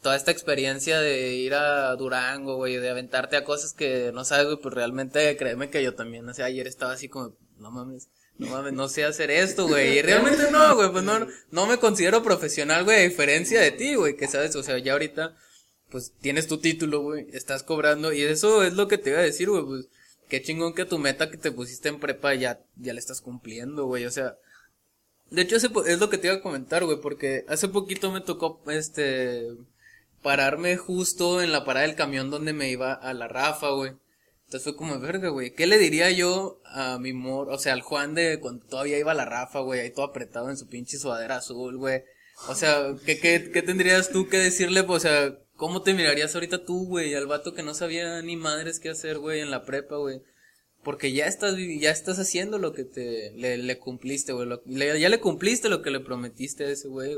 toda 0.00 0.16
esta 0.16 0.30
experiencia 0.30 1.00
de 1.00 1.34
ir 1.34 1.54
a 1.54 1.96
Durango, 1.96 2.56
güey, 2.56 2.76
de 2.76 2.90
aventarte 2.90 3.36
a 3.36 3.44
cosas 3.44 3.72
que 3.72 4.12
no 4.12 4.24
sabes, 4.24 4.46
güey, 4.46 4.58
pues 4.58 4.74
realmente 4.74 5.36
créeme 5.36 5.70
que 5.70 5.82
yo 5.82 5.94
también, 5.94 6.28
o 6.28 6.34
sea, 6.34 6.46
ayer 6.46 6.66
estaba 6.68 6.92
así 6.92 7.08
como, 7.08 7.36
no 7.56 7.70
mames, 7.70 8.08
no 8.38 8.48
mames, 8.48 8.72
no 8.72 8.88
sé 8.88 9.04
hacer 9.04 9.30
esto, 9.30 9.68
güey, 9.68 9.98
y 9.98 10.02
realmente 10.02 10.50
no, 10.50 10.74
güey, 10.74 10.90
pues 10.90 11.04
no, 11.04 11.26
no 11.50 11.66
me 11.66 11.78
considero 11.78 12.22
profesional, 12.22 12.84
güey, 12.84 12.98
a 12.98 13.08
diferencia 13.08 13.60
de 13.60 13.70
ti, 13.70 13.94
güey, 13.94 14.16
que 14.16 14.26
sabes, 14.26 14.56
o 14.56 14.62
sea, 14.62 14.78
ya 14.78 14.92
ahorita, 14.92 15.36
pues 15.90 16.12
tienes 16.20 16.48
tu 16.48 16.58
título, 16.58 17.00
güey, 17.00 17.28
estás 17.32 17.62
cobrando, 17.62 18.12
y 18.12 18.22
eso 18.22 18.64
es 18.64 18.74
lo 18.74 18.88
que 18.88 18.98
te 18.98 19.10
iba 19.10 19.20
a 19.20 19.22
decir, 19.22 19.50
güey, 19.50 19.64
pues 19.64 19.88
qué 20.28 20.42
chingón 20.42 20.74
que 20.74 20.84
tu 20.84 20.98
meta 20.98 21.30
que 21.30 21.36
te 21.36 21.52
pusiste 21.52 21.88
en 21.88 22.00
prepa 22.00 22.34
ya, 22.34 22.60
ya 22.76 22.92
la 22.92 22.98
estás 22.98 23.20
cumpliendo, 23.20 23.86
güey, 23.86 24.04
o 24.04 24.10
sea, 24.10 24.36
de 25.30 25.42
hecho 25.42 25.56
es 25.56 25.98
lo 25.98 26.10
que 26.10 26.18
te 26.18 26.26
iba 26.28 26.36
a 26.36 26.42
comentar, 26.42 26.84
güey, 26.84 27.00
porque 27.00 27.44
hace 27.48 27.68
poquito 27.68 28.10
me 28.10 28.20
tocó, 28.20 28.60
este, 28.68 29.46
pararme 30.24 30.78
justo 30.78 31.42
en 31.42 31.52
la 31.52 31.64
parada 31.64 31.86
del 31.86 31.96
camión 31.96 32.30
donde 32.30 32.54
me 32.54 32.70
iba 32.70 32.94
a 32.94 33.12
la 33.12 33.28
Rafa, 33.28 33.68
güey. 33.70 33.92
Entonces 34.54 34.72
fue 34.72 34.76
como, 34.76 35.00
verga, 35.00 35.30
güey, 35.30 35.52
¿qué 35.52 35.66
le 35.66 35.78
diría 35.78 36.12
yo 36.12 36.60
a 36.64 36.98
mi 37.00 37.12
mor, 37.12 37.50
o 37.50 37.58
sea, 37.58 37.72
al 37.72 37.82
Juan 37.82 38.14
de 38.14 38.38
cuando 38.38 38.64
todavía 38.64 38.98
iba 38.98 39.12
la 39.12 39.24
Rafa, 39.24 39.58
güey, 39.58 39.80
ahí 39.80 39.90
todo 39.90 40.04
apretado 40.04 40.48
en 40.48 40.56
su 40.56 40.68
pinche 40.68 40.96
sudadera 40.96 41.38
azul, 41.38 41.76
güey? 41.76 42.04
O 42.48 42.54
sea, 42.54 42.94
¿qué, 43.04 43.18
qué, 43.18 43.50
qué 43.52 43.62
tendrías 43.62 44.10
tú 44.10 44.28
que 44.28 44.38
decirle, 44.38 44.84
o 44.86 45.00
sea, 45.00 45.36
¿Cómo 45.56 45.82
te 45.82 45.94
mirarías 45.94 46.34
ahorita 46.34 46.64
tú, 46.64 46.86
güey, 46.86 47.14
al 47.14 47.26
vato 47.26 47.54
que 47.54 47.62
no 47.62 47.74
sabía 47.74 48.20
ni 48.22 48.36
madres 48.36 48.80
qué 48.80 48.90
hacer, 48.90 49.18
güey, 49.18 49.40
en 49.40 49.50
la 49.50 49.64
prepa, 49.64 49.96
güey? 49.96 50.20
Porque 50.82 51.12
ya 51.12 51.26
estás, 51.26 51.56
ya 51.56 51.90
estás 51.90 52.18
haciendo 52.18 52.58
lo 52.58 52.72
que 52.72 52.84
te, 52.84 53.32
le, 53.32 53.78
cumpliste, 53.78 54.32
güey. 54.32 54.48
ya 54.66 55.08
le 55.08 55.20
cumpliste 55.20 55.68
lo 55.68 55.80
que 55.80 55.90
le 55.90 56.00
prometiste 56.00 56.64
a 56.64 56.70
ese 56.70 56.88
güey. 56.88 57.16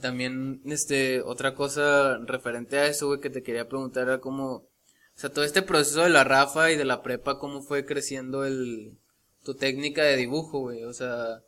También, 0.00 0.62
este, 0.66 1.20
otra 1.22 1.54
cosa 1.54 2.18
referente 2.18 2.78
a 2.78 2.86
eso, 2.86 3.06
güey, 3.06 3.20
que 3.20 3.30
te 3.30 3.42
quería 3.42 3.68
preguntar 3.68 4.08
era 4.08 4.20
cómo, 4.20 4.68
o 5.20 5.22
sea, 5.22 5.34
todo 5.34 5.44
este 5.44 5.60
proceso 5.60 6.00
de 6.00 6.08
la 6.08 6.24
Rafa 6.24 6.70
y 6.70 6.78
de 6.78 6.86
la 6.86 7.02
prepa, 7.02 7.38
cómo 7.38 7.60
fue 7.60 7.84
creciendo 7.84 8.46
el, 8.46 8.96
tu 9.44 9.54
técnica 9.54 10.02
de 10.02 10.16
dibujo, 10.16 10.60
güey. 10.60 10.84
O 10.84 10.94
sea, 10.94 11.42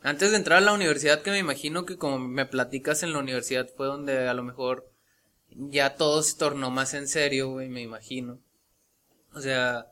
antes 0.00 0.30
de 0.30 0.36
entrar 0.36 0.58
a 0.58 0.64
la 0.64 0.72
universidad, 0.72 1.22
que 1.22 1.32
me 1.32 1.38
imagino 1.40 1.86
que 1.86 1.96
como 1.96 2.20
me 2.20 2.46
platicas 2.46 3.02
en 3.02 3.12
la 3.12 3.18
universidad 3.18 3.68
fue 3.76 3.88
donde 3.88 4.28
a 4.28 4.34
lo 4.34 4.44
mejor 4.44 4.88
ya 5.50 5.96
todo 5.96 6.22
se 6.22 6.38
tornó 6.38 6.70
más 6.70 6.94
en 6.94 7.08
serio, 7.08 7.50
güey, 7.50 7.68
me 7.68 7.82
imagino. 7.82 8.38
O 9.34 9.40
sea, 9.40 9.88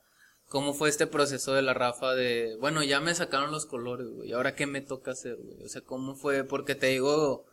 ¿cómo 0.46 0.72
fue 0.72 0.88
este 0.88 1.08
proceso 1.08 1.54
de 1.54 1.62
la 1.62 1.74
Rafa 1.74 2.14
de, 2.14 2.56
bueno, 2.60 2.84
ya 2.84 3.00
me 3.00 3.16
sacaron 3.16 3.50
los 3.50 3.66
colores, 3.66 4.06
güey, 4.06 4.30
ahora 4.30 4.54
qué 4.54 4.66
me 4.66 4.80
toca 4.80 5.10
hacer, 5.10 5.38
güey? 5.42 5.60
O 5.64 5.68
sea, 5.68 5.82
¿cómo 5.82 6.14
fue? 6.14 6.44
Porque 6.44 6.76
te 6.76 6.86
digo, 6.86 7.46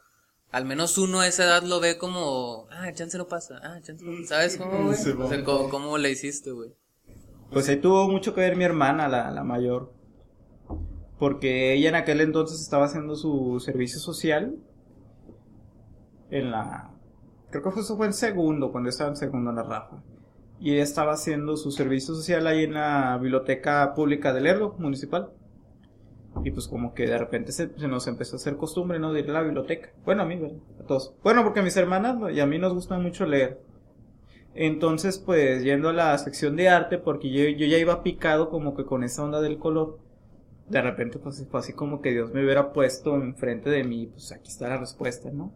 al 0.51 0.65
menos 0.65 0.97
uno 0.97 1.21
a 1.21 1.27
esa 1.27 1.45
edad 1.45 1.63
lo 1.63 1.79
ve 1.79 1.97
como, 1.97 2.67
ah, 2.71 2.91
chance 2.93 3.17
no 3.17 3.27
pasa, 3.27 3.59
ah, 3.63 3.79
chance 3.81 4.03
no 4.03 4.25
¿Sabes 4.25 4.57
cómo, 4.57 4.83
güey? 4.83 4.99
o 4.99 5.27
sea, 5.27 5.43
¿cómo, 5.43 5.97
le 5.97 6.11
hiciste, 6.11 6.51
güey? 6.51 6.71
Pues 7.51 7.67
ahí 7.69 7.77
tuvo 7.77 8.09
mucho 8.09 8.33
que 8.33 8.41
ver 8.41 8.55
mi 8.55 8.63
hermana, 8.63 9.07
la, 9.07 9.31
la 9.31 9.43
mayor. 9.43 9.93
Porque 11.19 11.73
ella 11.73 11.89
en 11.89 11.95
aquel 11.95 12.21
entonces 12.21 12.61
estaba 12.61 12.85
haciendo 12.85 13.15
su 13.15 13.59
servicio 13.59 13.99
social 13.99 14.55
en 16.31 16.51
la 16.51 16.91
creo 17.51 17.73
que 17.73 17.81
eso 17.81 17.97
fue 17.97 18.07
en 18.07 18.13
segundo, 18.13 18.71
cuando 18.71 18.89
estaba 18.89 19.09
en 19.09 19.17
segundo 19.17 19.51
en 19.51 19.57
la 19.57 19.63
Rafa. 19.63 20.01
Y 20.59 20.73
ella 20.73 20.83
estaba 20.83 21.13
haciendo 21.13 21.57
su 21.57 21.71
servicio 21.71 22.15
social 22.15 22.47
ahí 22.47 22.63
en 22.63 22.73
la 22.73 23.17
biblioteca 23.17 23.93
pública 23.93 24.33
del 24.33 24.43
Lerdo, 24.43 24.75
municipal. 24.79 25.31
Y 26.43 26.51
pues 26.51 26.67
como 26.67 26.93
que 26.93 27.07
de 27.07 27.17
repente 27.17 27.51
se, 27.51 27.67
nos 27.87 28.07
empezó 28.07 28.35
a 28.35 28.37
hacer 28.37 28.57
costumbre, 28.57 28.99
¿no? 28.99 29.11
De 29.11 29.19
ir 29.19 29.29
a 29.29 29.33
la 29.33 29.41
biblioteca. 29.41 29.89
Bueno, 30.05 30.23
a 30.23 30.25
mí, 30.25 30.39
A 30.79 30.83
todos. 30.83 31.13
Bueno, 31.23 31.43
porque 31.43 31.59
a 31.59 31.63
mis 31.63 31.75
hermanas 31.75 32.17
y 32.33 32.39
a 32.39 32.45
mí 32.45 32.57
nos 32.57 32.73
gusta 32.73 32.97
mucho 32.97 33.25
leer. 33.25 33.59
Entonces, 34.53 35.19
pues, 35.19 35.63
yendo 35.63 35.89
a 35.89 35.93
la 35.93 36.17
sección 36.17 36.55
de 36.55 36.69
arte, 36.69 36.97
porque 36.97 37.29
yo, 37.31 37.43
yo 37.57 37.65
ya 37.67 37.77
iba 37.77 38.03
picado 38.03 38.49
como 38.49 38.75
que 38.75 38.85
con 38.85 39.03
esa 39.03 39.23
onda 39.23 39.41
del 39.41 39.57
color. 39.57 39.99
De 40.69 40.81
repente, 40.81 41.19
pues, 41.19 41.45
fue 41.49 41.59
así 41.59 41.73
como 41.73 42.01
que 42.01 42.11
Dios 42.11 42.33
me 42.33 42.43
hubiera 42.43 42.73
puesto 42.73 43.15
enfrente 43.15 43.69
de 43.69 43.83
mí, 43.83 44.07
pues 44.07 44.31
aquí 44.31 44.49
está 44.49 44.69
la 44.69 44.77
respuesta, 44.77 45.29
¿no? 45.31 45.51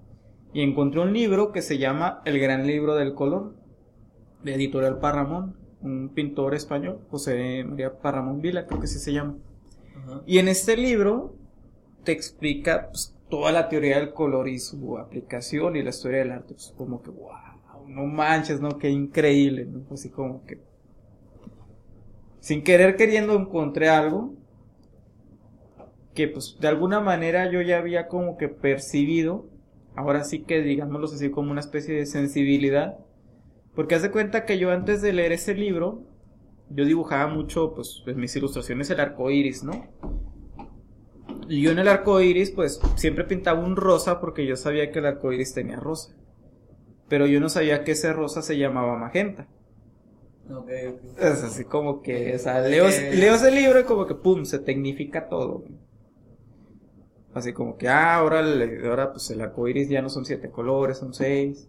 y 0.55 0.61
encontré 0.61 1.01
un 1.01 1.11
libro 1.11 1.51
que 1.51 1.61
se 1.61 1.77
llama 1.77 2.21
El 2.23 2.39
Gran 2.39 2.65
Libro 2.65 2.95
del 2.95 3.13
Color, 3.13 3.53
de 4.41 4.55
Editorial 4.55 4.99
Parramón, 4.99 5.57
un 5.81 6.13
pintor 6.15 6.55
español, 6.55 7.01
José 7.11 7.65
María 7.65 7.99
Parramón 7.99 8.39
Vila, 8.39 8.65
creo 8.65 8.79
que 8.79 8.87
sí 8.87 8.97
se 8.97 9.11
llama. 9.11 9.35
Y 10.25 10.39
en 10.39 10.47
este 10.47 10.77
libro 10.77 11.35
te 12.03 12.11
explica 12.11 12.89
pues, 12.89 13.15
toda 13.29 13.51
la 13.51 13.69
teoría 13.69 13.97
del 13.97 14.13
color 14.13 14.47
y 14.47 14.59
su 14.59 14.97
aplicación 14.97 15.75
y 15.75 15.83
la 15.83 15.89
historia 15.89 16.19
del 16.19 16.31
arte, 16.31 16.53
pues 16.53 16.73
como 16.77 17.01
que, 17.01 17.09
wow, 17.09 17.31
no 17.87 18.05
manches, 18.05 18.61
¿no? 18.61 18.77
Qué 18.77 18.89
increíble, 18.89 19.65
¿no? 19.65 19.83
Así 19.91 20.09
como 20.09 20.45
que... 20.45 20.59
Sin 22.39 22.63
querer 22.63 22.95
queriendo 22.95 23.33
encontré 23.33 23.89
algo 23.89 24.35
que 26.13 26.27
pues 26.27 26.57
de 26.59 26.67
alguna 26.67 27.01
manera 27.01 27.51
yo 27.51 27.61
ya 27.61 27.77
había 27.77 28.07
como 28.07 28.37
que 28.37 28.47
percibido 28.47 29.49
ahora 29.95 30.23
sí 30.23 30.39
que 30.39 30.61
digámoslo 30.61 31.07
así 31.07 31.29
como 31.29 31.51
una 31.51 31.61
especie 31.61 31.95
de 31.95 32.05
sensibilidad. 32.05 32.97
Porque 33.73 33.95
haz 33.95 34.03
de 34.03 34.11
cuenta 34.11 34.45
que 34.45 34.57
yo 34.57 34.71
antes 34.71 35.01
de 35.01 35.13
leer 35.13 35.33
ese 35.33 35.53
libro, 35.53 36.03
yo 36.69 36.85
dibujaba 36.85 37.27
mucho, 37.27 37.73
pues, 37.73 38.03
en 38.05 38.17
mis 38.17 38.35
ilustraciones 38.35 38.89
el 38.89 38.99
arco 38.99 39.29
iris, 39.29 39.63
¿no? 39.63 39.87
Y 41.47 41.61
yo 41.61 41.71
en 41.71 41.79
el 41.79 41.87
arco 41.87 42.19
iris, 42.21 42.51
pues, 42.51 42.79
siempre 42.95 43.23
pintaba 43.23 43.59
un 43.59 43.75
rosa 43.75 44.19
porque 44.19 44.45
yo 44.45 44.55
sabía 44.55 44.91
que 44.91 44.99
el 44.99 45.05
arco 45.05 45.31
iris 45.31 45.53
tenía 45.53 45.77
rosa. 45.77 46.15
Pero 47.07 47.27
yo 47.27 47.39
no 47.39 47.49
sabía 47.49 47.83
que 47.83 47.91
ese 47.91 48.13
rosa 48.13 48.41
se 48.41 48.57
llamaba 48.57 48.97
magenta. 48.97 49.47
Okay, 50.49 50.95
Es 51.17 51.43
así 51.43 51.65
como 51.65 52.01
que, 52.01 52.35
o 52.35 52.39
sea, 52.39 52.61
leo, 52.61 52.85
leo 52.87 53.35
ese 53.35 53.51
libro 53.51 53.79
y 53.79 53.83
como 53.83 54.05
que, 54.05 54.15
pum, 54.15 54.45
se 54.45 54.59
tecnifica 54.59 55.27
todo. 55.27 55.63
Así 57.33 57.51
como 57.51 57.77
que, 57.77 57.87
ah, 57.87 58.15
ahora, 58.15 58.43
ahora 58.87 59.11
pues 59.11 59.29
el 59.31 59.41
arco 59.41 59.67
iris 59.67 59.89
ya 59.89 60.01
no 60.01 60.09
son 60.09 60.25
siete 60.25 60.49
colores, 60.49 60.97
son 60.97 61.13
seis. 61.13 61.67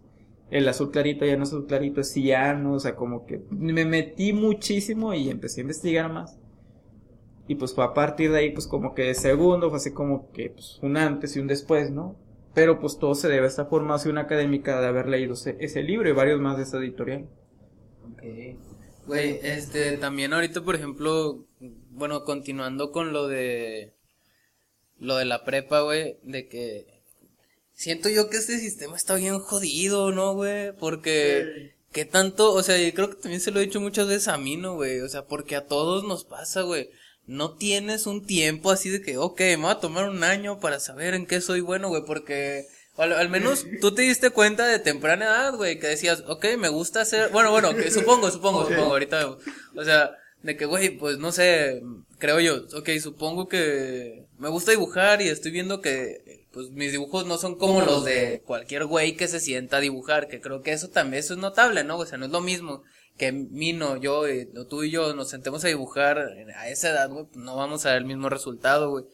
El 0.49 0.67
azul 0.69 0.91
clarito 0.91 1.25
ya 1.25 1.35
no 1.35 1.43
es 1.43 1.49
azul 1.49 1.67
clarito, 1.67 2.01
es 2.01 2.11
ciano. 2.11 2.73
O 2.73 2.79
sea, 2.79 2.95
como 2.95 3.25
que 3.25 3.41
me 3.49 3.85
metí 3.85 4.33
muchísimo 4.33 5.13
y 5.13 5.29
empecé 5.29 5.61
a 5.61 5.63
investigar 5.63 6.11
más. 6.11 6.37
Y 7.47 7.55
pues 7.55 7.73
fue 7.73 7.85
a 7.85 7.93
partir 7.93 8.31
de 8.31 8.39
ahí, 8.39 8.51
pues 8.51 8.67
como 8.67 8.93
que 8.93 9.03
de 9.03 9.13
segundo, 9.13 9.69
fue 9.69 9.77
así 9.77 9.91
como 9.91 10.31
que 10.31 10.49
pues, 10.49 10.79
un 10.81 10.97
antes 10.97 11.35
y 11.35 11.39
un 11.39 11.47
después, 11.47 11.91
¿no? 11.91 12.15
Pero 12.53 12.79
pues 12.79 12.97
todo 12.97 13.15
se 13.15 13.29
debe 13.29 13.45
a 13.45 13.49
esta 13.49 13.65
formación 13.65 14.17
académica 14.17 14.81
de 14.81 14.87
haber 14.87 15.07
leído 15.07 15.33
ese, 15.33 15.83
libro 15.83 16.09
y 16.09 16.11
varios 16.11 16.41
más 16.41 16.57
de 16.57 16.63
esta 16.63 16.77
editorial. 16.77 17.29
Ok. 18.11 18.23
Güey, 19.05 19.39
este, 19.43 19.97
también 19.97 20.33
ahorita, 20.33 20.61
por 20.61 20.75
ejemplo, 20.75 21.45
bueno, 21.91 22.25
continuando 22.25 22.91
con 22.91 23.13
lo 23.13 23.27
de 23.27 23.93
lo 24.99 25.15
de 25.15 25.25
la 25.25 25.45
prepa, 25.45 25.81
güey, 25.81 26.17
de 26.23 26.47
que 26.49 26.96
siento 27.77 28.09
yo 28.09 28.29
que 28.29 28.37
este 28.37 28.59
sistema 28.59 28.97
está 28.97 29.15
bien 29.15 29.39
jodido, 29.39 30.11
¿no, 30.11 30.33
güey? 30.33 30.73
Porque 30.73 31.75
qué 31.93 32.03
tanto, 32.03 32.53
o 32.53 32.63
sea, 32.63 32.77
yo 32.77 32.93
creo 32.93 33.11
que 33.11 33.15
también 33.15 33.39
se 33.39 33.51
lo 33.51 33.59
he 33.59 33.65
dicho 33.65 33.79
muchas 33.79 34.07
veces 34.07 34.27
a 34.27 34.37
mí, 34.37 34.57
¿no, 34.57 34.75
güey? 34.75 34.99
O 34.99 35.07
sea, 35.07 35.25
porque 35.25 35.55
a 35.55 35.65
todos 35.65 36.03
nos 36.03 36.25
pasa, 36.25 36.63
güey. 36.63 36.89
No 37.25 37.55
tienes 37.55 38.07
un 38.07 38.25
tiempo 38.25 38.71
así 38.71 38.89
de 38.89 39.01
que, 39.01 39.17
ok, 39.17 39.39
me 39.39 39.55
voy 39.57 39.71
a 39.71 39.79
tomar 39.79 40.09
un 40.09 40.23
año 40.23 40.59
para 40.59 40.79
saber 40.79 41.13
en 41.13 41.25
qué 41.25 41.39
soy 41.39 41.61
bueno, 41.61 41.89
güey, 41.89 42.03
porque 42.05 42.65
al, 42.95 43.13
al, 43.13 43.29
menos 43.29 43.65
tú 43.81 43.93
te 43.93 44.01
diste 44.01 44.31
cuenta 44.31 44.65
de 44.65 44.79
temprana 44.79 45.25
edad, 45.25 45.55
güey, 45.55 45.77
que 45.79 45.87
decías, 45.87 46.23
ok, 46.27 46.45
me 46.57 46.69
gusta 46.69 47.01
hacer, 47.01 47.29
bueno, 47.29 47.51
bueno, 47.51 47.75
que 47.75 47.91
supongo, 47.91 48.31
supongo, 48.31 48.67
supongo, 48.67 48.91
ahorita, 48.91 49.37
o 49.75 49.83
sea, 49.83 50.11
de 50.41 50.55
que, 50.55 50.65
güey, 50.65 50.97
pues 50.97 51.17
no 51.17 51.31
sé, 51.31 51.81
creo 52.17 52.39
yo, 52.39 52.65
ok, 52.75 52.89
supongo 53.01 53.47
que 53.47 54.25
me 54.39 54.49
gusta 54.49 54.71
dibujar 54.71 55.21
y 55.21 55.27
estoy 55.27 55.51
viendo 55.51 55.81
que 55.81 56.21
pues 56.57 56.71
mis 56.71 56.91
dibujos 56.91 57.27
no 57.27 57.37
son 57.37 57.55
como 57.55 57.81
los 57.81 58.03
de 58.03 58.41
cualquier 58.43 58.85
güey 58.85 59.15
que 59.15 59.27
se 59.27 59.39
sienta 59.39 59.77
a 59.77 59.79
dibujar, 59.79 60.27
que 60.27 60.41
creo 60.41 60.63
que 60.63 60.71
eso 60.71 60.89
también 60.89 61.19
eso 61.19 61.35
es 61.35 61.39
notable, 61.39 61.83
¿no? 61.83 61.99
O 61.99 62.05
sea, 62.07 62.17
no 62.17 62.25
es 62.25 62.31
lo 62.31 62.41
mismo 62.41 62.81
que 63.15 63.31
Mino, 63.31 63.95
yo, 63.97 64.23
o 64.55 64.65
tú 64.65 64.81
y 64.83 64.89
yo 64.89 65.13
nos 65.13 65.29
sentemos 65.29 65.63
a 65.63 65.67
dibujar 65.67 66.17
a 66.55 66.69
esa 66.69 66.89
edad, 66.89 67.11
güey, 67.11 67.25
pues 67.25 67.37
no 67.37 67.55
vamos 67.55 67.85
a 67.85 67.89
ver 67.89 67.99
el 67.99 68.05
mismo 68.05 68.27
resultado, 68.27 68.89
güey. 68.89 69.05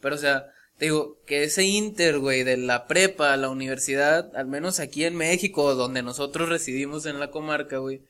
Pero, 0.00 0.14
o 0.14 0.18
sea, 0.18 0.46
te 0.78 0.86
digo, 0.86 1.18
que 1.26 1.44
ese 1.44 1.64
inter, 1.64 2.18
güey, 2.18 2.44
de 2.44 2.56
la 2.56 2.86
prepa 2.86 3.34
a 3.34 3.36
la 3.36 3.50
universidad, 3.50 4.34
al 4.34 4.46
menos 4.46 4.80
aquí 4.80 5.04
en 5.04 5.16
México, 5.16 5.74
donde 5.74 6.02
nosotros 6.02 6.48
residimos 6.48 7.04
en 7.04 7.20
la 7.20 7.30
comarca, 7.30 7.76
güey, 7.76 8.00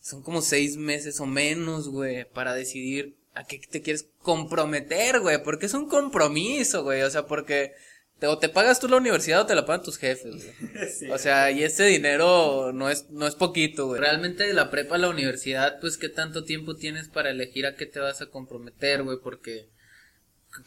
son 0.00 0.24
como 0.24 0.42
seis 0.42 0.76
meses 0.76 1.20
o 1.20 1.26
menos, 1.26 1.88
güey, 1.88 2.24
para 2.24 2.52
decidir 2.52 3.14
a 3.34 3.44
qué 3.44 3.60
te 3.70 3.80
quieres 3.80 4.08
comprometer, 4.22 5.20
güey, 5.20 5.40
porque 5.40 5.66
es 5.66 5.74
un 5.74 5.88
compromiso, 5.88 6.82
güey, 6.82 7.02
o 7.02 7.10
sea, 7.10 7.26
porque 7.26 7.74
te, 8.18 8.26
o 8.26 8.38
te 8.38 8.48
pagas 8.48 8.80
tú 8.80 8.88
la 8.88 8.96
universidad 8.96 9.42
o 9.42 9.46
te 9.46 9.54
la 9.54 9.66
pagan 9.66 9.82
tus 9.82 9.98
jefes, 9.98 10.34
güey. 10.34 11.10
o 11.10 11.18
sea, 11.18 11.50
y 11.50 11.62
ese 11.62 11.84
dinero 11.84 12.72
no 12.72 12.90
es, 12.90 13.10
no 13.10 13.26
es 13.26 13.34
poquito, 13.34 13.86
güey. 13.86 14.00
Realmente 14.00 14.46
de 14.46 14.54
la 14.54 14.70
prepa 14.70 14.96
a 14.96 14.98
la 14.98 15.08
universidad, 15.08 15.80
pues, 15.80 15.96
¿qué 15.96 16.08
tanto 16.08 16.44
tiempo 16.44 16.76
tienes 16.76 17.08
para 17.08 17.30
elegir 17.30 17.66
a 17.66 17.74
qué 17.74 17.86
te 17.86 18.00
vas 18.00 18.20
a 18.20 18.26
comprometer, 18.26 19.02
güey? 19.02 19.18
Porque, 19.22 19.68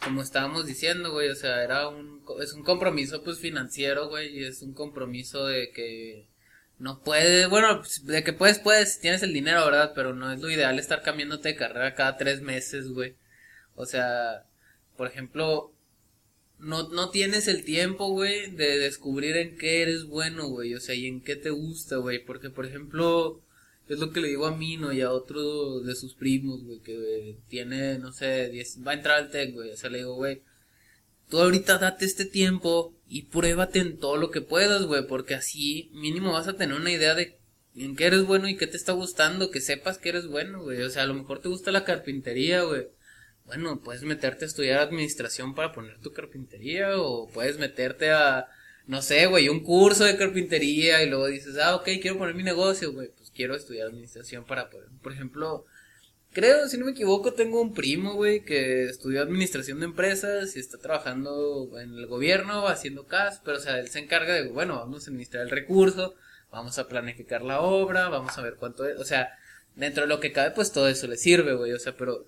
como 0.04 0.22
estábamos 0.22 0.66
diciendo, 0.66 1.12
güey, 1.12 1.30
o 1.30 1.36
sea, 1.36 1.64
era 1.64 1.88
un, 1.88 2.24
es 2.42 2.54
un 2.54 2.64
compromiso, 2.64 3.24
pues, 3.24 3.40
financiero, 3.40 4.10
güey, 4.10 4.38
y 4.38 4.46
es 4.46 4.62
un 4.62 4.74
compromiso 4.74 5.46
de 5.46 5.72
que 5.72 6.28
no 6.80 7.02
puedes, 7.02 7.50
bueno, 7.50 7.80
pues, 7.80 8.06
de 8.06 8.24
que 8.24 8.34
puedes, 8.34 8.60
puedes, 8.60 9.00
tienes 9.00 9.24
el 9.24 9.34
dinero, 9.34 9.66
¿verdad? 9.66 9.94
Pero 9.96 10.14
no 10.14 10.32
es 10.32 10.42
lo 10.42 10.50
ideal 10.50 10.78
estar 10.78 11.02
cambiándote 11.02 11.50
de 11.50 11.56
carrera 11.56 11.96
cada 11.96 12.18
tres 12.18 12.42
meses, 12.42 12.90
güey. 12.90 13.16
O 13.76 13.86
sea, 13.86 14.44
por 14.98 15.08
ejemplo, 15.08 15.72
no, 16.60 16.90
no 16.90 17.10
tienes 17.10 17.48
el 17.48 17.64
tiempo, 17.64 18.10
güey, 18.10 18.52
de 18.52 18.80
descubrir 18.80 19.38
en 19.38 19.58
qué 19.58 19.82
eres 19.82 20.06
bueno, 20.06 20.48
güey, 20.48 20.74
o 20.74 20.80
sea, 20.80 20.96
y 20.96 21.06
en 21.06 21.22
qué 21.22 21.36
te 21.36 21.50
gusta, 21.50 21.98
güey, 21.98 22.24
porque, 22.24 22.50
por 22.50 22.66
ejemplo, 22.66 23.42
es 23.88 24.00
lo 24.00 24.12
que 24.12 24.22
le 24.22 24.30
digo 24.30 24.48
a 24.48 24.56
Mino 24.56 24.92
y 24.92 25.02
a 25.02 25.12
otro 25.12 25.82
de 25.82 25.96
sus 25.96 26.14
primos, 26.16 26.64
güey, 26.64 26.80
que 26.80 27.38
tiene, 27.48 28.00
no 28.00 28.12
sé, 28.12 28.52
va 28.86 28.92
a 28.92 28.96
entrar 28.96 29.18
al 29.18 29.32
TEC, 29.32 29.54
güey, 29.54 29.72
o 29.72 29.78
sea, 29.78 29.90
le 29.90 30.00
digo, 30.00 30.16
güey, 30.16 30.42
tú 31.30 31.40
ahorita 31.40 31.78
date 31.78 32.06
este 32.06 32.26
tiempo 32.26 32.94
y 33.08 33.24
pruébate 33.24 33.80
en 33.80 33.98
todo 33.98 34.18
lo 34.18 34.32
que 34.32 34.42
puedas, 34.42 34.84
güey, 34.84 35.08
porque 35.08 35.36
así 35.36 35.90
mínimo 35.94 36.34
vas 36.34 36.48
a 36.48 36.58
tener 36.58 36.76
una 36.76 36.92
idea 36.92 37.16
de 37.16 37.38
en 37.76 37.96
qué 37.96 38.06
eres 38.06 38.26
bueno 38.26 38.50
y 38.50 38.58
qué 38.58 38.66
te 38.66 38.78
está 38.78 38.94
gustando, 38.94 39.52
que 39.52 39.62
sepas 39.62 40.00
que 40.00 40.10
eres 40.10 40.28
bueno, 40.28 40.64
güey, 40.64 40.82
o 40.82 40.90
sea, 40.90 41.04
a 41.04 41.08
lo 41.08 41.14
mejor 41.14 41.40
te 41.40 41.50
gusta 41.50 41.72
la 41.72 41.86
carpintería, 41.86 42.64
güey, 42.64 42.88
bueno, 43.48 43.80
puedes 43.82 44.04
meterte 44.04 44.46
a 44.46 44.48
estudiar 44.48 44.80
administración 44.80 45.56
para 45.56 45.72
poner 45.72 46.00
tu 46.00 46.12
carpintería 46.12 47.02
o 47.02 47.28
puedes 47.30 47.58
meterte 47.58 48.12
a, 48.12 48.48
no 48.86 49.02
sé, 49.02 49.26
güey, 49.28 49.48
un 49.50 49.64
curso 49.64 50.04
de 50.04 50.18
carpintería 50.18 51.02
y 51.02 51.10
luego 51.10 51.28
dices, 51.28 51.58
ah, 51.58 51.76
ok, 51.76 51.86
quiero 52.02 52.18
poner 52.18 52.36
mi 52.36 52.44
negocio, 52.44 52.92
güey, 52.92 53.10
pues 53.16 53.32
quiero 53.32 53.56
estudiar 53.56 53.88
administración 53.88 54.46
para 54.46 54.70
poder, 54.70 54.90
por 55.02 55.14
ejemplo, 55.14 55.66
creo, 56.34 56.68
si 56.68 56.78
no 56.78 56.86
me 56.86 56.92
equivoco, 56.92 57.34
tengo 57.34 57.62
un 57.62 57.74
primo, 57.74 58.16
güey, 58.16 58.44
que 58.44 58.84
estudió 58.84 59.22
administración 59.22 59.80
de 59.80 59.86
empresas 59.86 60.56
y 60.58 60.60
está 60.60 60.78
trabajando 60.78 61.72
en 61.80 61.96
el 61.96 62.06
gobierno 62.06 62.68
haciendo 62.68 63.08
CAS, 63.08 63.42
pero 63.46 63.58
o 63.58 63.62
sea, 63.62 63.80
él 63.80 63.88
se 63.88 64.00
encarga 64.00 64.34
de, 64.34 64.50
bueno, 64.50 64.76
vamos 64.76 65.08
a 65.08 65.10
administrar 65.10 65.44
el 65.44 65.52
recurso, 65.52 66.16
vamos 66.52 66.78
a 66.80 66.88
planificar 66.90 67.44
la 67.44 67.62
obra, 67.62 68.10
vamos 68.10 68.38
a 68.38 68.42
ver 68.42 68.56
cuánto 68.56 68.86
es, 68.86 69.00
o 69.00 69.06
sea, 69.06 69.30
dentro 69.76 70.04
de 70.04 70.10
lo 70.10 70.20
que 70.20 70.34
cabe, 70.34 70.52
pues 70.52 70.74
todo 70.74 70.90
eso 70.90 71.08
le 71.08 71.16
sirve, 71.16 71.54
güey, 71.56 71.72
o 71.72 71.80
sea, 71.80 71.96
pero 71.96 72.26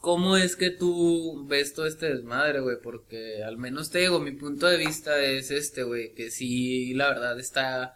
¿Cómo 0.00 0.38
es 0.38 0.56
que 0.56 0.70
tú 0.70 1.46
ves 1.46 1.74
todo 1.74 1.86
este 1.86 2.14
desmadre, 2.14 2.60
güey? 2.60 2.76
Porque 2.82 3.44
al 3.44 3.58
menos 3.58 3.90
te 3.90 3.98
digo, 3.98 4.18
mi 4.18 4.32
punto 4.32 4.66
de 4.66 4.78
vista 4.78 5.22
es 5.22 5.50
este, 5.50 5.82
güey, 5.82 6.14
que 6.14 6.30
sí, 6.30 6.94
la 6.94 7.08
verdad 7.08 7.38
está 7.38 7.94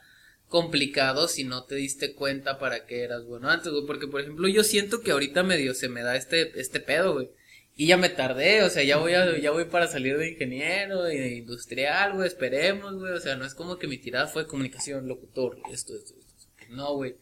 complicado 0.49 1.29
si 1.29 1.45
no 1.45 1.65
te 1.65 1.77
diste 1.77 2.15
cuenta 2.15 2.59
para 2.59 2.85
qué 2.85 3.05
eras 3.05 3.25
bueno 3.25 3.49
antes, 3.49 3.73
güey. 3.73 3.87
Porque, 3.87 4.07
por 4.07 4.21
ejemplo, 4.21 4.49
yo 4.49 4.65
siento 4.65 5.01
que 5.01 5.13
ahorita 5.13 5.43
medio 5.45 5.73
se 5.73 5.89
me 5.89 6.03
da 6.03 6.15
este, 6.17 6.61
este 6.61 6.79
pedo, 6.79 7.15
güey. 7.15 7.31
Y 7.75 7.87
ya 7.87 7.97
me 7.97 8.11
tardé, 8.11 8.63
o 8.65 8.71
sea, 8.71 8.85
ya 8.85 8.99
voy 8.99 9.15
a, 9.15 9.39
ya 9.39 9.51
voy 9.51 9.65
para 9.65 9.89
salir 9.89 10.19
de 10.19 10.31
ingeniero, 10.31 11.03
de 11.03 11.37
industrial, 11.37 12.13
güey, 12.13 12.29
esperemos, 12.29 12.97
güey. 12.97 13.15
O 13.15 13.21
sea, 13.21 13.37
no 13.37 13.47
es 13.47 13.55
como 13.55 13.79
que 13.79 13.89
mi 13.89 13.97
tirada 13.97 14.27
fue 14.27 14.47
comunicación, 14.47 15.09
locutor, 15.09 15.59
esto, 15.73 15.97
esto, 15.97 16.15
esto. 16.19 16.47
No, 16.69 16.97
güey 16.97 17.17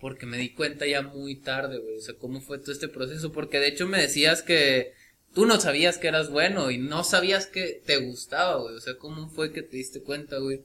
porque 0.00 0.26
me 0.26 0.36
di 0.36 0.50
cuenta 0.50 0.86
ya 0.86 1.02
muy 1.02 1.36
tarde, 1.36 1.78
güey, 1.78 1.96
o 1.96 2.00
sea, 2.00 2.14
cómo 2.18 2.40
fue 2.40 2.58
todo 2.58 2.72
este 2.72 2.88
proceso, 2.88 3.32
porque 3.32 3.58
de 3.58 3.68
hecho 3.68 3.86
me 3.86 4.00
decías 4.00 4.42
que 4.42 4.92
tú 5.34 5.46
no 5.46 5.60
sabías 5.60 5.98
que 5.98 6.08
eras 6.08 6.30
bueno 6.30 6.70
y 6.70 6.78
no 6.78 7.04
sabías 7.04 7.46
que 7.46 7.82
te 7.84 7.98
gustaba, 7.98 8.60
güey, 8.60 8.74
o 8.76 8.80
sea, 8.80 8.96
cómo 8.98 9.28
fue 9.28 9.52
que 9.52 9.62
te 9.62 9.76
diste 9.76 10.02
cuenta, 10.02 10.38
güey. 10.38 10.62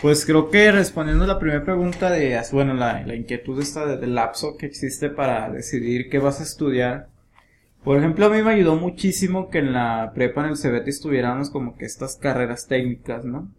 Pues 0.00 0.24
creo 0.24 0.50
que 0.50 0.72
respondiendo 0.72 1.24
a 1.24 1.28
la 1.28 1.38
primera 1.38 1.64
pregunta 1.64 2.10
de, 2.10 2.40
bueno, 2.52 2.74
la, 2.74 3.06
la 3.06 3.14
inquietud 3.14 3.60
esta 3.60 3.96
del 3.96 4.14
lapso 4.14 4.56
que 4.56 4.66
existe 4.66 5.10
para 5.10 5.50
decidir 5.50 6.08
qué 6.08 6.18
vas 6.18 6.40
a 6.40 6.44
estudiar, 6.44 7.10
por 7.84 7.96
ejemplo, 7.96 8.26
a 8.26 8.30
mí 8.30 8.42
me 8.42 8.52
ayudó 8.52 8.76
muchísimo 8.76 9.48
que 9.48 9.58
en 9.58 9.72
la 9.72 10.12
prepa 10.14 10.44
en 10.44 10.50
el 10.50 10.58
CBT 10.58 10.88
estuviéramos 10.88 11.50
como 11.50 11.76
que 11.76 11.86
estas 11.86 12.16
carreras 12.16 12.66
técnicas, 12.66 13.24
¿no? 13.24 13.50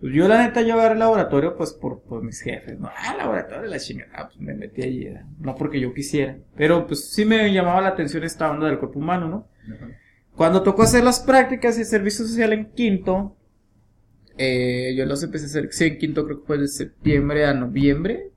Pues 0.00 0.14
yo 0.14 0.26
la 0.28 0.46
neta 0.46 0.62
yo 0.62 0.82
el 0.82 0.98
laboratorio 0.98 1.56
pues 1.56 1.72
por, 1.72 2.00
por 2.00 2.22
mis 2.22 2.40
jefes, 2.40 2.78
¿no? 2.78 2.88
Ah, 2.96 3.14
laboratorio 3.16 3.68
la 3.68 3.78
chingada, 3.78 4.28
pues 4.28 4.40
me 4.40 4.54
metí 4.54 4.82
allí, 4.82 5.08
no 5.38 5.54
porque 5.54 5.78
yo 5.78 5.92
quisiera. 5.92 6.38
Pero 6.56 6.86
pues 6.86 7.10
sí 7.10 7.26
me 7.26 7.52
llamaba 7.52 7.82
la 7.82 7.88
atención 7.88 8.24
esta 8.24 8.50
onda 8.50 8.66
del 8.66 8.78
cuerpo 8.78 8.98
humano, 8.98 9.28
¿no? 9.28 9.48
Cuando 10.34 10.62
tocó 10.62 10.84
hacer 10.84 11.04
las 11.04 11.20
prácticas 11.20 11.78
y 11.78 11.84
servicio 11.84 12.24
social 12.24 12.54
en 12.54 12.72
quinto, 12.72 13.36
eh, 14.38 14.94
yo 14.96 15.04
los 15.04 15.22
empecé 15.22 15.44
a 15.44 15.48
hacer, 15.48 15.68
sí, 15.70 15.84
en 15.84 15.98
quinto 15.98 16.24
creo 16.24 16.40
que 16.40 16.46
fue 16.46 16.56
de 16.56 16.68
septiembre 16.68 17.44
a 17.44 17.52
noviembre, 17.52 18.30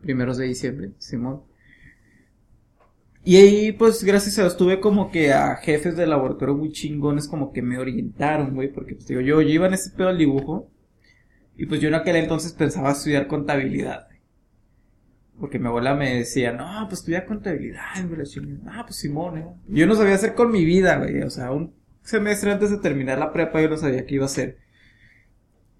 primeros 0.00 0.38
de 0.38 0.46
diciembre, 0.46 0.90
Simón. 0.98 1.42
Y 3.28 3.36
ahí, 3.36 3.72
pues, 3.72 4.04
gracias 4.04 4.38
a 4.38 4.42
Dios, 4.42 4.56
tuve 4.56 4.80
como 4.80 5.10
que 5.10 5.34
a 5.34 5.56
jefes 5.56 5.98
de 5.98 6.06
laboratorio 6.06 6.54
muy 6.54 6.72
chingones 6.72 7.28
como 7.28 7.52
que 7.52 7.60
me 7.60 7.76
orientaron, 7.78 8.54
güey, 8.54 8.72
porque, 8.72 8.94
pues, 8.94 9.06
digo, 9.06 9.20
yo, 9.20 9.42
yo 9.42 9.50
iba 9.50 9.66
en 9.66 9.74
ese 9.74 9.90
pedo 9.90 10.08
al 10.08 10.16
dibujo, 10.16 10.70
y 11.54 11.66
pues 11.66 11.82
yo 11.82 11.88
en 11.88 11.94
aquel 11.96 12.16
entonces 12.16 12.54
pensaba 12.54 12.92
estudiar 12.92 13.26
contabilidad, 13.26 14.08
Porque 15.38 15.58
mi 15.58 15.66
abuela 15.66 15.94
me 15.94 16.14
decía, 16.14 16.52
no, 16.52 16.86
pues 16.88 17.00
estudia 17.00 17.26
contabilidad, 17.26 18.08
güey, 18.08 18.22
Ah, 18.66 18.84
pues 18.86 18.96
Simón, 18.96 19.36
¿eh? 19.36 19.46
Yo 19.68 19.86
no 19.86 19.94
sabía 19.94 20.14
hacer 20.14 20.34
con 20.34 20.50
mi 20.50 20.64
vida, 20.64 20.96
güey, 20.96 21.20
o 21.20 21.28
sea, 21.28 21.52
un 21.52 21.74
semestre 22.00 22.50
antes 22.52 22.70
de 22.70 22.78
terminar 22.78 23.18
la 23.18 23.34
prepa 23.34 23.60
yo 23.60 23.68
no 23.68 23.76
sabía 23.76 24.06
qué 24.06 24.14
iba 24.14 24.24
a 24.24 24.26
hacer. 24.26 24.56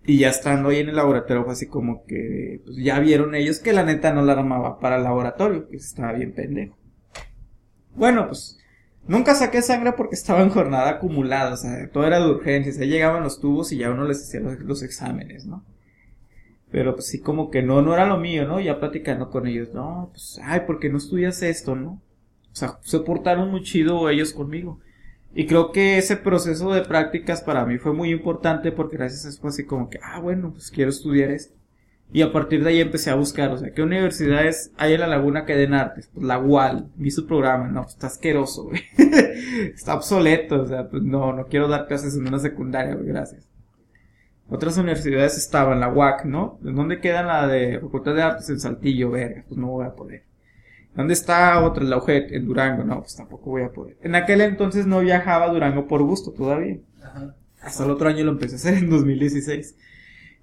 Y 0.04 0.18
ya 0.18 0.28
estando 0.28 0.68
ahí 0.68 0.80
en 0.80 0.90
el 0.90 0.96
laboratorio 0.96 1.44
fue 1.44 1.54
así 1.54 1.66
como 1.66 2.04
que, 2.04 2.60
pues 2.64 2.76
ya 2.76 3.00
vieron 3.00 3.34
ellos 3.34 3.58
que 3.60 3.72
la 3.72 3.84
neta 3.84 4.12
no 4.12 4.22
la 4.22 4.34
armaba 4.34 4.78
para 4.80 4.96
el 4.96 5.04
laboratorio, 5.04 5.66
que 5.70 5.76
estaba 5.76 6.12
bien 6.12 6.34
pendejo. 6.34 6.76
Bueno, 7.98 8.28
pues 8.28 8.58
nunca 9.06 9.34
saqué 9.34 9.60
sangre 9.60 9.92
porque 9.92 10.14
estaba 10.16 10.42
en 10.42 10.50
jornada 10.50 10.90
acumulada, 10.90 11.54
o 11.54 11.56
sea, 11.56 11.90
todo 11.90 12.06
era 12.06 12.20
de 12.20 12.30
urgencias, 12.30 12.78
ahí 12.78 12.88
llegaban 12.88 13.24
los 13.24 13.40
tubos 13.40 13.72
y 13.72 13.78
ya 13.78 13.90
uno 13.90 14.04
les 14.04 14.22
hacía 14.22 14.40
los, 14.40 14.82
exámenes, 14.82 15.46
¿no? 15.46 15.64
Pero 16.70 16.94
pues 16.94 17.06
sí 17.06 17.20
como 17.20 17.50
que 17.50 17.62
no, 17.62 17.82
no 17.82 17.94
era 17.94 18.06
lo 18.06 18.18
mío, 18.18 18.46
¿no? 18.46 18.60
Ya 18.60 18.78
platicando 18.78 19.30
con 19.30 19.46
ellos, 19.46 19.74
no, 19.74 20.10
pues, 20.12 20.38
ay, 20.44 20.60
¿por 20.66 20.78
qué 20.78 20.90
no 20.90 20.98
estudias 20.98 21.42
esto, 21.42 21.74
no? 21.74 22.00
O 22.52 22.56
sea, 22.56 22.78
se 22.82 23.00
portaron 23.00 23.50
muy 23.50 23.62
chido 23.62 24.08
ellos 24.08 24.32
conmigo. 24.32 24.80
Y 25.34 25.46
creo 25.46 25.72
que 25.72 25.98
ese 25.98 26.16
proceso 26.16 26.72
de 26.72 26.82
prácticas 26.82 27.42
para 27.42 27.64
mí 27.64 27.78
fue 27.78 27.92
muy 27.92 28.10
importante 28.10 28.72
porque 28.72 28.96
gracias 28.96 29.26
a 29.26 29.28
eso 29.28 29.40
fue 29.40 29.50
así 29.50 29.64
como 29.64 29.88
que, 29.88 29.98
ah, 30.02 30.20
bueno, 30.20 30.52
pues 30.52 30.70
quiero 30.70 30.90
estudiar 30.90 31.30
esto. 31.30 31.57
Y 32.10 32.22
a 32.22 32.32
partir 32.32 32.64
de 32.64 32.70
ahí 32.70 32.80
empecé 32.80 33.10
a 33.10 33.16
buscar, 33.16 33.50
o 33.50 33.58
sea, 33.58 33.72
¿qué 33.72 33.82
universidades 33.82 34.72
hay 34.78 34.94
en 34.94 35.00
la 35.00 35.06
laguna 35.06 35.44
que 35.44 35.54
den 35.54 35.74
artes? 35.74 36.10
Pues 36.12 36.24
la 36.24 36.38
UAL, 36.38 36.88
vi 36.96 37.10
su 37.10 37.26
programa, 37.26 37.68
no, 37.68 37.82
pues 37.82 37.94
está 37.94 38.06
asqueroso, 38.06 38.64
güey. 38.64 38.80
está 39.74 39.94
obsoleto, 39.94 40.62
o 40.62 40.66
sea, 40.66 40.88
pues 40.88 41.02
no, 41.02 41.34
no 41.34 41.46
quiero 41.46 41.68
dar 41.68 41.86
clases 41.86 42.16
en 42.16 42.26
una 42.26 42.38
secundaria, 42.38 42.94
güey, 42.94 43.08
gracias. 43.08 43.46
Otras 44.48 44.78
universidades 44.78 45.36
estaban, 45.36 45.80
la 45.80 45.92
UAC, 45.92 46.24
¿no? 46.24 46.58
¿En 46.64 46.74
dónde 46.74 47.00
queda 47.00 47.22
la 47.22 47.46
de 47.46 47.78
Facultad 47.80 48.14
de 48.14 48.22
Artes 48.22 48.48
en 48.48 48.58
Saltillo, 48.58 49.10
verga? 49.10 49.44
Pues 49.46 49.58
no 49.58 49.66
voy 49.66 49.84
a 49.84 49.94
poder. 49.94 50.22
¿Dónde 50.94 51.12
está 51.12 51.62
otra, 51.62 51.84
la 51.84 51.98
UJET, 51.98 52.32
en 52.32 52.46
Durango? 52.46 52.82
No, 52.82 53.00
pues 53.00 53.14
tampoco 53.14 53.50
voy 53.50 53.62
a 53.62 53.70
poder. 53.70 53.98
En 54.02 54.14
aquel 54.14 54.40
entonces 54.40 54.86
no 54.86 55.00
viajaba 55.00 55.44
a 55.44 55.52
Durango 55.52 55.86
por 55.86 56.02
gusto 56.02 56.32
todavía. 56.32 56.78
Ajá. 57.02 57.36
Hasta 57.60 57.84
el 57.84 57.90
otro 57.90 58.08
año 58.08 58.24
lo 58.24 58.32
empecé 58.32 58.54
a 58.54 58.56
hacer 58.56 58.74
en 58.82 58.90
2016. 58.90 59.76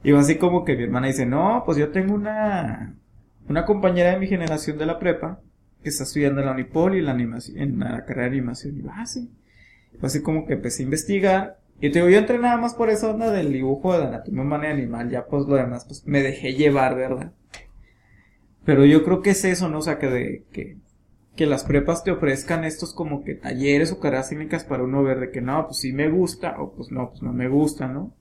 Y 0.06 0.12
va 0.12 0.20
así 0.20 0.36
como 0.36 0.64
que 0.64 0.76
mi 0.76 0.84
hermana 0.84 1.08
dice, 1.08 1.26
no, 1.26 1.64
pues 1.66 1.80
yo 1.80 1.90
tengo 1.90 2.14
una, 2.14 2.96
una 3.50 3.66
compañera 3.66 4.12
de 4.12 4.20
mi 4.20 4.28
generación 4.28 4.78
de 4.78 4.86
la 4.86 5.00
prepa 5.00 5.42
que 5.82 5.90
está 5.90 6.04
estudiando 6.04 6.42
en 6.42 6.46
la 6.46 6.52
Unipol 6.52 6.96
y 6.96 7.02
la 7.02 7.10
animación, 7.10 7.58
en 7.58 7.80
la 7.80 8.06
carrera 8.06 8.30
de 8.30 8.38
animación. 8.38 8.78
Y 8.78 8.82
va 8.84 9.02
así. 9.02 9.32
Fue 10.00 10.06
así 10.06 10.22
como 10.22 10.46
que 10.46 10.54
empecé 10.54 10.84
a 10.84 10.86
investigar. 10.86 11.60
Y 11.82 11.90
te 11.90 11.98
digo, 11.98 12.10
yo 12.10 12.20
entré 12.20 12.38
nada 12.38 12.56
más 12.58 12.76
por 12.76 12.92
esa 12.92 13.10
onda 13.10 13.32
del 13.32 13.52
dibujo 13.52 13.98
de 13.98 14.06
anatomía 14.06 14.44
humana 14.44 14.68
y 14.68 14.74
animal. 14.74 15.10
Ya 15.10 15.26
pues 15.26 15.48
lo 15.48 15.56
demás, 15.56 15.86
pues 15.86 16.06
me 16.06 16.22
dejé 16.22 16.54
llevar, 16.54 16.96
¿verdad? 16.96 17.34
Pero 18.64 18.86
yo 18.86 19.04
creo 19.04 19.24
que 19.24 19.32
es 19.32 19.44
eso, 19.44 19.70
¿no? 19.70 19.80
O 19.80 19.82
sea, 19.82 19.98
que 19.98 20.08
de, 20.08 20.44
que, 20.52 20.78
que 21.36 21.48
las 21.48 21.64
prepas 21.64 22.04
te 22.04 22.12
ofrezcan 22.12 22.64
estos 22.64 22.94
como 22.94 23.24
que 23.24 23.34
talleres 23.34 23.92
o 23.92 24.00
carreras 24.00 24.30
técnicas 24.30 24.66
para 24.66 24.84
uno 24.84 25.02
ver 25.02 25.20
de 25.20 25.32
que 25.32 25.42
no, 25.42 25.66
pues 25.66 25.80
sí 25.80 25.94
me 25.94 26.10
gusta 26.10 26.62
o 26.62 26.74
pues 26.74 26.92
no, 26.92 27.10
pues 27.10 27.24
no 27.24 27.34
me 27.34 27.48
gusta, 27.48 27.88
¿no? 27.88 28.14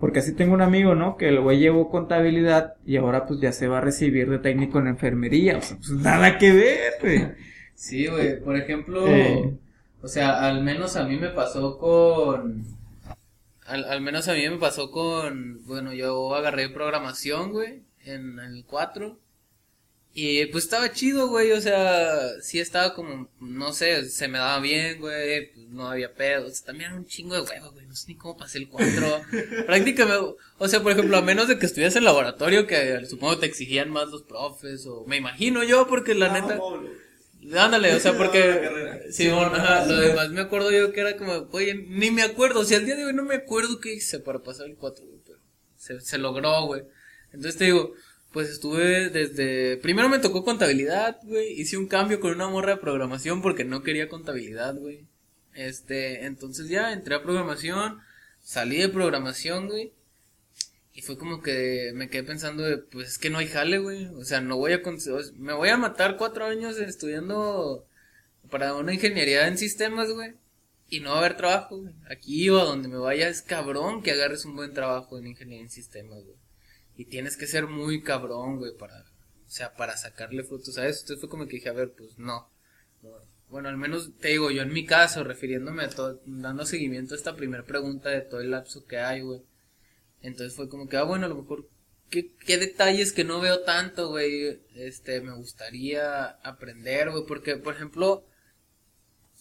Porque 0.00 0.20
así 0.20 0.34
tengo 0.34 0.54
un 0.54 0.62
amigo, 0.62 0.94
¿no? 0.94 1.16
Que 1.16 1.28
el 1.28 1.40
güey 1.40 1.58
llevó 1.58 1.90
contabilidad 1.90 2.74
y 2.86 2.96
ahora 2.96 3.26
pues 3.26 3.38
ya 3.40 3.52
se 3.52 3.68
va 3.68 3.78
a 3.78 3.82
recibir 3.82 4.30
de 4.30 4.38
técnico 4.38 4.78
en 4.78 4.86
enfermería. 4.86 5.58
O 5.58 5.62
sea, 5.62 5.76
pues 5.76 5.90
nada 5.90 6.38
que 6.38 6.52
ver, 6.52 6.92
güey. 7.02 7.28
Sí, 7.74 8.06
güey. 8.06 8.40
Por 8.40 8.56
ejemplo, 8.56 9.04
o 10.02 10.08
sea, 10.08 10.46
al 10.48 10.64
menos 10.64 10.96
a 10.96 11.04
mí 11.04 11.18
me 11.18 11.28
pasó 11.28 11.78
con... 11.78 12.64
Al, 13.66 13.84
al 13.84 14.00
menos 14.00 14.26
a 14.28 14.32
mí 14.32 14.48
me 14.48 14.56
pasó 14.56 14.90
con... 14.90 15.64
Bueno, 15.66 15.92
yo 15.92 16.34
agarré 16.34 16.70
programación, 16.70 17.52
güey, 17.52 17.82
en 18.04 18.38
el 18.38 18.64
4 18.66 19.18
y 20.12 20.46
pues 20.46 20.64
estaba 20.64 20.92
chido, 20.92 21.28
güey, 21.28 21.52
o 21.52 21.60
sea, 21.60 22.40
sí 22.42 22.58
estaba 22.58 22.94
como, 22.94 23.28
no 23.38 23.72
sé, 23.72 24.08
se 24.08 24.26
me 24.26 24.38
daba 24.38 24.58
bien, 24.58 24.98
güey, 24.98 25.52
pues 25.52 25.68
no 25.68 25.88
había 25.88 26.12
pedos. 26.12 26.64
También 26.64 26.90
era 26.90 26.98
un 26.98 27.06
chingo 27.06 27.36
de 27.36 27.42
huevo, 27.42 27.70
güey, 27.70 27.86
no 27.86 27.94
sé 27.94 28.08
ni 28.08 28.16
cómo 28.16 28.36
pasé 28.36 28.58
el 28.58 28.68
4. 28.68 29.22
Prácticamente, 29.66 30.34
o 30.58 30.68
sea, 30.68 30.82
por 30.82 30.92
ejemplo, 30.92 31.16
a 31.16 31.22
menos 31.22 31.46
de 31.46 31.60
que 31.60 31.66
estuvieras 31.66 31.94
en 31.94 32.04
laboratorio, 32.04 32.66
que 32.66 33.06
supongo 33.06 33.38
te 33.38 33.46
exigían 33.46 33.90
más 33.90 34.08
los 34.08 34.24
profes, 34.24 34.84
o 34.86 35.04
me 35.06 35.16
imagino 35.16 35.62
yo, 35.62 35.86
porque 35.86 36.14
la 36.14 36.34
ah, 36.34 36.40
neta... 36.40 36.60
Ándale, 37.64 37.94
o 37.94 38.00
sea, 38.00 38.12
porque... 38.18 39.06
Sí, 39.12 39.28
bueno, 39.28 39.54
ajá, 39.54 39.86
lo 39.86 39.96
demás 39.96 40.30
me 40.30 40.40
acuerdo 40.40 40.72
yo 40.72 40.92
que 40.92 41.02
era 41.02 41.16
como, 41.16 41.48
oye, 41.52 41.74
ni 41.74 42.10
me 42.10 42.22
acuerdo, 42.22 42.60
o 42.60 42.64
sea, 42.64 42.78
al 42.78 42.84
día 42.84 42.96
de 42.96 43.04
hoy 43.04 43.14
no 43.14 43.22
me 43.22 43.36
acuerdo 43.36 43.78
qué 43.78 43.94
hice 43.94 44.18
para 44.18 44.40
pasar 44.40 44.66
el 44.66 44.74
4, 44.74 45.06
güey, 45.06 45.20
pero 45.24 45.38
se, 45.76 46.00
se 46.00 46.18
logró, 46.18 46.66
güey. 46.66 46.82
Entonces 47.32 47.56
te 47.56 47.66
digo 47.66 47.94
pues 48.32 48.48
estuve 48.48 49.10
desde... 49.10 49.76
Primero 49.78 50.08
me 50.08 50.18
tocó 50.18 50.44
contabilidad, 50.44 51.18
güey. 51.24 51.60
Hice 51.60 51.76
un 51.76 51.86
cambio 51.88 52.20
con 52.20 52.32
una 52.32 52.48
morra 52.48 52.76
de 52.76 52.80
programación 52.80 53.42
porque 53.42 53.64
no 53.64 53.82
quería 53.82 54.08
contabilidad, 54.08 54.76
güey. 54.76 55.06
Este, 55.54 56.24
entonces 56.26 56.68
ya 56.68 56.92
entré 56.92 57.16
a 57.16 57.22
programación, 57.22 57.98
salí 58.40 58.78
de 58.78 58.88
programación, 58.88 59.68
güey. 59.68 59.92
Y 60.92 61.02
fue 61.02 61.18
como 61.18 61.42
que 61.42 61.92
me 61.94 62.08
quedé 62.08 62.22
pensando 62.22 62.62
de, 62.62 62.78
pues 62.78 63.08
es 63.08 63.18
que 63.18 63.30
no 63.30 63.38
hay 63.38 63.48
jale, 63.48 63.78
güey. 63.78 64.06
O 64.06 64.24
sea, 64.24 64.40
no 64.40 64.56
voy 64.56 64.72
a... 64.72 64.82
Me 65.36 65.52
voy 65.52 65.68
a 65.68 65.76
matar 65.76 66.16
cuatro 66.16 66.44
años 66.46 66.78
estudiando 66.78 67.86
para 68.50 68.74
una 68.74 68.94
ingeniería 68.94 69.48
en 69.48 69.58
sistemas, 69.58 70.10
güey. 70.12 70.34
Y 70.88 71.00
no 71.00 71.10
va 71.10 71.16
a 71.16 71.18
haber 71.20 71.36
trabajo, 71.36 71.78
güey. 71.78 71.94
Aquí 72.08 72.48
o 72.50 72.60
a 72.60 72.64
donde 72.64 72.88
me 72.88 72.98
vaya 72.98 73.28
es 73.28 73.42
cabrón 73.42 74.02
que 74.02 74.12
agarres 74.12 74.44
un 74.44 74.56
buen 74.56 74.74
trabajo 74.74 75.18
en 75.18 75.28
ingeniería 75.28 75.64
en 75.64 75.70
sistemas, 75.70 76.22
güey. 76.24 76.39
Y 77.00 77.06
tienes 77.06 77.38
que 77.38 77.46
ser 77.46 77.66
muy 77.66 78.02
cabrón, 78.02 78.58
güey, 78.58 78.76
para, 78.76 79.00
o 79.00 79.50
sea, 79.50 79.74
para 79.74 79.96
sacarle 79.96 80.44
frutos 80.44 80.76
a 80.76 80.86
eso. 80.86 81.00
Entonces 81.00 81.20
fue 81.20 81.30
como 81.30 81.46
que 81.46 81.56
dije, 81.56 81.70
a 81.70 81.72
ver, 81.72 81.92
pues 81.96 82.18
no. 82.18 82.50
Bueno, 83.48 83.70
al 83.70 83.78
menos 83.78 84.10
te 84.18 84.28
digo, 84.28 84.50
yo 84.50 84.60
en 84.60 84.74
mi 84.74 84.84
caso, 84.84 85.24
refiriéndome 85.24 85.84
a 85.84 85.88
todo, 85.88 86.20
dando 86.26 86.66
seguimiento 86.66 87.14
a 87.14 87.16
esta 87.16 87.36
primera 87.36 87.64
pregunta 87.64 88.10
de 88.10 88.20
todo 88.20 88.42
el 88.42 88.50
lapso 88.50 88.84
que 88.84 88.98
hay, 88.98 89.22
güey. 89.22 89.40
Entonces 90.20 90.54
fue 90.54 90.68
como 90.68 90.90
que, 90.90 90.98
ah, 90.98 91.04
bueno, 91.04 91.24
a 91.24 91.30
lo 91.30 91.36
mejor, 91.36 91.66
¿qué, 92.10 92.34
qué 92.34 92.58
detalles 92.58 93.14
que 93.14 93.24
no 93.24 93.40
veo 93.40 93.62
tanto, 93.62 94.10
güey? 94.10 94.60
Este, 94.74 95.22
me 95.22 95.32
gustaría 95.32 96.26
aprender, 96.42 97.12
güey, 97.12 97.24
porque, 97.26 97.56
por 97.56 97.72
ejemplo, 97.72 98.26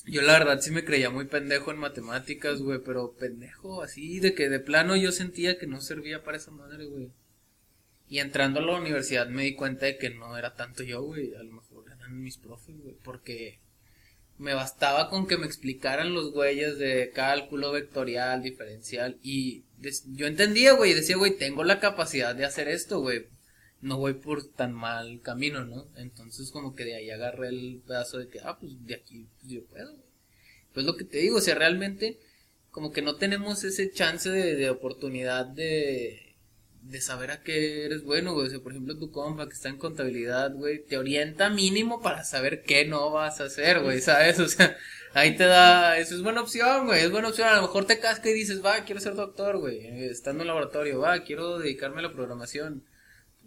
yo 0.05 0.22
la 0.22 0.39
verdad 0.39 0.62
sí 0.62 0.72
me 0.72 0.86
creía 0.86 1.10
muy 1.10 1.26
pendejo 1.26 1.72
en 1.72 1.78
matemáticas, 1.78 2.62
güey, 2.62 2.80
pero 2.80 3.18
pendejo 3.20 3.82
así, 3.84 4.22
de 4.22 4.34
que 4.34 4.47
de 4.47 4.62
plano 4.62 4.95
yo 4.95 5.12
sentía 5.12 5.57
que 5.57 5.68
no 5.68 5.82
servía 5.82 6.24
para 6.24 6.38
esa 6.38 6.51
madre, 6.51 6.86
güey. 6.86 7.12
Y 8.10 8.18
entrando 8.20 8.60
a 8.60 8.64
la 8.64 8.78
universidad 8.78 9.28
me 9.28 9.43
di 9.43 9.53
cuenta 9.53 9.86
de 9.86 9.97
que 9.97 10.10
no 10.10 10.36
era 10.36 10.55
tanto 10.55 10.82
yo, 10.84 11.03
güey. 11.03 11.36
A 11.36 11.43
lo 11.43 11.53
mejor 11.53 11.86
eran 11.95 12.22
mis 12.22 12.38
profes, 12.38 12.76
güey. 12.82 12.95
Porque 13.03 13.60
me 14.39 14.55
bastaba 14.55 15.10
con 15.10 15.28
que 15.28 15.38
me 15.38 15.45
explicaran 15.45 16.14
los 16.14 16.32
güeyes 16.32 16.80
de 16.80 17.12
cálculo 17.14 17.72
vectorial, 17.72 18.41
diferencial. 18.41 19.20
Y 19.22 19.64
yo 20.07 20.26
entendía, 20.26 20.74
güey. 20.74 20.91
Y 20.91 20.95
decía, 20.95 21.18
güey, 21.18 21.38
tengo 21.38 21.64
la 21.64 21.80
capacidad 21.80 22.34
de 22.34 22.45
hacer 22.45 22.68
esto, 22.68 22.99
güey. 22.99 23.28
No 23.82 23.97
voy 23.97 24.16
por 24.16 24.43
tan 24.43 24.74
mal 24.74 25.22
camino, 25.22 25.64
¿no? 25.64 25.88
Entonces, 25.95 26.49
como 26.49 26.76
que 26.76 26.86
de 26.86 26.95
ahí 26.95 27.12
agarré 27.12 27.49
el 27.49 27.82
pedazo 27.86 28.18
de 28.18 28.28
que, 28.28 28.39
ah, 28.39 28.57
pues 28.60 28.74
de 28.88 28.95
aquí 28.95 29.28
pues, 29.39 29.51
yo 29.51 29.64
puedo, 29.66 29.91
güey. 29.93 30.10
Pues 30.74 30.86
lo 30.86 30.97
que 30.97 31.05
te 31.05 31.20
digo, 31.20 31.38
o 31.38 31.41
sea, 31.41 31.55
realmente, 31.55 32.20
como 32.72 32.91
que 32.91 33.03
no 33.03 33.16
tenemos 33.18 33.64
ese 33.64 33.91
chance 33.91 34.30
de 34.30 34.70
oportunidad 34.70 35.45
de 35.45 36.28
de 36.89 37.01
saber 37.01 37.29
a 37.29 37.43
qué 37.43 37.85
eres 37.85 38.03
bueno, 38.03 38.33
güey. 38.33 38.47
O 38.47 38.49
sea, 38.49 38.59
por 38.59 38.71
ejemplo, 38.71 38.97
tu 38.97 39.11
compa 39.11 39.47
que 39.47 39.53
está 39.53 39.69
en 39.69 39.77
contabilidad, 39.77 40.53
güey, 40.53 40.83
te 40.83 40.97
orienta 40.97 41.49
mínimo 41.49 42.01
para 42.01 42.23
saber 42.23 42.63
qué 42.63 42.85
no 42.85 43.11
vas 43.11 43.39
a 43.39 43.45
hacer, 43.45 43.81
güey, 43.81 44.01
¿sabes? 44.01 44.39
O 44.39 44.47
sea, 44.47 44.75
ahí 45.13 45.37
te 45.37 45.43
da, 45.45 45.99
eso 45.99 46.15
es 46.15 46.23
buena 46.23 46.41
opción, 46.41 46.87
güey, 46.87 47.03
es 47.03 47.11
buena 47.11 47.29
opción. 47.29 47.47
A 47.47 47.57
lo 47.57 47.61
mejor 47.61 47.85
te 47.85 47.99
casca 47.99 48.29
y 48.29 48.33
dices, 48.33 48.65
va, 48.65 48.85
quiero 48.85 49.01
ser 49.01 49.13
doctor, 49.13 49.59
güey, 49.59 49.85
estando 50.05 50.39
en 50.39 50.41
el 50.41 50.47
laboratorio, 50.47 50.99
va, 50.99 51.23
quiero 51.23 51.59
dedicarme 51.59 51.99
a 51.99 52.03
la 52.03 52.13
programación. 52.13 52.83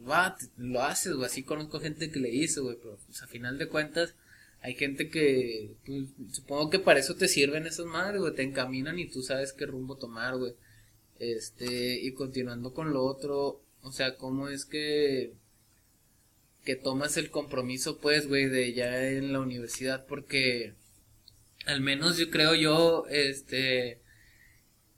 Va, 0.09 0.37
lo 0.57 0.83
haces, 0.83 1.15
güey, 1.15 1.27
así 1.27 1.43
conozco 1.43 1.81
gente 1.81 2.11
que 2.11 2.21
le 2.21 2.31
hizo, 2.31 2.63
güey, 2.63 2.77
pero 2.81 2.99
pues 3.07 3.23
a 3.23 3.27
final 3.27 3.59
de 3.59 3.69
cuentas 3.69 4.15
hay 4.61 4.75
gente 4.75 5.11
que, 5.11 5.75
pues, 5.85 6.05
supongo 6.33 6.71
que 6.71 6.79
para 6.79 7.01
eso 7.01 7.17
te 7.17 7.27
sirven 7.27 7.67
esas 7.67 7.87
madres, 7.87 8.21
güey, 8.21 8.35
te 8.35 8.43
encaminan 8.43 9.01
y 9.01 9.09
tú 9.09 9.23
sabes 9.23 9.53
qué 9.53 9.67
rumbo 9.67 9.97
tomar, 9.97 10.37
güey. 10.37 10.55
Este, 11.23 12.01
y 12.03 12.15
continuando 12.15 12.75
con 12.75 12.93
lo 12.93 13.05
otro, 13.05 13.63
o 13.83 13.93
sea, 13.93 14.17
¿cómo 14.17 14.49
es 14.49 14.65
que 14.65 15.35
que 16.65 16.75
tomas 16.75 17.17
el 17.17 17.31
compromiso 17.31 18.01
pues, 18.01 18.27
güey, 18.27 18.47
de 18.47 18.73
ya 18.73 19.09
en 19.09 19.33
la 19.33 19.39
universidad 19.39 20.05
porque 20.07 20.75
al 21.65 21.81
menos 21.81 22.19
yo 22.19 22.29
creo 22.31 22.57
yo 22.57 23.07
este 23.09 24.01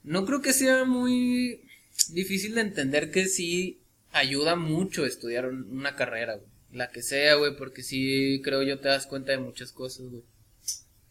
no 0.03 0.25
creo 0.25 0.41
que 0.41 0.55
sea 0.55 0.85
muy 0.85 1.63
difícil 2.11 2.55
de 2.55 2.63
entender 2.63 3.11
que 3.11 3.27
sí 3.27 3.81
ayuda 4.13 4.57
mucho 4.57 5.05
estudiar 5.05 5.47
una 5.47 5.95
carrera, 5.97 6.37
güey. 6.37 6.49
La 6.73 6.91
que 6.91 7.03
sea, 7.03 7.35
güey, 7.35 7.57
porque 7.57 7.83
sí 7.83 8.41
creo 8.43 8.63
yo 8.63 8.81
te 8.81 8.89
das 8.89 9.07
cuenta 9.07 9.33
de 9.33 9.39
muchas 9.39 9.73
cosas, 9.73 10.07
güey 10.09 10.23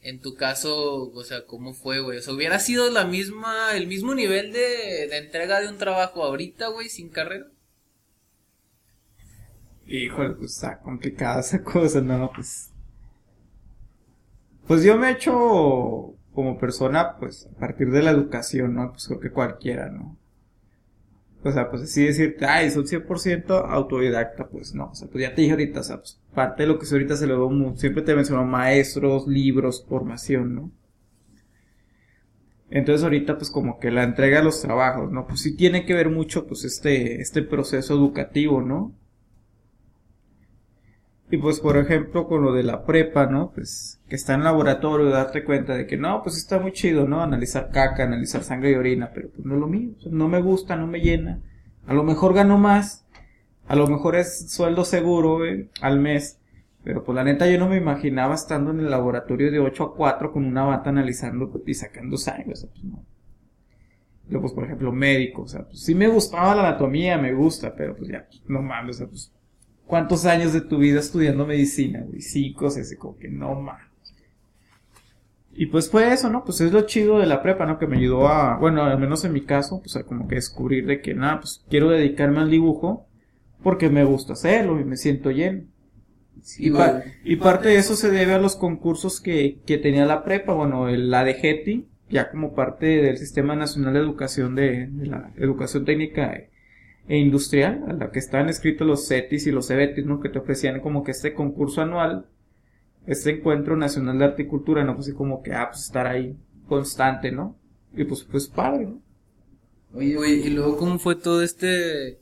en 0.04 0.20
tu 0.20 0.36
caso, 0.36 1.10
o 1.12 1.24
sea, 1.24 1.46
¿cómo 1.46 1.74
fue, 1.74 2.02
güey? 2.02 2.18
O 2.20 2.22
sea, 2.22 2.34
hubiera 2.34 2.60
sido 2.60 2.90
la 2.92 3.06
misma, 3.06 3.76
el 3.76 3.88
mismo 3.88 4.14
nivel 4.14 4.52
de, 4.54 5.08
de 5.10 5.18
entrega 5.18 5.62
de 5.62 5.70
un 5.70 5.78
trabajo 5.78 6.24
ahorita, 6.24 6.68
güey, 6.68 6.90
sin 6.90 7.10
carrera. 7.10 7.48
Híjole, 9.88 10.36
pues 10.36 10.52
está 10.52 10.80
complicada 10.80 11.40
esa 11.40 11.64
cosa, 11.64 12.02
¿no? 12.02 12.32
Pues. 12.34 12.72
Pues 14.68 14.84
yo 14.84 14.98
me 14.98 15.10
he 15.10 15.12
hecho 15.14 16.16
como 16.34 16.58
persona, 16.58 17.18
pues, 17.18 17.48
a 17.48 17.60
partir 17.60 17.92
de 17.92 18.02
la 18.02 18.12
educación, 18.12 18.76
¿no? 18.76 18.92
Pues 18.92 19.08
creo 19.08 19.20
que 19.20 19.32
cualquiera, 19.32 19.90
¿no? 19.90 20.18
O 21.44 21.52
sea, 21.52 21.70
pues 21.70 21.84
así 21.84 22.06
decirte, 22.06 22.46
ay, 22.46 22.72
son 22.72 22.86
100% 22.86 23.66
autodidacta, 23.70 24.48
pues 24.48 24.74
no, 24.74 24.92
o 24.92 24.96
sea, 24.96 25.10
pues 25.10 25.24
ya 25.24 25.36
te 25.36 25.42
dije 25.42 25.52
ahorita, 25.52 25.82
o 25.82 25.84
sea, 25.84 25.98
pues 25.98 26.20
parte 26.34 26.64
de 26.64 26.68
lo 26.68 26.80
que 26.80 26.86
ahorita 26.90 27.18
se 27.18 27.28
le 27.28 27.34
da, 27.34 27.76
siempre 27.76 28.02
te 28.02 28.16
mencionó 28.16 28.46
maestros, 28.46 29.28
libros, 29.28 29.86
formación, 29.88 30.56
¿no? 30.56 30.72
Entonces 32.70 33.04
ahorita 33.04 33.38
pues 33.38 33.52
como 33.52 33.78
que 33.78 33.92
la 33.92 34.04
entrega 34.04 34.40
de 34.40 34.46
los 34.46 34.62
trabajos, 34.62 35.12
¿no? 35.12 35.28
Pues 35.28 35.42
sí 35.42 35.56
tiene 35.56 35.86
que 35.86 35.94
ver 35.94 36.10
mucho 36.10 36.48
pues 36.48 36.64
este, 36.64 37.22
este 37.22 37.44
proceso 37.44 37.94
educativo, 37.94 38.62
¿no? 38.62 38.96
Y 41.34 41.38
pues 41.40 41.60
por 41.60 41.78
ejemplo 41.78 42.28
con 42.28 42.44
lo 42.44 42.54
de 42.54 42.62
la 42.62 42.86
prepa, 42.86 43.26
¿no? 43.26 43.50
Pues 43.56 44.00
que 44.08 44.16
está 44.16 44.36
en 44.36 44.44
laboratorio, 44.44 45.10
darte 45.10 45.44
cuenta 45.44 45.74
de 45.74 45.88
que 45.88 45.98
no, 45.98 46.22
pues 46.22 46.38
está 46.38 46.60
muy 46.60 46.74
chido, 46.74 47.08
¿no? 47.08 47.24
Analizar 47.24 47.72
caca, 47.72 48.04
analizar 48.04 48.44
sangre 48.44 48.70
y 48.70 48.76
orina, 48.76 49.10
pero 49.12 49.30
pues 49.30 49.44
no 49.44 49.56
es 49.56 49.60
lo 49.60 49.66
mío, 49.66 49.90
no 50.12 50.28
me 50.28 50.40
gusta, 50.44 50.76
no 50.76 50.86
me 50.86 51.02
llena. 51.02 51.42
A 51.88 51.96
lo 51.96 52.04
mejor 52.04 52.36
gano 52.36 52.60
más, 52.60 53.08
a 53.66 53.76
lo 53.76 53.88
mejor 53.88 54.16
es 54.16 54.52
sueldo 54.52 54.86
seguro 54.86 55.40
al 55.82 56.00
mes, 56.00 56.40
pero 56.84 57.04
pues 57.04 57.16
la 57.16 57.24
neta 57.24 57.50
yo 57.50 57.58
no 57.58 57.68
me 57.68 57.78
imaginaba 57.78 58.36
estando 58.36 58.70
en 58.70 58.82
el 58.82 58.92
laboratorio 58.92 59.50
de 59.52 59.58
8 59.58 59.84
a 59.86 59.96
4 59.96 60.32
con 60.32 60.46
una 60.46 60.66
bata 60.66 60.92
analizando 60.92 61.52
y 61.66 61.74
sacando 61.74 62.16
sangre, 62.16 62.52
o 62.54 62.56
sea, 62.56 62.70
pues 62.70 62.84
no. 62.84 63.04
Yo 64.30 64.40
pues 64.40 64.54
por 64.54 64.66
ejemplo 64.66 64.92
médico, 64.92 65.42
o 65.42 65.48
sea, 65.48 65.64
pues 65.64 65.80
sí 65.80 65.96
me 65.96 66.08
gustaba 66.10 66.54
la 66.54 66.68
anatomía, 66.68 67.18
me 67.18 67.34
gusta, 67.34 67.74
pero 67.76 67.96
pues 67.96 68.12
ya, 68.12 68.28
no 68.48 68.62
mames, 68.62 68.98
o 68.98 69.00
sea, 69.00 69.08
pues 69.08 69.34
¿Cuántos 69.86 70.26
años 70.26 70.54
de 70.54 70.62
tu 70.62 70.78
vida 70.78 71.00
estudiando 71.00 71.46
medicina, 71.46 72.04
güey? 72.08 72.22
Cinco, 72.22 72.70
sea, 72.70 72.84
como 72.98 73.18
que 73.18 73.30
no 73.30 73.56
más. 73.56 73.82
Y 75.56 75.68
pues 75.68 75.90
fue 75.90 76.12
eso, 76.12 76.30
¿no? 76.30 76.44
Pues 76.44 76.62
es 76.62 76.72
lo 76.72 76.82
chido 76.82 77.20
de 77.20 77.28
la 77.28 77.44
prepa, 77.44 77.66
¿no? 77.66 77.78
Que 77.78 77.86
me 77.86 77.98
ayudó 77.98 78.28
a, 78.28 78.58
bueno, 78.58 78.84
al 78.84 79.00
menos 79.00 79.24
en 79.24 79.34
mi 79.34 79.42
caso, 79.42 79.82
pues 79.82 79.96
a 79.96 80.04
como 80.04 80.28
que 80.28 80.36
descubrir 80.36 80.88
de 80.88 81.02
que, 81.02 81.14
nada, 81.14 81.42
pues 81.42 81.64
quiero 81.70 81.90
dedicarme 81.90 82.40
al 82.40 82.50
dibujo 82.50 83.08
porque 83.62 83.90
me 83.90 84.04
gusta 84.04 84.34
hacerlo 84.34 84.80
y 84.80 84.84
me 84.84 84.98
siento 84.98 85.30
lleno. 85.32 85.64
y, 86.58 86.72
y, 87.24 87.36
parte 87.36 87.70
de 87.70 87.78
eso 87.78 87.96
se 87.96 88.10
debe 88.10 88.34
a 88.34 88.40
los 88.40 88.56
concursos 88.56 89.22
que, 89.22 89.60
que 89.66 89.78
tenía 89.78 90.06
la 90.06 90.24
prepa, 90.24 90.54
bueno, 90.54 90.90
el, 90.90 91.12
la 91.12 91.24
de 91.24 91.36
GETI, 91.36 91.88
ya 92.10 92.32
como 92.32 92.56
parte 92.56 92.86
del 92.86 93.18
Sistema 93.18 93.56
Nacional 93.56 93.94
de 93.94 94.00
Educación 94.00 94.56
de, 94.56 94.88
de 94.88 95.06
la 95.06 95.32
Educación 95.38 95.86
Técnica 95.86 96.34
e 97.08 97.18
industrial, 97.18 97.84
a 97.88 97.94
la 97.94 98.12
que 98.12 98.20
estaban 98.20 98.50
escritos 98.50 98.88
los 98.88 99.08
CETIS 99.08 99.48
y 99.48 99.52
los 99.52 99.68
CEBETIS, 99.68 100.06
¿no? 100.06 100.20
Que 100.20 100.30
te 100.30 100.40
ofrecían 100.40 100.80
como 100.80 101.04
que 101.04 101.12
este 101.12 101.34
concurso 101.34 101.82
anual 101.82 102.28
este 103.06 103.32
encuentro 103.32 103.76
nacional 103.76 104.18
de 104.18 104.26
arte 104.26 104.44
y 104.44 104.48
cultura, 104.48 104.84
¿no? 104.84 104.96
Pues 104.96 105.08
así 105.08 105.16
como 105.16 105.44
que, 105.44 105.54
ah, 105.54 105.70
pues 105.72 105.84
estar 105.84 106.08
ahí 106.08 106.38
constante, 106.68 107.32
¿no? 107.32 107.60
Y 107.94 108.06
pues, 108.06 108.24
pues 108.24 108.48
padre, 108.48 108.86
¿no? 108.86 109.04
Oye, 109.94 110.16
güey, 110.16 110.48
y 110.48 110.50
luego, 110.50 110.78
¿cómo 110.78 110.98
fue 110.98 111.16
todo 111.16 111.44
este, 111.44 112.20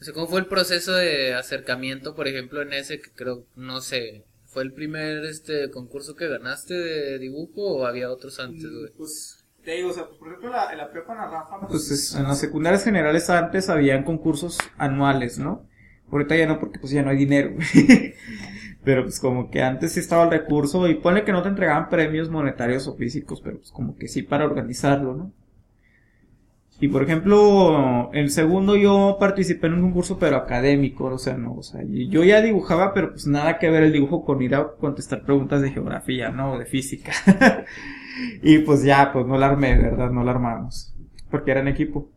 o 0.00 0.04
sea, 0.04 0.14
cómo 0.14 0.28
fue 0.28 0.40
el 0.40 0.46
proceso 0.46 0.92
de 0.92 1.34
acercamiento, 1.34 2.14
por 2.14 2.28
ejemplo, 2.28 2.62
en 2.62 2.72
ese 2.72 3.00
que 3.00 3.10
creo, 3.10 3.46
no 3.56 3.80
sé, 3.80 4.24
¿fue 4.44 4.62
el 4.62 4.72
primer, 4.72 5.24
este, 5.24 5.70
concurso 5.70 6.14
que 6.14 6.28
ganaste 6.28 6.74
de 6.74 7.18
dibujo 7.18 7.62
o 7.62 7.86
había 7.86 8.10
otros 8.10 8.38
antes, 8.38 8.70
güey? 8.70 8.92
Pues, 8.96 9.39
te 9.64 9.72
digo, 9.72 9.90
o 9.90 9.92
sea, 9.92 10.06
por 10.06 10.28
ejemplo, 10.28 10.50
la, 10.50 10.72
en 10.72 10.78
la 10.78 10.90
prepa 10.90 11.14
Rafa, 11.14 11.66
pues 11.68 12.14
en 12.14 12.24
las 12.24 12.38
secundarias 12.38 12.84
generales 12.84 13.28
antes 13.30 13.68
habían 13.68 14.04
concursos 14.04 14.58
anuales, 14.78 15.38
¿no? 15.38 15.64
Ahorita 16.10 16.36
ya 16.36 16.46
no, 16.46 16.58
porque 16.58 16.78
pues 16.78 16.92
ya 16.92 17.02
no 17.02 17.10
hay 17.10 17.18
dinero. 17.18 17.54
pero 18.84 19.02
pues 19.02 19.20
como 19.20 19.50
que 19.50 19.62
antes 19.62 19.92
sí 19.92 20.00
estaba 20.00 20.24
el 20.24 20.30
recurso 20.30 20.88
y 20.88 20.94
pone 20.94 21.24
que 21.24 21.32
no 21.32 21.42
te 21.42 21.48
entregaban 21.48 21.88
premios 21.88 22.30
monetarios 22.30 22.86
o 22.86 22.96
físicos, 22.96 23.40
pero 23.40 23.58
pues 23.58 23.70
como 23.70 23.96
que 23.96 24.08
sí 24.08 24.22
para 24.22 24.44
organizarlo, 24.44 25.14
¿no? 25.14 25.32
Y 26.82 26.88
por 26.88 27.02
ejemplo, 27.02 28.10
en 28.14 28.20
el 28.20 28.30
segundo 28.30 28.74
yo 28.74 29.18
participé 29.20 29.66
en 29.66 29.74
un 29.74 29.82
concurso 29.82 30.18
pero 30.18 30.36
académico, 30.36 31.04
o 31.04 31.18
sea, 31.18 31.36
no, 31.36 31.52
o 31.52 31.62
sea, 31.62 31.82
yo 31.84 32.24
ya 32.24 32.40
dibujaba, 32.40 32.94
pero 32.94 33.10
pues 33.10 33.26
nada 33.26 33.58
que 33.58 33.68
ver 33.68 33.82
el 33.82 33.92
dibujo 33.92 34.24
con 34.24 34.40
ir 34.40 34.54
a 34.54 34.72
contestar 34.80 35.22
preguntas 35.22 35.60
de 35.60 35.72
geografía, 35.72 36.30
¿no? 36.30 36.54
O 36.54 36.58
de 36.58 36.64
física. 36.64 37.12
y 38.42 38.58
pues 38.60 38.82
ya, 38.82 39.12
pues 39.12 39.26
no 39.26 39.36
la 39.38 39.46
armé, 39.46 39.76
¿verdad? 39.76 40.10
No 40.10 40.24
la 40.24 40.32
armamos. 40.32 40.94
Porque 41.30 41.50
era 41.50 41.60
en 41.60 41.68
equipo. 41.68 42.10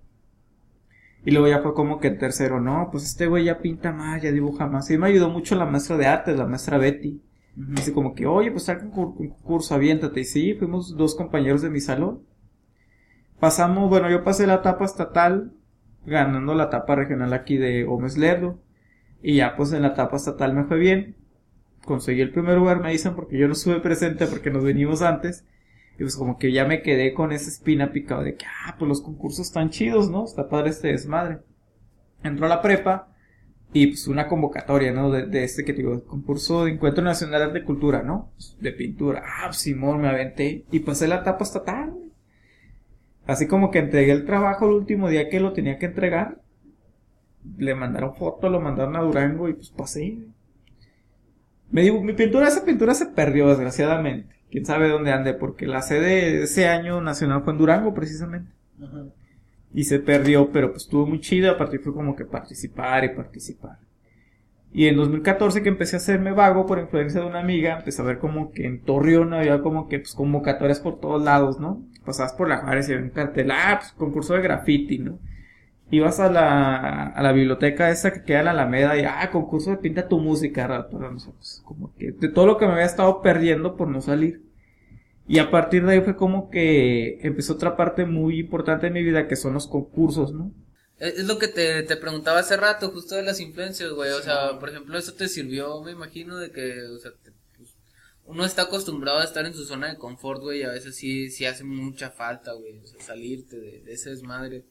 Y 1.26 1.32
luego 1.32 1.48
ya 1.48 1.62
fue 1.62 1.74
como 1.74 2.00
que 2.00 2.08
el 2.08 2.18
tercero, 2.18 2.60
no, 2.60 2.90
pues 2.92 3.06
este 3.06 3.28
güey 3.28 3.46
ya 3.46 3.60
pinta 3.60 3.92
más, 3.92 4.22
ya 4.22 4.32
dibuja 4.32 4.68
más. 4.68 4.90
Y 4.92 4.98
me 4.98 5.08
ayudó 5.08 5.30
mucho 5.30 5.56
la 5.56 5.66
maestra 5.66 5.98
de 5.98 6.08
arte, 6.08 6.36
la 6.36 6.46
maestra 6.46 6.78
Betty. 6.78 7.22
Dice 7.56 7.94
como 7.94 8.14
que, 8.16 8.26
oye, 8.26 8.52
pues 8.52 8.68
un 8.68 8.92
concurso, 8.92 9.76
aviéntate. 9.76 10.22
Y 10.22 10.26
sí, 10.26 10.54
fuimos 10.56 10.98
dos 10.98 11.16
compañeros 11.16 11.62
de 11.62 11.70
mi 11.70 11.80
salón 11.80 12.22
Pasamos, 13.44 13.90
bueno, 13.90 14.10
yo 14.10 14.24
pasé 14.24 14.48
la 14.48 14.56
etapa 14.56 14.86
estatal, 14.86 15.52
ganando 16.06 16.56
la 16.56 16.64
etapa 16.64 16.96
regional 16.96 17.34
aquí 17.34 17.58
de 17.58 17.84
Gómez 17.84 18.18
Lerdo. 18.18 18.58
Y 19.22 19.36
ya 19.36 19.58
pues 19.58 19.74
en 19.74 19.82
la 19.82 19.90
etapa 19.90 20.16
estatal 20.16 20.54
me 20.54 20.64
fue 20.64 20.78
bien. 20.78 21.18
Conseguí 21.84 22.22
el 22.22 22.32
primer 22.32 22.58
lugar, 22.58 22.80
me 22.80 22.92
dicen, 22.92 23.16
porque 23.16 23.38
yo 23.38 23.48
no 23.48 23.52
estuve 23.52 23.82
presente 23.82 24.28
porque 24.28 24.50
nos 24.50 24.64
venimos 24.64 25.02
antes. 25.02 25.46
Y 25.96 25.98
pues 26.00 26.16
como 26.16 26.38
que 26.38 26.52
ya 26.52 26.66
me 26.66 26.82
quedé 26.82 27.14
con 27.14 27.32
esa 27.32 27.50
espina 27.50 27.92
picada 27.92 28.24
de 28.24 28.36
que, 28.36 28.46
ah, 28.46 28.76
pues 28.78 28.90
los 28.90 29.02
concursos 29.02 29.48
están 29.48 29.70
chidos, 29.70 30.10
¿no? 30.10 30.26
Está 30.26 30.50
padre 30.50 30.72
este 30.72 30.88
desmadre. 30.90 31.40
Entró 32.24 32.48
a 32.48 32.50
la 32.50 32.62
prepa 32.62 33.10
y 33.74 33.88
pues 33.88 34.08
una 34.08 34.28
convocatoria, 34.28 34.92
¿no? 34.92 35.12
De, 35.12 35.44
este 35.44 35.66
que 35.66 35.74
te 35.74 35.80
digo, 35.80 36.04
concurso 36.06 36.66
de 36.66 36.72
Encuentro 36.72 37.04
Nacional 37.04 37.54
de 37.54 37.64
Cultura, 37.64 38.04
¿no? 38.04 38.32
De 38.60 38.72
pintura. 38.72 39.24
Ah, 39.26 39.46
pues, 39.48 39.58
Simón, 39.58 40.02
me 40.02 40.08
aventé 40.08 40.66
y 40.72 40.80
pasé 40.80 41.08
la 41.08 41.18
etapa 41.18 41.44
estatal. 41.44 41.94
Así 43.26 43.48
como 43.48 43.72
que 43.72 43.80
entregué 43.80 44.12
el 44.12 44.26
trabajo 44.26 44.66
el 44.66 44.74
último 44.74 45.10
día 45.10 45.30
que 45.30 45.40
lo 45.40 45.54
tenía 45.54 45.78
que 45.80 45.88
entregar. 45.88 46.42
Le 47.58 47.76
mandaron 47.76 48.16
foto, 48.16 48.50
lo 48.50 48.62
mandaron 48.62 48.96
a 48.96 49.02
Durango 49.02 49.50
y 49.50 49.54
pues 49.54 49.70
pasé. 49.70 50.18
Me 51.72 51.82
digo, 51.82 52.02
mi 52.02 52.14
pintura, 52.14 52.48
esa 52.48 52.64
pintura 52.64 52.94
se 52.94 53.08
perdió 53.08 53.48
desgraciadamente. 53.48 54.36
Quién 54.54 54.68
sabe 54.68 54.88
dónde 54.88 55.12
ande, 55.12 55.34
porque 55.34 55.66
la 55.66 55.82
sede 55.82 56.32
de 56.32 56.44
ese 56.44 56.68
año 56.68 57.02
nacional 57.02 57.42
fue 57.42 57.54
en 57.54 57.58
Durango 57.58 57.92
precisamente. 57.96 58.52
Y 59.74 59.86
se 59.86 59.98
perdió, 59.98 60.52
pero 60.52 60.70
pues 60.70 60.84
estuvo 60.84 61.08
muy 61.08 61.22
chido. 61.22 61.50
A 61.50 61.58
partir 61.58 61.80
fue 61.80 61.92
como 61.92 62.16
que 62.16 62.24
participar 62.26 63.04
y 63.04 63.16
participar. 63.16 63.80
Y 64.72 64.86
en 64.86 64.98
2014 64.98 65.64
que 65.64 65.70
empecé 65.70 65.96
a 65.96 65.98
hacerme 65.98 66.34
vago 66.34 66.68
por 66.68 66.78
influencia 66.78 67.22
de 67.22 67.26
una 67.26 67.40
amiga, 67.40 67.80
empecé 67.80 68.04
a 68.04 68.06
ver 68.06 68.20
como 68.20 68.52
que 68.52 68.68
en 68.68 68.82
Torreón 68.82 69.34
había 69.34 69.60
como 69.60 69.88
que 69.88 69.98
pues 69.98 70.14
convocatorias 70.14 70.80
por 70.80 71.00
todos 71.00 71.24
lados, 71.24 71.60
¿no? 71.60 71.82
Pasabas 72.06 72.34
por 72.34 72.48
la 72.48 72.58
Juárez 72.58 72.88
y 72.90 72.94
había 72.94 73.06
un 73.06 73.10
cartel, 73.10 73.50
ah, 73.50 73.80
pues 73.80 73.92
concurso 73.94 74.36
de 74.36 74.44
graffiti, 74.44 75.00
¿no? 75.00 75.18
Ibas 75.94 76.20
a 76.20 76.32
la, 76.32 77.06
a 77.10 77.22
la 77.22 77.32
biblioteca 77.34 77.92
esa 77.92 78.12
que 78.12 78.24
queda 78.24 78.40
en 78.40 78.46
la 78.46 78.52
Alameda 78.52 78.98
y, 78.98 79.04
ah, 79.04 79.30
concurso 79.32 79.70
de 79.70 79.78
pinta 79.78 80.08
tu 80.08 80.20
música, 80.20 80.88
pero 80.92 81.12
no 81.12 81.20
sé, 81.20 81.30
pues 81.38 81.62
como 81.64 81.94
que 81.94 82.12
de 82.12 82.30
todo 82.30 82.48
lo 82.48 82.58
que 82.58 82.66
me 82.66 82.72
había 82.72 82.86
estado 82.86 83.22
perdiendo 83.22 83.78
por 83.78 83.88
no 83.88 84.02
salir. 84.02 84.42
Y 85.28 85.38
a 85.38 85.52
partir 85.52 85.86
de 85.86 85.94
ahí 85.94 86.02
fue 86.02 86.16
como 86.16 86.50
que 86.50 87.20
empezó 87.22 87.54
otra 87.54 87.78
parte 87.78 88.06
muy 88.06 88.40
importante 88.40 88.88
de 88.88 88.92
mi 88.92 89.04
vida 89.04 89.28
que 89.28 89.36
son 89.36 89.54
los 89.54 89.68
concursos, 89.68 90.34
¿no? 90.34 90.52
Es 90.98 91.26
lo 91.26 91.38
que 91.38 91.48
te, 91.48 91.84
te 91.84 91.96
preguntaba 91.96 92.40
hace 92.40 92.58
rato, 92.58 92.90
justo 92.90 93.14
de 93.14 93.22
las 93.22 93.40
influencias, 93.40 93.92
güey. 93.92 94.10
O 94.14 94.22
sea, 94.24 94.58
por 94.58 94.70
ejemplo, 94.70 94.98
eso 94.98 95.14
te 95.14 95.28
sirvió, 95.28 95.80
me 95.84 95.92
imagino, 95.92 96.38
de 96.38 96.50
que, 96.50 96.82
o 96.88 96.98
sea, 96.98 97.12
pues, 97.56 97.76
uno 98.26 98.46
está 98.46 98.64
acostumbrado 98.64 99.20
a 99.20 99.26
estar 99.26 99.46
en 99.46 99.54
su 99.54 99.64
zona 99.66 99.90
de 99.90 99.98
confort, 100.00 100.42
güey, 100.42 100.62
y 100.62 100.64
a 100.64 100.72
veces 100.72 100.96
sí, 100.96 101.30
sí 101.30 101.46
hace 101.46 101.64
mucha 101.64 102.10
falta, 102.10 102.54
güey. 102.54 102.80
O 102.80 102.88
sea, 102.88 103.00
salirte 103.00 103.60
de, 103.60 103.82
de 103.82 103.94
ese 103.94 104.10
desmadre. 104.10 104.66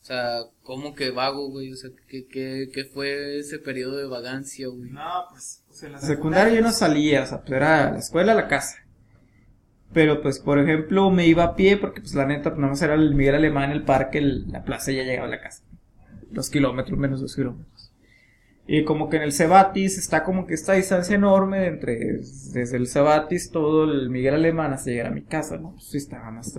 O 0.00 0.04
sea, 0.04 0.44
¿cómo 0.62 0.94
que 0.94 1.10
vago, 1.10 1.50
güey? 1.50 1.72
O 1.72 1.76
sea, 1.76 1.90
¿qué, 2.08 2.26
qué, 2.26 2.70
qué 2.72 2.84
fue 2.84 3.38
ese 3.38 3.58
periodo 3.58 3.98
de 3.98 4.06
vagancia, 4.06 4.68
güey? 4.68 4.90
No, 4.90 5.26
pues, 5.30 5.62
pues 5.66 5.82
en 5.82 5.92
la 5.92 6.00
secundaria 6.00 6.54
yo 6.54 6.62
no 6.62 6.72
salía, 6.72 7.22
o 7.22 7.26
sea, 7.26 7.40
pues 7.40 7.52
era 7.52 7.92
la 7.92 7.98
escuela, 7.98 8.34
la 8.34 8.48
casa. 8.48 8.78
Pero 9.92 10.22
pues, 10.22 10.38
por 10.38 10.58
ejemplo, 10.58 11.10
me 11.10 11.26
iba 11.26 11.44
a 11.44 11.56
pie 11.56 11.76
porque 11.76 12.00
pues 12.00 12.14
la 12.14 12.24
neta, 12.24 12.50
pues 12.50 12.58
nada 12.58 12.70
más 12.70 12.82
era 12.82 12.94
el 12.94 13.14
Miguel 13.14 13.34
Alemán, 13.34 13.72
el 13.72 13.82
parque, 13.82 14.20
la 14.20 14.64
plaza 14.64 14.92
y 14.92 14.96
ya 14.96 15.02
llegaba 15.02 15.26
a 15.26 15.30
la 15.30 15.40
casa. 15.40 15.64
Dos 16.30 16.48
kilómetros, 16.48 16.98
menos 16.98 17.20
dos 17.20 17.34
kilómetros. 17.34 17.92
Y 18.66 18.84
como 18.84 19.08
que 19.08 19.16
en 19.16 19.22
el 19.22 19.32
Cebatis 19.32 19.98
está 19.98 20.22
como 20.22 20.46
que 20.46 20.54
esta 20.54 20.74
distancia 20.74 21.16
enorme 21.16 21.66
entre, 21.66 21.96
desde 22.18 22.76
el 22.76 22.86
Cebatis 22.86 23.50
todo 23.50 23.82
el 23.84 24.10
Miguel 24.10 24.34
Alemán 24.34 24.72
hasta 24.72 24.90
llegar 24.90 25.08
a 25.08 25.10
mi 25.10 25.22
casa, 25.22 25.56
¿no? 25.58 25.72
Pues 25.72 25.88
sí 25.88 25.96
estaba 25.98 26.30
más 26.30 26.56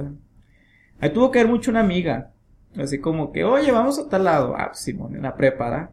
Ahí 1.00 1.14
tuvo 1.14 1.32
que 1.32 1.40
ver 1.40 1.48
mucho 1.48 1.72
una 1.72 1.80
amiga. 1.80 2.34
Así 2.78 3.00
como 3.00 3.32
que, 3.32 3.44
oye, 3.44 3.72
vamos 3.72 4.00
a 4.00 4.08
tal 4.08 4.24
lado. 4.24 4.56
Ah, 4.58 4.68
pues 4.68 4.80
Simón, 4.80 5.16
en 5.16 5.24
la 5.24 5.36
prepa, 5.36 5.92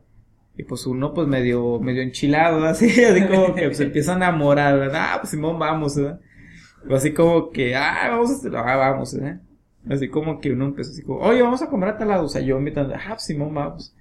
Y 0.57 0.63
pues 0.65 0.87
uno 0.87 1.13
pues 1.15 1.27
medio, 1.27 1.81
medio 1.81 2.03
enchilado, 2.03 2.65
así, 2.67 3.05
así 3.05 3.27
como 3.27 3.55
que 3.55 3.75
se 3.75 3.85
empieza 3.85 4.13
a 4.13 4.17
enamorar. 4.17 4.91
Ah, 4.95 5.19
pues 5.21 5.31
Simón, 5.31 5.59
vamos, 5.59 5.97
¿verdad? 5.97 6.21
Así 6.91 7.13
como 7.13 7.51
que, 7.51 7.75
ah, 7.75 8.09
vamos 8.11 8.31
a 8.31 8.35
hacer, 8.35 8.57
ah, 8.57 8.77
vamos. 8.77 9.17
Así 9.89 10.09
como 10.09 10.41
que 10.41 10.53
uno 10.53 10.67
empezó 10.67 10.93
así 10.93 11.03
como, 11.03 11.21
oye, 11.21 11.43
vamos 11.43 11.63
a 11.63 11.69
comer 11.69 11.91
a 11.91 11.99
tal 11.99 12.09
lado. 12.09 12.25
O 12.25 12.29
sea, 12.29 12.41
yo 12.43 12.59
invitando, 12.59 12.95
ah, 12.95 13.11
pues, 13.11 13.23
Simón, 13.23 13.55
vamos. 13.55 13.95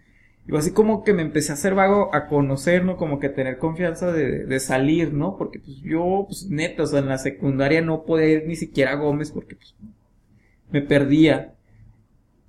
Y 0.48 0.56
así 0.56 0.72
como 0.72 1.04
que 1.04 1.14
me 1.14 1.24
empecé 1.24 1.52
a 1.52 1.56
hacer 1.56 1.76
vago, 1.76 2.14
a 2.16 2.28
conocer, 2.28 2.86
¿no? 2.86 2.96
Como 2.96 3.20
que 3.20 3.28
tener 3.28 3.58
confianza 3.58 4.12
de, 4.14 4.46
de 4.46 4.60
salir, 4.62 5.14
¿no? 5.14 5.36
Porque 5.38 5.60
pues 5.60 5.78
yo, 5.82 6.24
pues 6.28 6.48
neta, 6.50 6.84
o 6.84 6.88
sea, 6.88 7.00
en 7.00 7.10
la 7.10 7.18
secundaria 7.18 7.82
no 7.82 8.04
podía 8.06 8.28
ir 8.30 8.48
ni 8.48 8.56
siquiera 8.56 8.94
a 8.94 8.96
Gómez 8.96 9.32
porque 9.32 9.56
pues 9.56 9.76
me 10.72 10.82
perdía. 10.82 11.57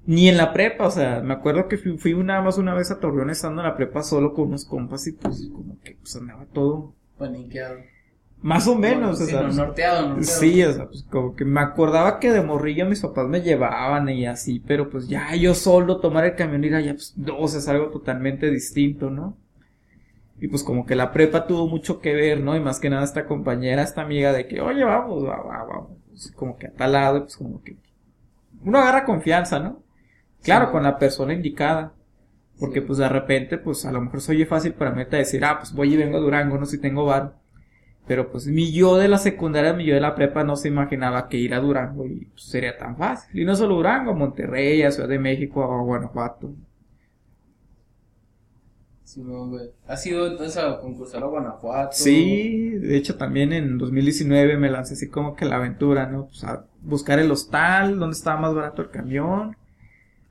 Ni 0.09 0.27
en 0.27 0.39
la 0.39 0.55
prepa, 0.55 0.87
o 0.87 0.91
sea, 0.91 1.21
me 1.21 1.35
acuerdo 1.35 1.69
que 1.69 1.77
fui, 1.77 1.99
fui 1.99 2.15
una 2.15 2.41
más 2.41 2.57
una 2.57 2.73
vez 2.73 2.91
a 2.91 2.99
Torreón 2.99 3.29
estando 3.29 3.61
en 3.61 3.69
la 3.69 3.77
prepa 3.77 4.03
solo 4.03 4.33
con 4.33 4.47
unos 4.49 4.65
compas 4.65 5.07
y 5.07 5.13
pues 5.13 5.51
como 5.53 5.79
que 5.81 5.97
pues 5.97 6.17
andaba 6.17 6.47
todo. 6.47 6.95
Paniqueado. 7.19 7.81
Más 8.41 8.67
o 8.69 8.75
menos, 8.75 9.21
o 9.21 9.27
sea. 9.27 9.43
Norteado, 9.43 10.09
norteado. 10.09 10.23
Sí, 10.23 10.65
o 10.65 10.73
sea, 10.73 10.87
pues 10.87 11.03
como 11.11 11.37
que 11.37 11.45
me 11.45 11.61
acordaba 11.61 12.21
que 12.21 12.33
de 12.33 12.41
morrillo 12.41 12.87
mis 12.87 13.03
papás 13.03 13.29
me 13.29 13.43
llevaban 13.43 14.09
y 14.09 14.25
así, 14.25 14.61
pero 14.67 14.89
pues 14.89 15.09
ya 15.09 15.35
yo 15.35 15.55
solo 15.55 16.01
tomar 16.01 16.25
el 16.25 16.37
camión 16.37 16.65
y 16.65 16.69
ir 16.69 16.75
allá, 16.75 16.95
pues 16.95 17.13
no, 17.19 17.37
o 17.39 17.47
sea, 17.47 17.59
es 17.59 17.69
algo 17.69 17.91
totalmente 17.91 18.51
distinto, 18.51 19.11
¿no? 19.11 19.37
Y 20.41 20.49
pues 20.49 20.63
como 20.63 20.87
que 20.87 20.95
la 20.95 21.13
prepa 21.13 21.47
tuvo 21.47 21.69
mucho 21.69 22.01
que 22.01 22.15
ver, 22.15 22.41
¿no? 22.41 22.57
Y 22.57 22.61
más 22.61 22.81
que 22.81 22.89
nada 22.89 23.05
esta 23.05 23.27
compañera, 23.27 23.83
esta 23.83 24.01
amiga 24.01 24.33
de 24.33 24.49
que, 24.49 24.63
oye, 24.63 24.85
vamos, 24.85 25.23
vamos, 25.23 25.53
vamos. 25.69 25.91
Pues, 26.09 26.33
como 26.33 26.57
que 26.57 26.69
a 26.69 26.73
tal 26.73 26.93
lado, 26.93 27.25
pues 27.25 27.37
como 27.37 27.63
que 27.63 27.77
uno 28.65 28.79
agarra 28.79 29.05
confianza, 29.05 29.61
¿no? 29.61 29.87
Claro, 30.43 30.71
con 30.73 30.83
la 30.83 30.99
persona 30.99 31.35
indicada. 31.35 31.93
Porque 32.59 32.83
pues 32.83 32.99
de 32.99 33.09
repente, 33.09 33.59
pues 33.59 33.85
a 33.85 33.93
lo 33.93 34.01
mejor 34.01 34.21
soy 34.21 34.45
fácil 34.45 34.75
para 34.75 34.91
meta 34.91 35.17
decir, 35.17 35.45
ah, 35.45 35.59
pues 35.59 35.73
voy 35.73 35.95
y 35.95 35.97
vengo 35.97 36.19
a 36.19 36.21
Durango, 36.21 36.59
no 36.59 36.67
si 36.67 36.79
tengo 36.79 37.05
bar. 37.05 37.39
Pero 38.07 38.33
pues 38.33 38.47
mi 38.47 38.73
yo 38.73 38.97
de 38.97 39.07
la 39.07 39.19
secundaria, 39.19 39.75
mi 39.75 39.85
yo 39.85 39.95
de 39.95 40.01
la 40.01 40.15
prepa 40.15 40.43
no 40.43 40.57
se 40.57 40.69
imaginaba 40.69 41.29
que 41.29 41.37
ir 41.37 41.55
a 41.55 41.61
Durango 41.61 42.07
y, 42.07 42.25
pues, 42.25 42.45
sería 42.45 42.77
tan 42.77 42.97
fácil. 42.97 43.39
Y 43.41 43.45
no 43.45 43.55
solo 43.55 43.77
Durango, 43.77 44.15
Monterrey, 44.15 44.83
a 44.83 44.91
Ciudad 44.91 45.09
de 45.09 45.19
México, 45.19 45.63
a 45.63 45.83
Guanajuato. 45.83 46.53
Sí, 49.05 49.23
güey. 49.23 49.71
¿Has 49.87 50.07
ido 50.07 50.27
entonces 50.27 50.57
a 50.57 50.81
concursar 50.81 51.23
a 51.23 51.27
Guanajuato? 51.27 51.93
Sí, 51.93 52.71
de 52.71 52.97
hecho 52.97 53.17
también 53.17 53.53
en 53.53 53.79
2019 53.79 54.57
me 54.57 54.71
lancé 54.71 54.95
así 54.95 55.09
como 55.09 55.37
que 55.37 55.45
la 55.45 55.57
aventura, 55.57 56.07
¿no? 56.07 56.27
Pues 56.27 56.45
a 56.45 56.67
buscar 56.83 57.19
el 57.19 57.31
hostal, 57.31 57.99
donde 57.99 58.17
estaba 58.17 58.41
más 58.41 58.55
barato 58.55 58.83
el 58.83 58.91
camión 58.91 59.57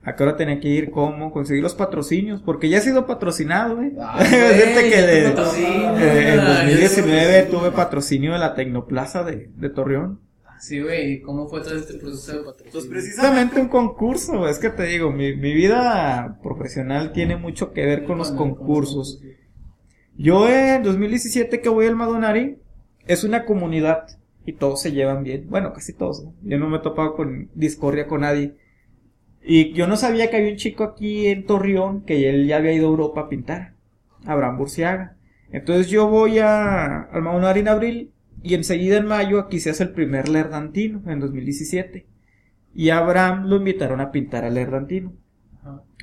¿A 0.07 0.15
qué 0.15 0.23
hora 0.23 0.37
tenía 0.37 0.61
que 0.61 0.69
ir? 0.69 0.89
¿Cómo? 0.89 1.33
Conseguir 1.33 1.61
los 1.61 1.75
patrocinios. 1.75 2.41
Porque 2.41 2.69
ya 2.69 2.77
he 2.77 2.81
sido 2.81 3.05
patrocinado, 3.05 3.75
güey. 3.79 3.91
Ah, 3.99 4.23
que 4.23 5.27
en 5.27 5.35
2019 5.35 7.43
tuve 7.51 7.71
patrocinio 7.71 8.31
de 8.31 8.39
la 8.39 8.55
Tecnoplaza 8.55 9.25
de, 9.25 9.51
de 9.53 9.69
Torreón. 9.69 10.21
Sí, 10.61 10.79
güey. 10.79 11.19
¿Cómo 11.19 11.49
fue 11.49 11.59
todo 11.59 11.75
este 11.75 11.95
proceso 11.95 12.37
de 12.37 12.43
patrocinio? 12.45 12.71
Pues 12.71 12.85
precisamente 12.85 13.59
un 13.59 13.67
concurso, 13.67 14.47
Es 14.47 14.59
que 14.59 14.69
te 14.69 14.83
digo, 14.83 15.11
mi, 15.11 15.35
mi 15.35 15.53
vida 15.53 16.39
profesional 16.41 17.11
tiene 17.11 17.35
mucho 17.35 17.73
que 17.73 17.85
ver 17.85 18.05
con 18.05 18.17
los 18.17 18.31
concursos. 18.31 19.21
Yo 20.15 20.47
en 20.47 20.83
2017 20.83 21.59
que 21.59 21.67
voy 21.67 21.85
al 21.85 21.97
Madonari, 21.97 22.59
es 23.07 23.25
una 23.25 23.43
comunidad 23.43 24.07
y 24.45 24.53
todos 24.53 24.81
se 24.81 24.93
llevan 24.93 25.25
bien. 25.25 25.47
Bueno, 25.49 25.73
casi 25.73 25.91
todos. 25.91 26.23
Yo 26.43 26.57
no 26.57 26.69
me 26.69 26.77
he 26.77 26.81
topado 26.81 27.17
con 27.17 27.49
discordia 27.55 28.07
con 28.07 28.21
nadie. 28.21 28.55
Y 29.49 29.71
yo 29.71 29.87
no 29.87 29.95
sabía 29.95 30.29
que 30.29 30.35
había 30.35 30.51
un 30.51 30.57
chico 30.57 30.83
aquí 30.83 31.27
en 31.27 31.45
Torreón 31.45 32.01
que 32.01 32.29
él 32.29 32.47
ya 32.47 32.57
había 32.57 32.73
ido 32.73 32.87
a 32.87 32.91
Europa 32.91 33.21
a 33.21 33.29
pintar. 33.29 33.75
Abraham 34.25 34.57
Burciaga. 34.57 35.15
Entonces 35.51 35.87
yo 35.87 36.09
voy 36.09 36.39
a, 36.39 37.03
al 37.03 37.21
Maunar 37.21 37.57
en 37.57 37.69
abril 37.69 38.11
y 38.43 38.55
enseguida 38.55 38.97
en 38.97 39.05
mayo 39.05 39.39
aquí 39.39 39.61
se 39.61 39.69
hace 39.69 39.83
el 39.83 39.91
primer 39.91 40.27
Lerdantino 40.27 41.01
en 41.09 41.21
2017. 41.21 42.05
Y 42.75 42.89
a 42.89 42.97
Abraham 42.97 43.45
lo 43.47 43.55
invitaron 43.55 44.01
a 44.01 44.11
pintar 44.11 44.43
al 44.43 44.55
Lerdantino. 44.55 45.13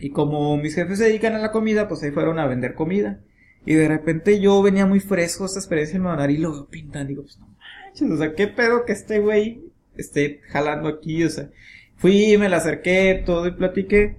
Y 0.01 0.09
como 0.09 0.57
mis 0.57 0.75
jefes 0.75 0.99
se 0.99 1.05
dedican 1.05 1.35
a 1.35 1.39
la 1.39 1.53
comida, 1.53 1.87
pues 1.87 2.03
ahí 2.03 2.13
fueron 2.13 2.39
a 2.39 2.47
vender 2.47 2.75
comida. 2.75 3.21
Y 3.67 3.75
de 3.75 3.89
repente 3.89 4.41
yo 4.41 4.63
venía 4.63 4.87
muy 4.87 5.01
fresco 5.01 5.45
esta 5.45 5.61
experiencia 5.61 5.97
en 5.99 6.03
Maunar 6.05 6.31
y 6.31 6.39
lo 6.39 6.51
veo 6.51 6.69
pintando. 6.71 7.09
Digo, 7.09 7.23
pues 7.25 7.39
no 7.39 7.49
manches, 7.49 8.11
o 8.11 8.17
sea, 8.17 8.35
qué 8.35 8.49
pedo 8.49 8.87
que 8.87 8.93
este 8.93 9.21
güey 9.21 9.65
esté 9.99 10.41
jalando 10.49 10.89
aquí, 10.89 11.23
o 11.25 11.29
sea. 11.29 11.51
Fui, 11.97 12.37
me 12.39 12.49
la 12.49 12.59
acerqué, 12.59 13.23
todo 13.25 13.47
y 13.47 13.53
platiqué. 13.53 14.19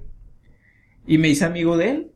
Y 1.05 1.17
me 1.17 1.30
hice 1.30 1.45
amigo 1.45 1.78
de 1.78 1.89
él. 1.89 2.11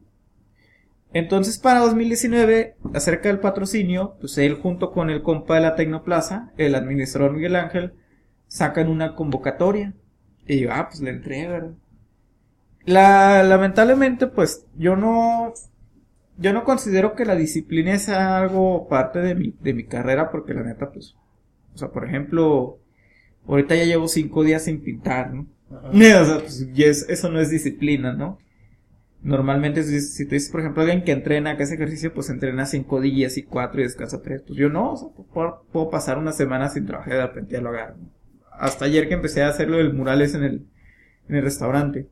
Entonces 1.11 1.57
para 1.57 1.79
2019, 1.79 2.75
acerca 2.93 3.29
del 3.29 3.39
patrocinio, 3.39 4.15
pues 4.19 4.37
él 4.37 4.55
junto 4.55 4.91
con 4.91 5.09
el 5.09 5.23
compa 5.23 5.55
de 5.55 5.61
la 5.61 5.75
Tecnoplaza, 5.75 6.51
el 6.57 6.75
administrador 6.75 7.33
Miguel 7.33 7.55
Ángel, 7.55 7.93
sacan 8.47 8.89
una 8.89 9.15
convocatoria. 9.15 9.93
Y 10.47 10.61
yo, 10.61 10.69
ah, 10.71 10.87
pues 10.89 11.01
le 11.01 11.11
entré, 11.11 11.47
¿verdad? 11.47 11.73
La, 12.85 13.43
lamentablemente, 13.43 14.27
pues 14.27 14.65
yo 14.75 14.95
no, 14.95 15.53
yo 16.37 16.53
no 16.53 16.63
considero 16.63 17.15
que 17.15 17.25
la 17.25 17.35
disciplina 17.35 17.97
sea 17.99 18.37
algo 18.37 18.87
parte 18.87 19.19
de 19.19 19.35
mi, 19.35 19.55
de 19.59 19.73
mi 19.73 19.85
carrera, 19.85 20.31
porque 20.31 20.53
la 20.53 20.63
neta, 20.63 20.91
pues, 20.91 21.15
o 21.75 21.77
sea, 21.77 21.89
por 21.89 22.05
ejemplo, 22.05 22.78
ahorita 23.49 23.75
ya 23.75 23.85
llevo 23.85 24.07
cinco 24.07 24.43
días 24.43 24.63
sin 24.63 24.81
pintar, 24.81 25.33
¿no? 25.33 25.47
O 25.71 25.93
sea, 25.93 26.39
pues, 26.39 27.05
eso 27.09 27.29
no 27.29 27.39
es 27.39 27.49
disciplina, 27.49 28.13
¿no? 28.13 28.39
Normalmente, 29.21 29.83
si, 29.83 29.99
si 29.99 30.25
tú 30.25 30.31
dices, 30.31 30.49
por 30.49 30.61
ejemplo, 30.61 30.81
alguien 30.81 31.03
que 31.03 31.11
entrena, 31.11 31.57
que 31.57 31.63
hace 31.63 31.75
ejercicio, 31.75 32.13
pues 32.13 32.29
entrena 32.29 32.65
cinco 32.65 33.01
días 33.01 33.37
y 33.37 33.43
cuatro 33.43 33.81
y 33.81 33.83
descansa 33.83 34.21
tres. 34.21 34.43
Pues 34.47 34.57
yo 34.57 34.69
no, 34.69 34.93
o 34.93 34.97
sea, 34.97 35.09
puedo, 35.71 35.89
pasar 35.89 36.17
una 36.17 36.31
semana 36.31 36.69
sin 36.69 36.85
trabajar 36.85 37.13
y 37.13 37.15
de 37.17 37.27
repente 37.27 37.53
ya 37.53 37.61
lo 37.61 37.69
agarro. 37.69 37.97
Hasta 38.51 38.85
ayer 38.85 39.07
que 39.07 39.15
empecé 39.15 39.43
a 39.43 39.49
hacerlo 39.49 39.77
del 39.77 39.93
murales 39.93 40.35
en 40.35 40.43
el, 40.43 40.65
en 41.27 41.35
el 41.35 41.43
restaurante. 41.43 42.07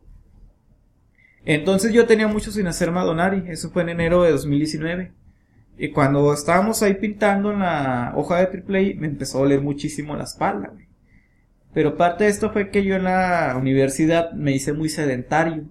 Entonces 1.46 1.94
yo 1.94 2.06
tenía 2.06 2.28
mucho 2.28 2.52
sin 2.52 2.68
hacer 2.68 2.92
Madonari, 2.92 3.46
eso 3.48 3.70
fue 3.70 3.84
en 3.84 3.90
enero 3.90 4.24
de 4.24 4.32
2019. 4.32 5.14
Y 5.78 5.92
cuando 5.92 6.34
estábamos 6.34 6.84
ahí 6.84 6.96
pintando 6.96 7.54
en 7.54 7.60
la 7.60 8.12
hoja 8.16 8.38
de 8.38 8.46
AAA, 8.48 9.00
me 9.00 9.08
empezó 9.08 9.38
a 9.38 9.42
doler 9.42 9.62
muchísimo 9.62 10.16
la 10.18 10.26
espalda, 10.26 10.74
Pero 11.78 11.96
parte 11.96 12.24
de 12.24 12.32
esto 12.32 12.50
fue 12.50 12.72
que 12.72 12.84
yo 12.84 12.96
en 12.96 13.04
la 13.04 13.56
universidad 13.56 14.32
me 14.32 14.52
hice 14.52 14.74
muy 14.74 14.90
sedentario. 14.90 15.66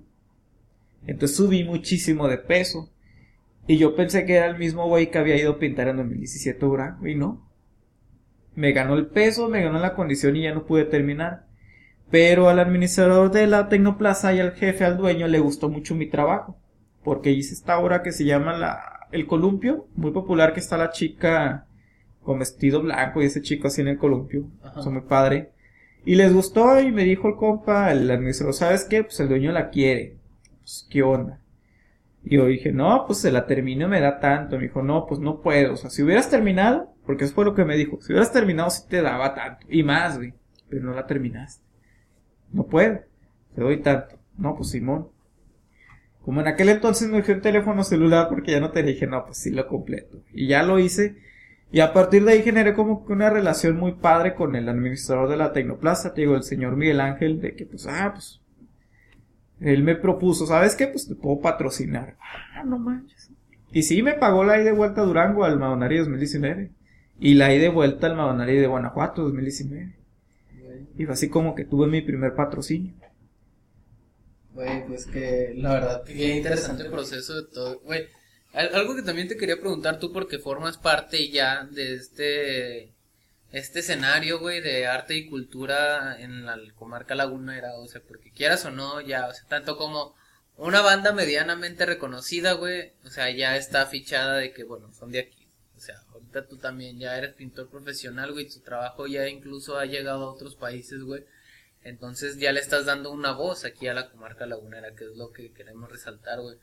Entonces 1.05 1.37
subí 1.37 1.65
muchísimo 1.65 2.29
de 2.29 2.39
peso. 2.39 2.93
Y 3.67 3.77
yo 3.77 3.97
pensé 3.97 4.25
que 4.25 4.37
era 4.37 4.47
el 4.47 4.57
mismo 4.57 4.87
güey 4.87 5.11
que 5.11 5.19
había 5.19 5.37
ido 5.37 5.55
a 5.55 5.59
pintar 5.59 5.89
en 5.89 5.97
2017 5.97 6.65
Durango, 6.65 7.09
y 7.09 7.17
no. 7.17 7.51
Me 8.55 8.71
ganó 8.71 8.95
el 8.95 9.07
peso, 9.07 9.49
me 9.49 9.65
ganó 9.65 9.81
la 9.81 9.95
condición 9.95 10.37
y 10.37 10.43
ya 10.43 10.55
no 10.55 10.65
pude 10.65 10.85
terminar. 10.85 11.49
Pero 12.09 12.49
al 12.49 12.61
administrador 12.61 13.33
de 13.33 13.49
la 13.49 13.69
Tecnoplaza 13.69 14.33
y 14.33 14.39
al 14.39 14.53
jefe, 14.53 14.85
al 14.85 14.99
dueño, 14.99 15.27
le 15.27 15.41
gustó 15.41 15.69
mucho 15.69 15.97
mi 15.97 16.07
trabajo. 16.07 16.57
Porque 17.03 17.33
hice 17.33 17.53
esta 17.53 17.81
obra 17.81 18.05
que 18.05 18.13
se 18.13 18.25
llama 18.25 18.57
la, 18.57 19.09
El 19.11 19.27
Columpio, 19.27 19.89
muy 19.97 20.13
popular 20.13 20.55
que 20.55 20.61
está 20.61 20.77
la 20.77 20.91
chica 20.91 21.67
con 22.23 22.39
vestido 22.39 22.81
blanco 22.81 23.21
y 23.21 23.25
ese 23.25 23.43
chico 23.43 23.67
así 23.67 23.81
en 23.81 23.89
el 23.89 23.99
columpio. 23.99 24.47
Son 24.85 24.93
muy 24.93 25.03
padre. 25.03 25.56
Y 26.07 26.15
les 26.15 26.33
gustó 26.33 26.81
y 26.81 26.93
me 26.93 27.03
dijo 27.03 27.27
el 27.27 27.35
compa, 27.35 27.91
el 27.91 28.09
administrador, 28.09 28.55
¿sabes 28.55 28.85
qué? 28.85 29.03
Pues 29.03 29.19
el 29.19 29.29
dueño 29.29 29.51
la 29.51 29.71
quiere. 29.71 30.17
Pues, 30.61 30.87
¿qué 30.89 31.03
onda? 31.03 31.41
Y 32.23 32.37
yo 32.37 32.47
dije, 32.47 32.71
no, 32.71 33.05
pues 33.09 33.19
se 33.19 33.33
la 33.33 33.45
termino 33.45 33.89
me 33.89 34.01
da 34.01 34.21
tanto. 34.21 34.57
Me 34.57 34.63
dijo, 34.63 34.83
no, 34.83 35.07
pues 35.07 35.19
no 35.19 35.43
puedo. 35.43 35.75
O 35.75 35.77
sea, 35.77 35.91
si 35.91 36.05
hubieras 36.05 36.31
terminado, 36.31 36.95
porque 37.05 37.25
eso 37.25 37.35
fue 37.35 37.45
lo 37.45 37.55
que 37.55 37.65
me 37.65 37.77
dijo, 37.77 38.01
si 38.01 38.13
hubieras 38.13 38.33
terminado 38.33 38.71
sí 38.71 38.83
te 38.89 39.03
daba 39.03 39.35
tanto. 39.35 39.67
Y 39.69 39.83
más, 39.83 40.17
güey. 40.17 40.33
Pero 40.69 40.85
no 40.85 40.95
la 40.95 41.09
terminaste. 41.09 41.65
No 42.53 42.67
puedo. 42.67 43.01
Te 43.57 43.63
doy 43.63 43.83
tanto. 43.83 44.17
No, 44.39 44.55
pues 44.55 44.71
Simón. 44.71 45.09
Como 46.23 46.41
en 46.41 46.47
aquel 46.47 46.69
entonces 46.69 47.09
me 47.09 47.25
fui 47.25 47.35
un 47.35 47.41
teléfono 47.41 47.83
celular 47.83 48.29
porque 48.29 48.53
ya 48.53 48.61
no 48.61 48.71
te 48.71 48.85
dije, 48.85 49.09
no, 49.09 49.25
pues 49.25 49.39
sí 49.39 49.51
lo 49.51 49.67
completo. 49.67 50.23
Y 50.33 50.47
ya 50.47 50.63
lo 50.63 50.79
hice. 50.79 51.17
Y 51.73 51.81
a 51.81 51.93
partir 51.93 52.25
de 52.25 52.33
ahí 52.33 52.43
generé 52.43 52.75
como 52.75 53.05
que 53.05 53.13
una 53.13 53.29
relación 53.29 53.77
muy 53.77 53.93
padre 53.93 54.35
con 54.35 54.55
el 54.55 54.69
administrador 54.69 55.29
de 55.29 55.37
la 55.37 55.53
Tecnoplaza, 55.53 56.15
te 56.15 56.23
digo, 56.23 56.37
el 56.37 56.45
señor 56.45 56.77
Miguel 56.77 57.01
Ángel, 57.01 57.41
de 57.41 57.55
que 57.55 57.67
pues, 57.67 57.87
ah, 57.87 58.13
pues, 58.15 58.41
él 59.61 59.83
me 59.83 59.97
propuso, 59.97 60.47
¿sabes 60.47 60.77
qué? 60.77 60.87
Pues 60.87 61.09
te 61.09 61.15
puedo 61.15 61.41
patrocinar. 61.41 62.17
Ah, 62.55 62.63
no 62.65 62.79
manches. 62.79 63.31
Y 63.73 63.83
sí, 63.83 64.03
me 64.03 64.15
pagó 64.15 64.45
la 64.45 64.57
ida 64.57 64.67
de 64.67 64.73
vuelta 64.73 65.01
a 65.01 65.05
Durango 65.05 65.45
al 65.45 65.59
Madonari 65.59 65.99
2019. 65.99 66.71
Y 67.19 67.35
la 67.35 67.53
ida 67.53 67.63
de 67.63 67.69
vuelta 67.71 68.07
al 68.07 68.17
Madonari 68.17 68.57
de 68.57 68.67
Guanajuato 68.67 69.23
2019. 69.23 69.97
Y 70.99 71.05
fue 71.05 71.13
así 71.13 71.29
como 71.29 71.55
que 71.55 71.65
tuve 71.65 71.87
mi 71.87 72.03
primer 72.03 72.35
patrocinio. 72.35 72.95
Güey, 74.55 74.87
pues 74.87 75.07
que 75.07 75.53
la 75.57 75.75
verdad 75.75 76.05
que 76.05 76.37
interesante 76.37 76.85
el 76.85 76.91
proceso 76.91 77.35
de 77.35 77.49
todo. 77.53 77.81
Güey, 77.81 78.07
algo 78.57 78.97
que 78.97 79.03
también 79.03 79.29
te 79.29 79.37
quería 79.37 79.61
preguntar 79.61 79.99
tú 79.99 80.13
porque 80.13 80.39
formas 80.39 80.79
parte 80.79 81.29
ya 81.29 81.65
de 81.65 81.95
este 81.95 82.93
este 83.53 83.81
escenario, 83.81 84.39
güey, 84.41 84.61
de 84.61 84.87
arte 84.87 85.15
y 85.15 85.29
cultura 85.29 86.21
en 86.21 86.45
la 86.45 86.59
comarca 86.75 87.15
lagunera, 87.15 87.75
o 87.77 87.87
sea, 87.87 88.03
porque 88.03 88.33
quieras 88.33 88.65
o 88.65 88.71
no, 88.71 89.01
ya, 89.01 89.29
o 89.29 89.33
sea, 89.33 89.45
tanto 89.49 89.77
como 89.77 90.15
una 90.57 90.81
banda 90.81 91.13
medianamente 91.13 91.87
reconocida, 91.87 92.53
güey, 92.53 92.93
o 93.05 93.11
sea, 93.11 93.31
ya 93.31 93.57
está 93.57 93.87
fichada 93.87 94.37
de 94.37 94.53
que, 94.53 94.65
bueno, 94.65 94.93
son 94.93 95.13
de 95.13 95.21
aquí. 95.21 95.47
O 95.77 95.81
sea, 95.81 96.03
ahorita 96.13 96.47
tú 96.49 96.57
también 96.59 96.99
ya 96.99 97.17
eres 97.17 97.35
pintor 97.35 97.69
profesional, 97.71 98.33
güey, 98.33 98.49
tu 98.49 98.61
trabajo 98.61 99.07
ya 99.07 99.29
incluso 99.29 99.79
ha 99.79 99.87
llegado 99.87 100.25
a 100.25 100.33
otros 100.33 100.57
países, 100.57 101.03
güey. 101.03 101.25
Entonces 101.83 102.39
ya 102.39 102.53
le 102.53 102.61
estás 102.61 102.87
dando 102.87 103.13
una 103.13 103.33
voz 103.33 103.65
aquí 103.65 103.87
a 103.87 103.95
la 103.95 104.11
comarca 104.11 104.47
lagunera, 104.47 104.95
que 104.95 105.05
es 105.05 105.17
lo 105.17 105.33
que 105.33 105.53
queremos 105.53 105.91
resaltar, 105.91 106.41
güey. 106.41 106.57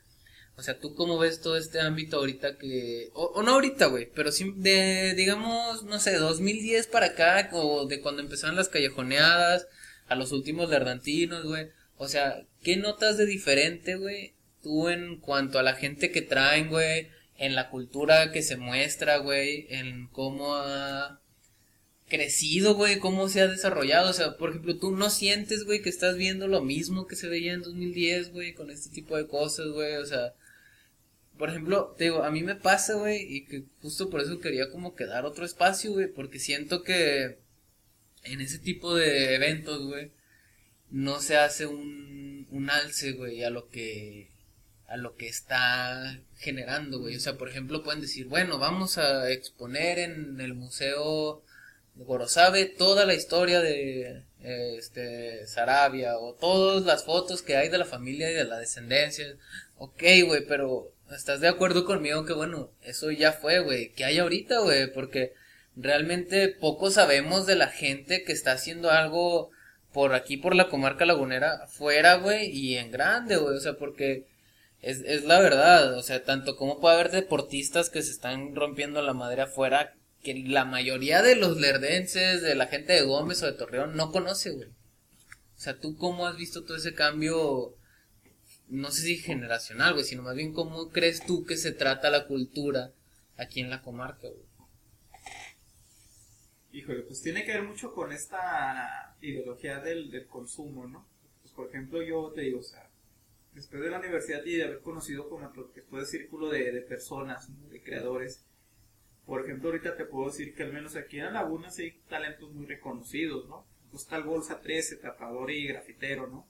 O 0.56 0.62
sea, 0.62 0.78
¿tú 0.78 0.94
cómo 0.94 1.18
ves 1.18 1.40
todo 1.40 1.56
este 1.56 1.80
ámbito 1.80 2.18
ahorita 2.18 2.58
que... 2.58 3.10
O, 3.12 3.42
no 3.42 3.52
ahorita, 3.52 3.86
güey, 3.86 4.08
pero 4.14 4.30
sí 4.30 4.52
de, 4.56 5.14
digamos, 5.14 5.82
no 5.82 5.98
sé, 5.98 6.16
2010 6.16 6.86
para 6.86 7.06
acá, 7.06 7.50
o 7.52 7.86
de 7.86 8.00
cuando 8.00 8.22
empezaron 8.22 8.54
las 8.54 8.68
callejoneadas, 8.68 9.66
a 10.06 10.14
los 10.14 10.32
últimos 10.32 10.70
lerdantinos, 10.70 11.44
güey. 11.44 11.68
O 11.96 12.08
sea, 12.08 12.46
¿qué 12.62 12.76
notas 12.76 13.16
de 13.16 13.26
diferente, 13.26 13.96
güey? 13.96 14.34
Tú 14.62 14.88
en 14.88 15.18
cuanto 15.18 15.58
a 15.58 15.62
la 15.62 15.74
gente 15.74 16.10
que 16.10 16.22
traen, 16.22 16.68
güey, 16.68 17.08
en 17.36 17.54
la 17.54 17.70
cultura 17.70 18.32
que 18.32 18.42
se 18.42 18.56
muestra, 18.56 19.18
güey, 19.18 19.66
en 19.70 20.08
cómo 20.08 20.54
ha 20.56 21.20
crecido, 22.08 22.74
güey, 22.74 22.98
cómo 22.98 23.28
se 23.28 23.40
ha 23.40 23.48
desarrollado. 23.48 24.10
O 24.10 24.12
sea, 24.12 24.36
por 24.36 24.50
ejemplo, 24.50 24.76
tú 24.78 24.92
no 24.92 25.10
sientes, 25.10 25.64
güey, 25.64 25.82
que 25.82 25.88
estás 25.88 26.16
viendo 26.16 26.48
lo 26.48 26.62
mismo 26.62 27.06
que 27.06 27.16
se 27.16 27.28
veía 27.28 27.52
en 27.52 27.62
2010, 27.62 28.32
güey, 28.32 28.54
con 28.54 28.70
este 28.70 28.90
tipo 28.90 29.16
de 29.16 29.26
cosas, 29.26 29.68
güey. 29.68 29.96
O 29.96 30.06
sea, 30.06 30.34
por 31.38 31.50
ejemplo, 31.50 31.94
te 31.98 32.04
digo, 32.04 32.22
a 32.22 32.30
mí 32.30 32.42
me 32.42 32.54
pasa, 32.54 32.94
güey, 32.94 33.22
y 33.22 33.44
que 33.44 33.64
justo 33.82 34.10
por 34.10 34.20
eso 34.20 34.40
quería 34.40 34.70
como 34.70 34.94
quedar 34.94 35.24
otro 35.24 35.44
espacio, 35.44 35.92
güey, 35.92 36.06
porque 36.08 36.38
siento 36.38 36.82
que 36.82 37.38
en 38.24 38.40
ese 38.40 38.58
tipo 38.58 38.94
de 38.94 39.34
eventos, 39.34 39.84
güey, 39.84 40.12
no 40.90 41.20
se 41.20 41.36
hace 41.36 41.66
un, 41.66 42.46
un 42.50 42.70
alce, 42.70 43.12
güey, 43.12 43.42
a 43.44 43.50
lo 43.50 43.68
que 43.68 44.28
a 44.86 44.96
lo 44.96 45.16
que 45.16 45.28
está 45.28 46.20
generando, 46.36 47.00
güey. 47.00 47.16
O 47.16 47.20
sea, 47.20 47.36
por 47.36 47.48
ejemplo, 47.48 47.82
pueden 47.82 48.00
decir, 48.00 48.26
bueno, 48.26 48.58
vamos 48.58 48.98
a 48.98 49.30
exponer 49.30 49.98
en 49.98 50.40
el 50.40 50.54
museo 50.54 51.42
de 51.94 52.04
Gorosabe 52.04 52.66
toda 52.66 53.06
la 53.06 53.14
historia 53.14 53.60
de 53.60 54.22
este 54.40 55.46
Sarabia 55.46 56.18
o 56.18 56.34
todas 56.34 56.84
las 56.84 57.04
fotos 57.04 57.42
que 57.42 57.56
hay 57.56 57.70
de 57.70 57.78
la 57.78 57.84
familia 57.86 58.30
y 58.30 58.34
de 58.34 58.44
la 58.44 58.58
descendencia. 58.58 59.36
Ok, 59.78 60.02
güey, 60.26 60.46
pero 60.46 60.93
¿estás 61.10 61.40
de 61.40 61.48
acuerdo 61.48 61.84
conmigo 61.84 62.24
que 62.24 62.32
bueno, 62.32 62.70
eso 62.82 63.10
ya 63.10 63.32
fue, 63.32 63.60
güey? 63.60 63.92
¿Qué 63.92 64.04
hay 64.04 64.18
ahorita, 64.18 64.60
güey? 64.60 64.92
Porque 64.92 65.34
realmente 65.76 66.48
poco 66.48 66.90
sabemos 66.90 67.46
de 67.46 67.56
la 67.56 67.68
gente 67.68 68.24
que 68.24 68.32
está 68.32 68.52
haciendo 68.52 68.90
algo 68.90 69.50
por 69.92 70.14
aquí, 70.14 70.36
por 70.36 70.56
la 70.56 70.68
comarca 70.68 71.06
lagunera, 71.06 71.66
fuera, 71.68 72.16
güey, 72.16 72.50
y 72.50 72.76
en 72.76 72.90
grande, 72.90 73.36
güey. 73.36 73.56
O 73.56 73.60
sea, 73.60 73.74
porque 73.74 74.26
es, 74.82 75.00
es 75.06 75.24
la 75.24 75.40
verdad, 75.40 75.94
o 75.94 76.02
sea, 76.02 76.24
tanto 76.24 76.56
como 76.56 76.80
puede 76.80 76.96
haber 76.96 77.10
deportistas 77.10 77.90
que 77.90 78.02
se 78.02 78.10
están 78.10 78.54
rompiendo 78.54 79.00
la 79.02 79.14
madre 79.14 79.42
afuera, 79.42 79.94
que 80.22 80.34
la 80.34 80.64
mayoría 80.64 81.22
de 81.22 81.36
los 81.36 81.58
lerdenses, 81.58 82.42
de 82.42 82.54
la 82.54 82.66
gente 82.66 82.92
de 82.92 83.02
Gómez 83.02 83.42
o 83.42 83.46
de 83.46 83.52
Torreón, 83.52 83.96
no 83.96 84.10
conoce, 84.10 84.50
güey. 84.50 84.68
O 84.68 85.60
sea, 85.60 85.78
¿tú 85.78 85.96
cómo 85.96 86.26
has 86.26 86.36
visto 86.36 86.64
todo 86.64 86.76
ese 86.76 86.94
cambio, 86.94 87.74
no 88.68 88.90
sé 88.90 89.02
si 89.02 89.16
generacional, 89.18 89.92
güey, 89.94 90.04
sino 90.04 90.22
más 90.22 90.36
bien 90.36 90.52
cómo 90.52 90.90
crees 90.90 91.24
tú 91.24 91.44
que 91.44 91.56
se 91.56 91.72
trata 91.72 92.10
la 92.10 92.26
cultura 92.26 92.92
aquí 93.36 93.60
en 93.60 93.70
la 93.70 93.82
comarca, 93.82 94.28
güey? 94.28 94.44
Híjole, 96.72 97.02
pues 97.02 97.22
tiene 97.22 97.44
que 97.44 97.52
ver 97.52 97.62
mucho 97.62 97.92
con 97.94 98.12
esta 98.12 99.16
ideología 99.20 99.80
del, 99.80 100.10
del 100.10 100.26
consumo, 100.26 100.86
¿no? 100.86 101.06
Pues 101.42 101.54
por 101.54 101.68
ejemplo, 101.68 102.02
yo 102.02 102.32
te 102.34 102.42
digo, 102.42 102.60
o 102.60 102.62
sea, 102.64 102.90
después 103.52 103.80
de 103.82 103.90
la 103.90 104.00
universidad 104.00 104.44
y 104.44 104.56
de 104.56 104.64
haber 104.64 104.80
conocido 104.80 105.28
como 105.28 105.48
todo 105.50 105.70
el 106.00 106.06
círculo 106.06 106.48
de, 106.48 106.72
de 106.72 106.80
personas, 106.82 107.48
de 107.70 107.82
creadores, 107.82 108.44
por 109.24 109.42
ejemplo, 109.42 109.70
ahorita 109.70 109.96
te 109.96 110.04
puedo 110.04 110.28
decir 110.30 110.54
que 110.54 110.64
al 110.64 110.72
menos 110.72 110.96
aquí 110.96 111.18
en 111.18 111.26
la 111.26 111.30
Laguna 111.30 111.70
sí 111.70 111.82
hay 111.84 112.00
talentos 112.08 112.52
muy 112.52 112.66
reconocidos, 112.66 113.48
¿no? 113.48 113.64
Pues 113.90 114.06
el 114.10 114.24
Bolsa 114.24 114.60
13, 114.60 114.96
tapador 114.96 115.50
y 115.50 115.68
grafitero, 115.68 116.26
¿no? 116.26 116.46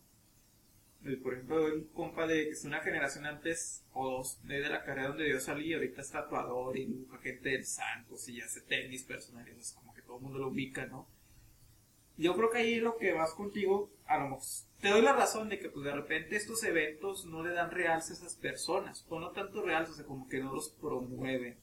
Por 1.23 1.35
ejemplo, 1.35 1.67
un 1.67 1.85
compa 1.89 2.27
de 2.27 2.45
que 2.45 2.51
es 2.51 2.65
una 2.65 2.81
generación 2.81 3.27
antes 3.27 3.85
o 3.93 4.11
dos 4.11 4.41
de, 4.45 4.61
la 4.61 4.85
carrera 4.85 5.09
donde 5.09 5.29
yo 5.29 5.39
salí, 5.39 5.75
ahorita 5.75 6.01
es 6.01 6.11
tatuador 6.11 6.77
y 6.79 6.87
dibuja 6.87 7.19
gente 7.19 7.51
del 7.51 7.67
Santos 7.67 8.29
y 8.29 8.41
hace 8.41 8.63
tenis 8.63 9.05
personales, 9.05 9.73
como 9.77 9.93
que 9.93 10.03
todo 10.03 10.17
el 10.17 10.23
mundo 10.23 10.39
lo 10.39 10.49
ubica, 10.49 10.87
¿no? 10.87 11.07
Yo 12.17 12.35
creo 12.37 12.51
que 12.51 12.59
ahí 12.59 12.77
lo 12.77 12.97
que 12.97 13.13
vas 13.13 13.35
contigo, 13.35 13.91
a 14.07 14.19
lo 14.19 14.25
mejor, 14.31 14.45
te 14.81 14.89
doy 14.89 15.03
la 15.03 15.13
razón 15.13 15.49
de 15.49 15.59
que 15.59 15.69
pues 15.69 15.85
de 15.85 15.93
repente 15.93 16.37
estos 16.37 16.63
eventos 16.65 17.27
no 17.27 17.43
le 17.43 17.53
dan 17.53 17.71
realce 17.71 18.13
a 18.13 18.17
esas 18.17 18.37
personas, 18.37 19.05
o 19.09 19.21
no 19.21 19.33
tanto 19.33 19.63
realce, 19.63 19.93
o 19.93 19.95
sea, 19.95 20.07
como 20.07 20.29
que 20.29 20.39
no 20.39 20.55
los 20.55 20.71
promueven. 20.71 21.59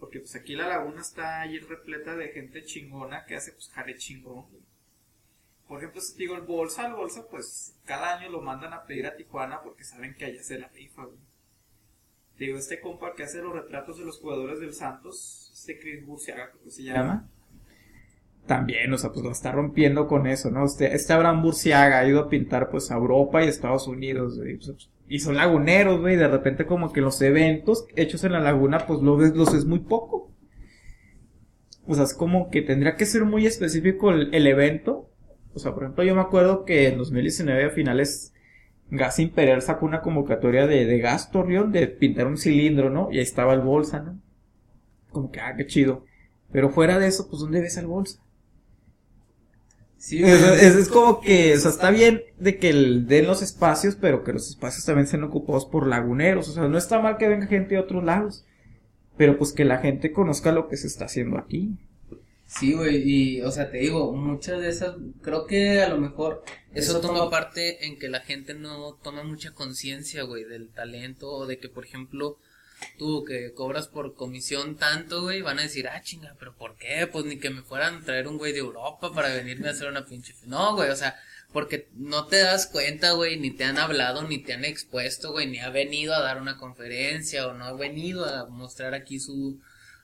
Porque 0.00 0.20
pues 0.20 0.34
aquí 0.34 0.54
la 0.54 0.68
laguna 0.68 1.02
está 1.02 1.42
ahí 1.42 1.58
repleta 1.58 2.16
de 2.16 2.28
gente 2.28 2.64
chingona 2.64 3.26
que 3.26 3.36
hace 3.36 3.52
pues 3.52 3.68
jale 3.70 3.96
chingón, 3.96 4.46
por 5.68 5.78
ejemplo, 5.78 6.00
si 6.00 6.16
digo 6.16 6.34
el 6.34 6.42
bolsa, 6.42 6.86
el 6.86 6.94
bolsa, 6.94 7.26
pues 7.30 7.76
cada 7.84 8.16
año 8.16 8.30
lo 8.30 8.40
mandan 8.40 8.72
a 8.72 8.84
pedir 8.84 9.06
a 9.06 9.16
Tijuana 9.16 9.60
porque 9.62 9.84
saben 9.84 10.14
que 10.14 10.24
allá 10.24 10.42
se 10.42 10.58
la 10.58 10.68
rifa, 10.68 11.04
güey. 11.04 11.18
Digo, 12.38 12.56
este 12.56 12.80
compa 12.80 13.14
que 13.14 13.24
hace 13.24 13.42
los 13.42 13.52
retratos 13.52 13.98
de 13.98 14.04
los 14.04 14.18
jugadores 14.18 14.60
del 14.60 14.72
Santos, 14.72 15.50
este 15.52 15.78
Chris 15.78 16.06
Burciaga, 16.06 16.52
que 16.64 16.70
se 16.70 16.84
llama. 16.84 17.28
También, 18.46 18.90
o 18.94 18.96
sea, 18.96 19.10
pues 19.10 19.22
lo 19.22 19.30
está 19.30 19.52
rompiendo 19.52 20.06
con 20.06 20.26
eso, 20.26 20.50
¿no? 20.50 20.64
Este, 20.64 20.94
este 20.94 21.12
Abraham 21.12 21.42
Burciaga 21.42 21.98
ha 21.98 22.08
ido 22.08 22.20
a 22.20 22.28
pintar, 22.30 22.70
pues, 22.70 22.90
a 22.90 22.94
Europa 22.94 23.44
y 23.44 23.48
Estados 23.48 23.88
Unidos, 23.88 24.38
güey. 24.38 24.56
Pues, 24.56 24.88
y 25.06 25.18
son 25.18 25.36
laguneros, 25.36 26.00
güey. 26.00 26.16
De 26.16 26.28
repente, 26.28 26.64
como 26.64 26.92
que 26.92 27.02
los 27.02 27.20
eventos 27.20 27.86
hechos 27.94 28.24
en 28.24 28.32
la 28.32 28.40
laguna, 28.40 28.86
pues, 28.86 29.02
lo 29.02 29.18
ves, 29.18 29.34
los 29.34 29.52
es 29.52 29.66
muy 29.66 29.80
poco. 29.80 30.32
O 31.86 31.94
sea, 31.94 32.04
es 32.04 32.14
como 32.14 32.48
que 32.48 32.62
tendría 32.62 32.96
que 32.96 33.04
ser 33.04 33.24
muy 33.24 33.46
específico 33.46 34.12
el 34.12 34.46
evento 34.46 34.97
o 35.58 35.60
sea, 35.60 35.74
por 35.74 35.82
ejemplo, 35.82 36.04
yo 36.04 36.14
me 36.14 36.20
acuerdo 36.20 36.64
que 36.64 36.86
en 36.86 36.98
2019 36.98 37.64
a 37.64 37.70
finales 37.70 38.32
Gas 38.90 39.18
Imperial 39.18 39.60
sacó 39.60 39.86
una 39.86 40.00
convocatoria 40.00 40.68
de, 40.68 40.86
de 40.86 40.98
Gas 41.00 41.32
Torreón 41.32 41.72
de 41.72 41.88
pintar 41.88 42.28
un 42.28 42.38
cilindro, 42.38 42.90
¿no? 42.90 43.08
Y 43.10 43.16
ahí 43.16 43.24
estaba 43.24 43.54
el 43.54 43.60
bolsa, 43.60 44.00
¿no? 44.00 44.20
Como 45.10 45.32
que, 45.32 45.40
ah, 45.40 45.54
qué 45.56 45.66
chido. 45.66 46.04
Pero 46.52 46.70
fuera 46.70 47.00
de 47.00 47.08
eso, 47.08 47.28
pues, 47.28 47.40
¿dónde 47.40 47.60
ves 47.60 47.76
al 47.76 47.88
bolsa? 47.88 48.20
Sí, 49.96 50.22
es, 50.24 50.42
es, 50.62 50.88
como 50.88 51.20
que, 51.20 51.54
o 51.54 51.58
sea, 51.58 51.72
está 51.72 51.90
bien 51.90 52.22
de 52.38 52.58
que 52.58 52.72
den 52.72 53.26
los 53.26 53.42
espacios, 53.42 53.96
pero 53.96 54.22
que 54.22 54.32
los 54.32 54.48
espacios 54.48 54.84
también 54.84 55.08
sean 55.08 55.24
ocupados 55.24 55.66
por 55.66 55.88
laguneros. 55.88 56.48
O 56.48 56.52
sea, 56.52 56.68
no 56.68 56.78
está 56.78 57.00
mal 57.00 57.16
que 57.16 57.26
venga 57.26 57.48
gente 57.48 57.74
de 57.74 57.80
otros 57.80 58.04
lados, 58.04 58.46
pero 59.16 59.36
pues 59.36 59.52
que 59.52 59.64
la 59.64 59.78
gente 59.78 60.12
conozca 60.12 60.52
lo 60.52 60.68
que 60.68 60.76
se 60.76 60.86
está 60.86 61.06
haciendo 61.06 61.36
aquí. 61.36 61.76
Sí, 62.48 62.72
güey, 62.72 63.02
y, 63.04 63.42
o 63.42 63.50
sea, 63.50 63.70
te 63.70 63.76
digo, 63.76 64.10
muchas 64.14 64.60
de 64.60 64.70
esas, 64.70 64.96
creo 65.20 65.46
que 65.46 65.82
a 65.82 65.88
lo 65.90 65.98
mejor 65.98 66.42
eso 66.72 66.98
toma 66.98 67.28
parte 67.28 67.86
en 67.86 67.98
que 67.98 68.08
la 68.08 68.20
gente 68.20 68.54
no 68.54 68.94
toma 69.02 69.22
mucha 69.22 69.52
conciencia, 69.52 70.22
güey, 70.22 70.44
del 70.44 70.70
talento, 70.70 71.30
o 71.30 71.46
de 71.46 71.58
que, 71.58 71.68
por 71.68 71.84
ejemplo, 71.84 72.38
tú 72.96 73.22
que 73.24 73.52
cobras 73.52 73.86
por 73.88 74.14
comisión 74.14 74.76
tanto, 74.76 75.22
güey, 75.22 75.42
van 75.42 75.58
a 75.58 75.62
decir, 75.62 75.88
ah, 75.88 76.00
chinga, 76.00 76.36
pero 76.38 76.56
¿por 76.56 76.76
qué? 76.76 77.06
Pues 77.06 77.26
ni 77.26 77.38
que 77.38 77.50
me 77.50 77.62
fueran 77.62 77.96
a 77.96 78.04
traer 78.04 78.26
un 78.26 78.38
güey 78.38 78.54
de 78.54 78.60
Europa 78.60 79.12
para 79.12 79.34
venirme 79.34 79.68
a 79.68 79.72
hacer 79.72 79.86
una 79.86 80.06
pinche... 80.06 80.34
No, 80.46 80.74
güey, 80.74 80.88
o 80.88 80.96
sea, 80.96 81.16
porque 81.52 81.90
no 81.92 82.28
te 82.28 82.38
das 82.38 82.66
cuenta, 82.66 83.12
güey, 83.12 83.38
ni 83.38 83.50
te 83.50 83.64
han 83.64 83.76
hablado, 83.78 84.26
ni 84.26 84.38
te 84.38 84.54
han 84.54 84.64
expuesto, 84.64 85.32
güey, 85.32 85.46
ni 85.48 85.58
ha 85.58 85.68
venido 85.68 86.14
a 86.14 86.22
dar 86.22 86.40
una 86.40 86.56
conferencia, 86.56 87.46
o 87.46 87.52
no 87.52 87.64
ha 87.66 87.72
venido 87.74 88.24
a 88.24 88.46
mostrar 88.48 88.94
aquí 88.94 89.20
su, 89.20 89.60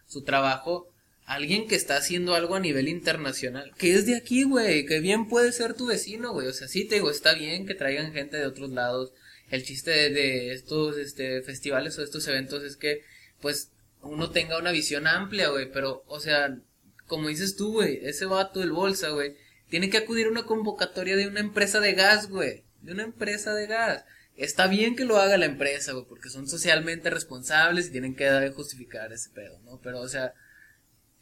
su 0.07 0.25
trabajo 0.25 0.94
alguien 1.25 1.67
que 1.67 1.75
está 1.75 1.97
haciendo 1.97 2.35
algo 2.35 2.55
a 2.55 2.61
nivel 2.61 2.89
internacional, 2.89 3.73
que 3.79 3.95
es 3.95 4.07
de 4.07 4.17
aquí, 4.17 4.45
güey, 4.45 4.85
que 4.87 5.01
bien 5.01 5.29
puede 5.29 5.53
ser 5.53 5.75
tu 5.75 5.87
vecino, 5.87 6.33
güey, 6.33 6.47
o 6.47 6.53
sea, 6.53 6.69
sí 6.69 6.85
te 6.85 6.97
digo, 6.97 7.11
está 7.11 7.35
bien 7.35 7.67
que 7.67 7.75
traigan 7.75 8.13
gente 8.13 8.37
de 8.37 8.47
otros 8.47 8.71
lados. 8.71 9.13
El 9.51 9.63
chiste 9.63 9.91
de, 9.91 10.53
estos 10.53 10.97
este, 10.97 11.43
festivales 11.43 11.99
o 11.99 12.03
estos 12.03 12.27
eventos 12.29 12.63
es 12.63 12.77
que, 12.77 13.03
pues, 13.41 13.71
uno 14.03 14.31
tenga 14.31 14.59
una 14.59 14.73
visión 14.73 15.07
amplia, 15.07 15.49
güey, 15.49 15.71
pero, 15.71 16.05
o 16.07 16.21
sea, 16.21 16.59
como 17.07 17.29
dices 17.29 17.57
tú, 17.57 17.73
güey, 17.73 18.01
ese 18.03 18.27
vato 18.27 18.61
del 18.61 18.73
bolsa, 18.73 19.11
güey, 19.11 19.37
tiene 19.69 19.91
que 19.91 19.99
acudir 19.99 20.27
a 20.27 20.31
una 20.31 20.45
convocatoria 20.45 21.17
de 21.17 21.27
una 21.27 21.41
empresa 21.41 21.81
de 21.81 21.95
gas, 21.95 22.29
güey, 22.29 22.65
de 22.83 22.93
una 22.93 23.03
empresa 23.03 23.55
de 23.55 23.67
gas. 23.67 24.05
Está 24.37 24.67
bien 24.67 24.97
que 24.97 25.05
lo 25.05 25.19
haga 25.19 25.39
la 25.39 25.47
empresa, 25.47 25.93
güey, 25.93 26.05
porque 26.07 26.29
son 26.29 26.49
socialmente 26.49 27.09
responsables 27.09 27.87
y 27.87 27.93
tienen 27.93 28.15
que 28.15 28.51
justificar 28.55 29.13
ese 29.13 29.31
pedo, 29.31 29.61
¿no? 29.61 29.81
Pero, 29.83 30.01
o 30.01 30.09
sea, 30.09 30.35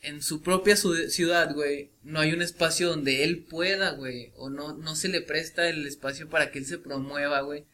en 0.02 0.20
su 0.20 0.42
propia 0.42 0.76
ciudad, 0.76 1.54
güey, 1.54 1.92
no 2.02 2.18
hay 2.18 2.32
un 2.32 2.42
espacio 2.42 2.88
donde 2.88 3.22
él 3.22 3.44
pueda, 3.44 3.92
güey, 3.92 4.32
o 4.36 4.50
no, 4.50 4.76
no 4.76 4.96
se 4.96 5.08
le 5.08 5.20
presta 5.20 5.68
el 5.68 5.86
espacio 5.86 6.28
para 6.28 6.50
que 6.50 6.58
él 6.58 6.66
se 6.66 6.78
promueva, 6.78 7.40
güey, 7.42 7.64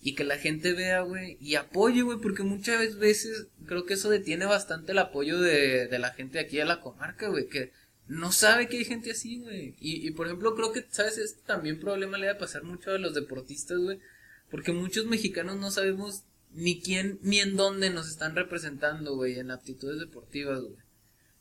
y 0.00 0.14
que 0.14 0.22
la 0.22 0.38
gente 0.38 0.72
vea, 0.74 1.00
güey, 1.00 1.36
y 1.40 1.56
apoye, 1.56 2.02
güey, 2.02 2.18
porque 2.18 2.44
muchas 2.44 2.96
veces 2.98 3.48
creo 3.66 3.84
que 3.84 3.94
eso 3.94 4.10
detiene 4.10 4.46
bastante 4.46 4.92
el 4.92 4.98
apoyo 4.98 5.40
de, 5.40 5.88
de 5.88 5.98
la 5.98 6.12
gente 6.12 6.38
aquí 6.38 6.60
a 6.60 6.64
la 6.64 6.80
comarca, 6.80 7.28
güey, 7.28 7.48
que 7.48 7.72
no 8.06 8.30
sabe 8.30 8.68
que 8.68 8.78
hay 8.78 8.84
gente 8.84 9.10
así, 9.10 9.40
güey, 9.40 9.74
y, 9.80 10.06
y 10.06 10.10
por 10.12 10.26
ejemplo 10.26 10.54
creo 10.54 10.72
que, 10.72 10.86
¿sabes? 10.88 11.18
Este 11.18 11.42
también 11.44 11.80
problema 11.80 12.16
le 12.16 12.26
va 12.26 12.32
a 12.34 12.38
pasar 12.38 12.62
mucho 12.62 12.92
a 12.92 12.98
los 12.98 13.14
deportistas, 13.14 13.78
güey, 13.78 13.98
porque 14.50 14.72
muchos 14.72 15.06
mexicanos 15.06 15.56
no 15.56 15.72
sabemos 15.72 16.22
ni 16.52 16.80
quién 16.80 17.18
ni 17.22 17.40
en 17.40 17.56
dónde 17.56 17.90
nos 17.90 18.08
están 18.08 18.36
representando, 18.36 19.16
güey, 19.16 19.38
en 19.40 19.50
aptitudes 19.50 19.98
deportivas, 19.98 20.60
güey. 20.60 20.81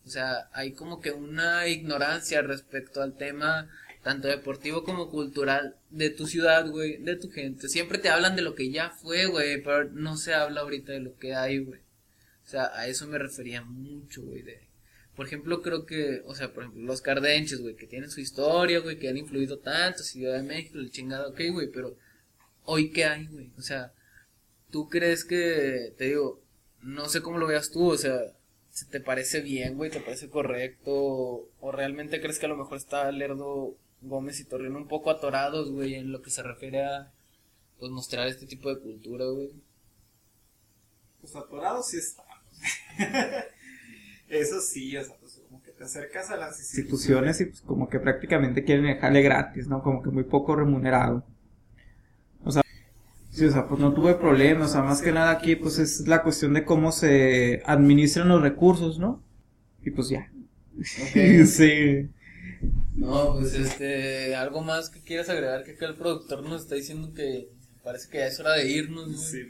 O 0.05 0.09
sea, 0.09 0.49
hay 0.53 0.73
como 0.73 0.99
que 0.99 1.11
una 1.11 1.67
ignorancia 1.67 2.41
respecto 2.41 3.01
al 3.01 3.17
tema 3.17 3.69
tanto 4.03 4.27
deportivo 4.27 4.83
como 4.83 5.09
cultural 5.09 5.75
de 5.89 6.09
tu 6.09 6.25
ciudad, 6.25 6.67
güey, 6.67 6.97
de 6.97 7.15
tu 7.15 7.29
gente. 7.29 7.69
Siempre 7.69 7.99
te 7.99 8.09
hablan 8.09 8.35
de 8.35 8.41
lo 8.41 8.55
que 8.55 8.71
ya 8.71 8.89
fue, 8.89 9.27
güey, 9.27 9.61
pero 9.61 9.89
no 9.91 10.17
se 10.17 10.33
habla 10.33 10.61
ahorita 10.61 10.91
de 10.91 11.01
lo 11.01 11.17
que 11.17 11.35
hay, 11.35 11.59
güey. 11.59 11.81
O 12.43 12.49
sea, 12.49 12.71
a 12.73 12.87
eso 12.87 13.07
me 13.07 13.19
refería 13.19 13.61
mucho, 13.61 14.23
güey, 14.23 14.41
de... 14.41 14.59
Por 15.15 15.27
ejemplo, 15.27 15.61
creo 15.61 15.85
que, 15.85 16.23
o 16.25 16.33
sea, 16.33 16.53
por 16.53 16.63
ejemplo, 16.63 16.83
los 16.83 17.01
cardenches, 17.01 17.61
güey, 17.61 17.75
que 17.75 17.85
tienen 17.85 18.09
su 18.09 18.21
historia, 18.21 18.79
güey, 18.79 18.97
que 18.97 19.09
han 19.09 19.17
influido 19.17 19.59
tanto, 19.59 20.03
Ciudad 20.03 20.35
de 20.35 20.43
México, 20.43 20.79
el 20.79 20.89
chingado, 20.89 21.29
ok, 21.29 21.39
güey, 21.51 21.67
pero 21.67 21.95
hoy 22.63 22.91
qué 22.91 23.05
hay, 23.05 23.27
güey. 23.27 23.51
O 23.57 23.61
sea, 23.61 23.93
tú 24.71 24.89
crees 24.89 25.25
que, 25.25 25.93
te 25.97 26.05
digo, 26.05 26.41
no 26.81 27.07
sé 27.07 27.21
cómo 27.21 27.37
lo 27.37 27.45
veas 27.45 27.71
tú, 27.71 27.91
o 27.91 27.97
sea, 27.97 28.19
si 28.81 28.87
te 28.87 28.99
parece 28.99 29.41
bien, 29.41 29.77
güey, 29.77 29.91
te 29.91 29.99
parece 29.99 30.27
correcto, 30.27 30.91
o 31.59 31.71
realmente 31.71 32.19
crees 32.19 32.39
que 32.39 32.47
a 32.47 32.49
lo 32.49 32.57
mejor 32.57 32.77
está 32.77 33.11
Lerdo 33.11 33.75
Gómez 34.01 34.39
y 34.39 34.45
Torreón 34.45 34.75
un 34.75 34.87
poco 34.87 35.11
atorados, 35.11 35.71
güey, 35.71 35.93
en 35.93 36.11
lo 36.11 36.23
que 36.23 36.31
se 36.31 36.41
refiere 36.41 36.83
a, 36.83 37.11
pues, 37.77 37.91
mostrar 37.91 38.27
este 38.27 38.47
tipo 38.47 38.73
de 38.73 38.81
cultura, 38.81 39.25
güey. 39.25 39.51
Pues 41.21 41.35
atorados 41.35 41.89
sí 41.89 41.97
estamos. 41.97 42.31
Eso 44.27 44.59
sí, 44.61 44.97
o 44.97 45.03
sea, 45.03 45.15
pues 45.19 45.39
como 45.47 45.61
que 45.61 45.73
te 45.73 45.83
acercas 45.83 46.31
a 46.31 46.37
las 46.37 46.59
instituciones 46.59 47.39
y 47.39 47.45
pues 47.45 47.61
como 47.61 47.87
que 47.87 47.99
prácticamente 47.99 48.63
quieren 48.63 48.85
dejarle 48.85 49.21
gratis, 49.21 49.67
¿no? 49.67 49.83
Como 49.83 50.01
que 50.01 50.09
muy 50.09 50.23
poco 50.23 50.55
remunerado. 50.55 51.23
Sí, 53.31 53.45
o 53.45 53.51
sea, 53.51 53.65
pues 53.65 53.79
no 53.79 53.93
tuve 53.93 54.15
problemas, 54.15 54.69
o 54.69 54.73
sea, 54.73 54.81
más 54.83 55.01
que 55.01 55.13
nada 55.13 55.31
aquí 55.31 55.55
pues 55.55 55.79
es 55.79 56.05
la 56.07 56.21
cuestión 56.21 56.53
de 56.53 56.65
cómo 56.65 56.91
se 56.91 57.63
administran 57.65 58.27
los 58.27 58.41
recursos, 58.41 58.99
¿no? 58.99 59.23
Y 59.83 59.91
pues 59.91 60.09
ya. 60.09 60.29
sí. 61.45 62.09
No, 62.93 63.35
pues 63.35 63.53
este, 63.53 64.35
algo 64.35 64.61
más 64.61 64.89
que 64.89 65.01
quieras 65.01 65.29
agregar 65.29 65.63
que 65.63 65.71
acá 65.71 65.85
el 65.87 65.95
productor 65.95 66.43
nos 66.43 66.63
está 66.63 66.75
diciendo 66.75 67.13
que 67.13 67.49
parece 67.83 68.09
que 68.09 68.17
ya 68.17 68.27
es 68.27 68.39
hora 68.39 68.53
de 68.53 68.69
irnos, 68.69 69.05
güey. 69.05 69.17
Sí, 69.17 69.47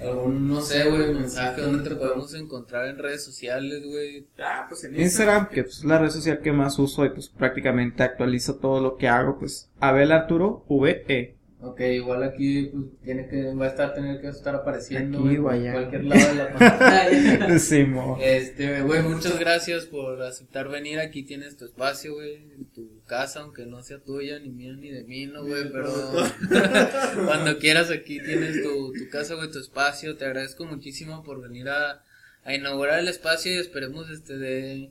Algún, 0.00 0.48
no 0.48 0.60
sé, 0.60 0.88
güey, 0.88 1.14
mensaje 1.14 1.60
donde 1.60 1.88
te 1.88 1.94
podemos 1.94 2.34
encontrar 2.34 2.88
en 2.88 2.98
redes 2.98 3.24
sociales, 3.24 3.84
güey. 3.84 4.26
Ah, 4.38 4.66
pues 4.68 4.84
en 4.84 4.98
Instagram, 4.98 5.48
que 5.48 5.62
pues, 5.62 5.78
es 5.78 5.84
la 5.84 5.98
red 5.98 6.10
social 6.10 6.40
que 6.40 6.52
más 6.52 6.78
uso 6.78 7.04
y 7.04 7.10
pues 7.10 7.28
prácticamente 7.28 8.02
actualizo 8.02 8.56
todo 8.56 8.80
lo 8.80 8.96
que 8.96 9.08
hago, 9.08 9.38
pues 9.38 9.70
Abel 9.80 10.12
Arturo 10.12 10.64
VE. 10.68 11.36
Ok, 11.64 11.80
igual 11.80 12.24
aquí 12.24 12.70
pues, 12.72 12.86
tiene 13.04 13.28
que, 13.28 13.54
va 13.54 13.66
a 13.66 13.68
estar, 13.68 13.94
tener 13.94 14.20
que 14.20 14.26
estar 14.26 14.52
apareciendo 14.52 15.30
en 15.30 15.42
cualquier 15.42 16.04
lado 16.04 16.28
de 16.28 16.34
la 16.34 16.52
pantalla. 16.52 17.58
sí, 17.60 17.86
Este, 18.20 18.82
güey, 18.82 19.02
muchas 19.02 19.38
gracias 19.38 19.86
por 19.86 20.20
aceptar 20.22 20.68
venir. 20.68 20.98
Aquí 20.98 21.22
tienes 21.22 21.56
tu 21.56 21.64
espacio, 21.64 22.14
güey, 22.14 22.42
tu 22.74 23.04
casa, 23.06 23.42
aunque 23.42 23.64
no 23.64 23.80
sea 23.84 24.00
tuya, 24.00 24.40
ni 24.40 24.50
mía, 24.50 24.72
ni 24.72 24.90
de 24.90 25.04
mí, 25.04 25.26
¿no, 25.26 25.44
güey? 25.44 25.70
Pero 25.70 25.92
cuando 27.26 27.56
quieras 27.58 27.92
aquí 27.92 28.20
tienes 28.20 28.60
tu, 28.64 28.92
tu 28.92 29.08
casa, 29.08 29.36
güey, 29.36 29.52
tu 29.52 29.60
espacio. 29.60 30.16
Te 30.16 30.24
agradezco 30.24 30.64
muchísimo 30.64 31.22
por 31.22 31.40
venir 31.40 31.68
a, 31.68 32.02
a 32.42 32.54
inaugurar 32.54 32.98
el 32.98 33.06
espacio 33.06 33.52
y 33.52 33.58
esperemos, 33.58 34.10
este, 34.10 34.36
de 34.36 34.90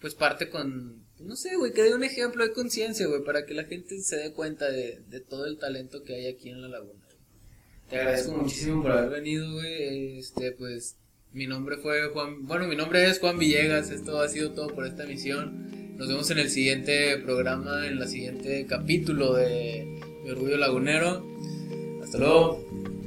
pues 0.00 0.16
parte 0.16 0.48
con, 0.48 1.04
no 1.20 1.36
sé, 1.36 1.56
güey, 1.56 1.72
que 1.72 1.82
dé 1.82 1.94
un 1.94 2.04
ejemplo 2.04 2.44
de 2.44 2.52
conciencia, 2.52 3.06
güey, 3.06 3.22
para 3.24 3.44
que 3.44 3.54
la 3.54 3.64
gente 3.64 4.00
se 4.00 4.16
dé 4.16 4.32
cuenta 4.32 4.70
de, 4.70 5.00
de 5.08 5.20
todo 5.20 5.46
el 5.46 5.58
talento 5.58 6.02
que 6.04 6.14
hay 6.14 6.26
aquí 6.26 6.50
en 6.50 6.62
la 6.62 6.68
laguna. 6.68 7.00
Te 7.88 7.96
agradezco 7.96 8.32
muchísimo 8.32 8.82
por 8.82 8.92
haber 8.92 9.10
venido, 9.10 9.50
güey. 9.52 10.18
Este, 10.18 10.52
pues, 10.52 10.96
mi 11.32 11.46
nombre 11.46 11.78
fue 11.78 12.08
Juan, 12.08 12.46
bueno, 12.46 12.66
mi 12.66 12.76
nombre 12.76 13.08
es 13.08 13.18
Juan 13.18 13.38
Villegas. 13.38 13.90
Esto 13.90 14.20
ha 14.20 14.28
sido 14.28 14.52
todo 14.52 14.68
por 14.68 14.86
esta 14.86 15.04
emisión. 15.04 15.96
Nos 15.96 16.08
vemos 16.08 16.30
en 16.30 16.38
el 16.38 16.50
siguiente 16.50 17.18
programa, 17.18 17.86
en 17.86 17.98
el 17.98 18.08
siguiente 18.08 18.66
capítulo 18.66 19.34
de, 19.34 19.86
de 20.24 20.32
Orgullo 20.32 20.56
Lagunero. 20.58 21.26
Hasta 22.02 22.18
luego. 22.18 22.97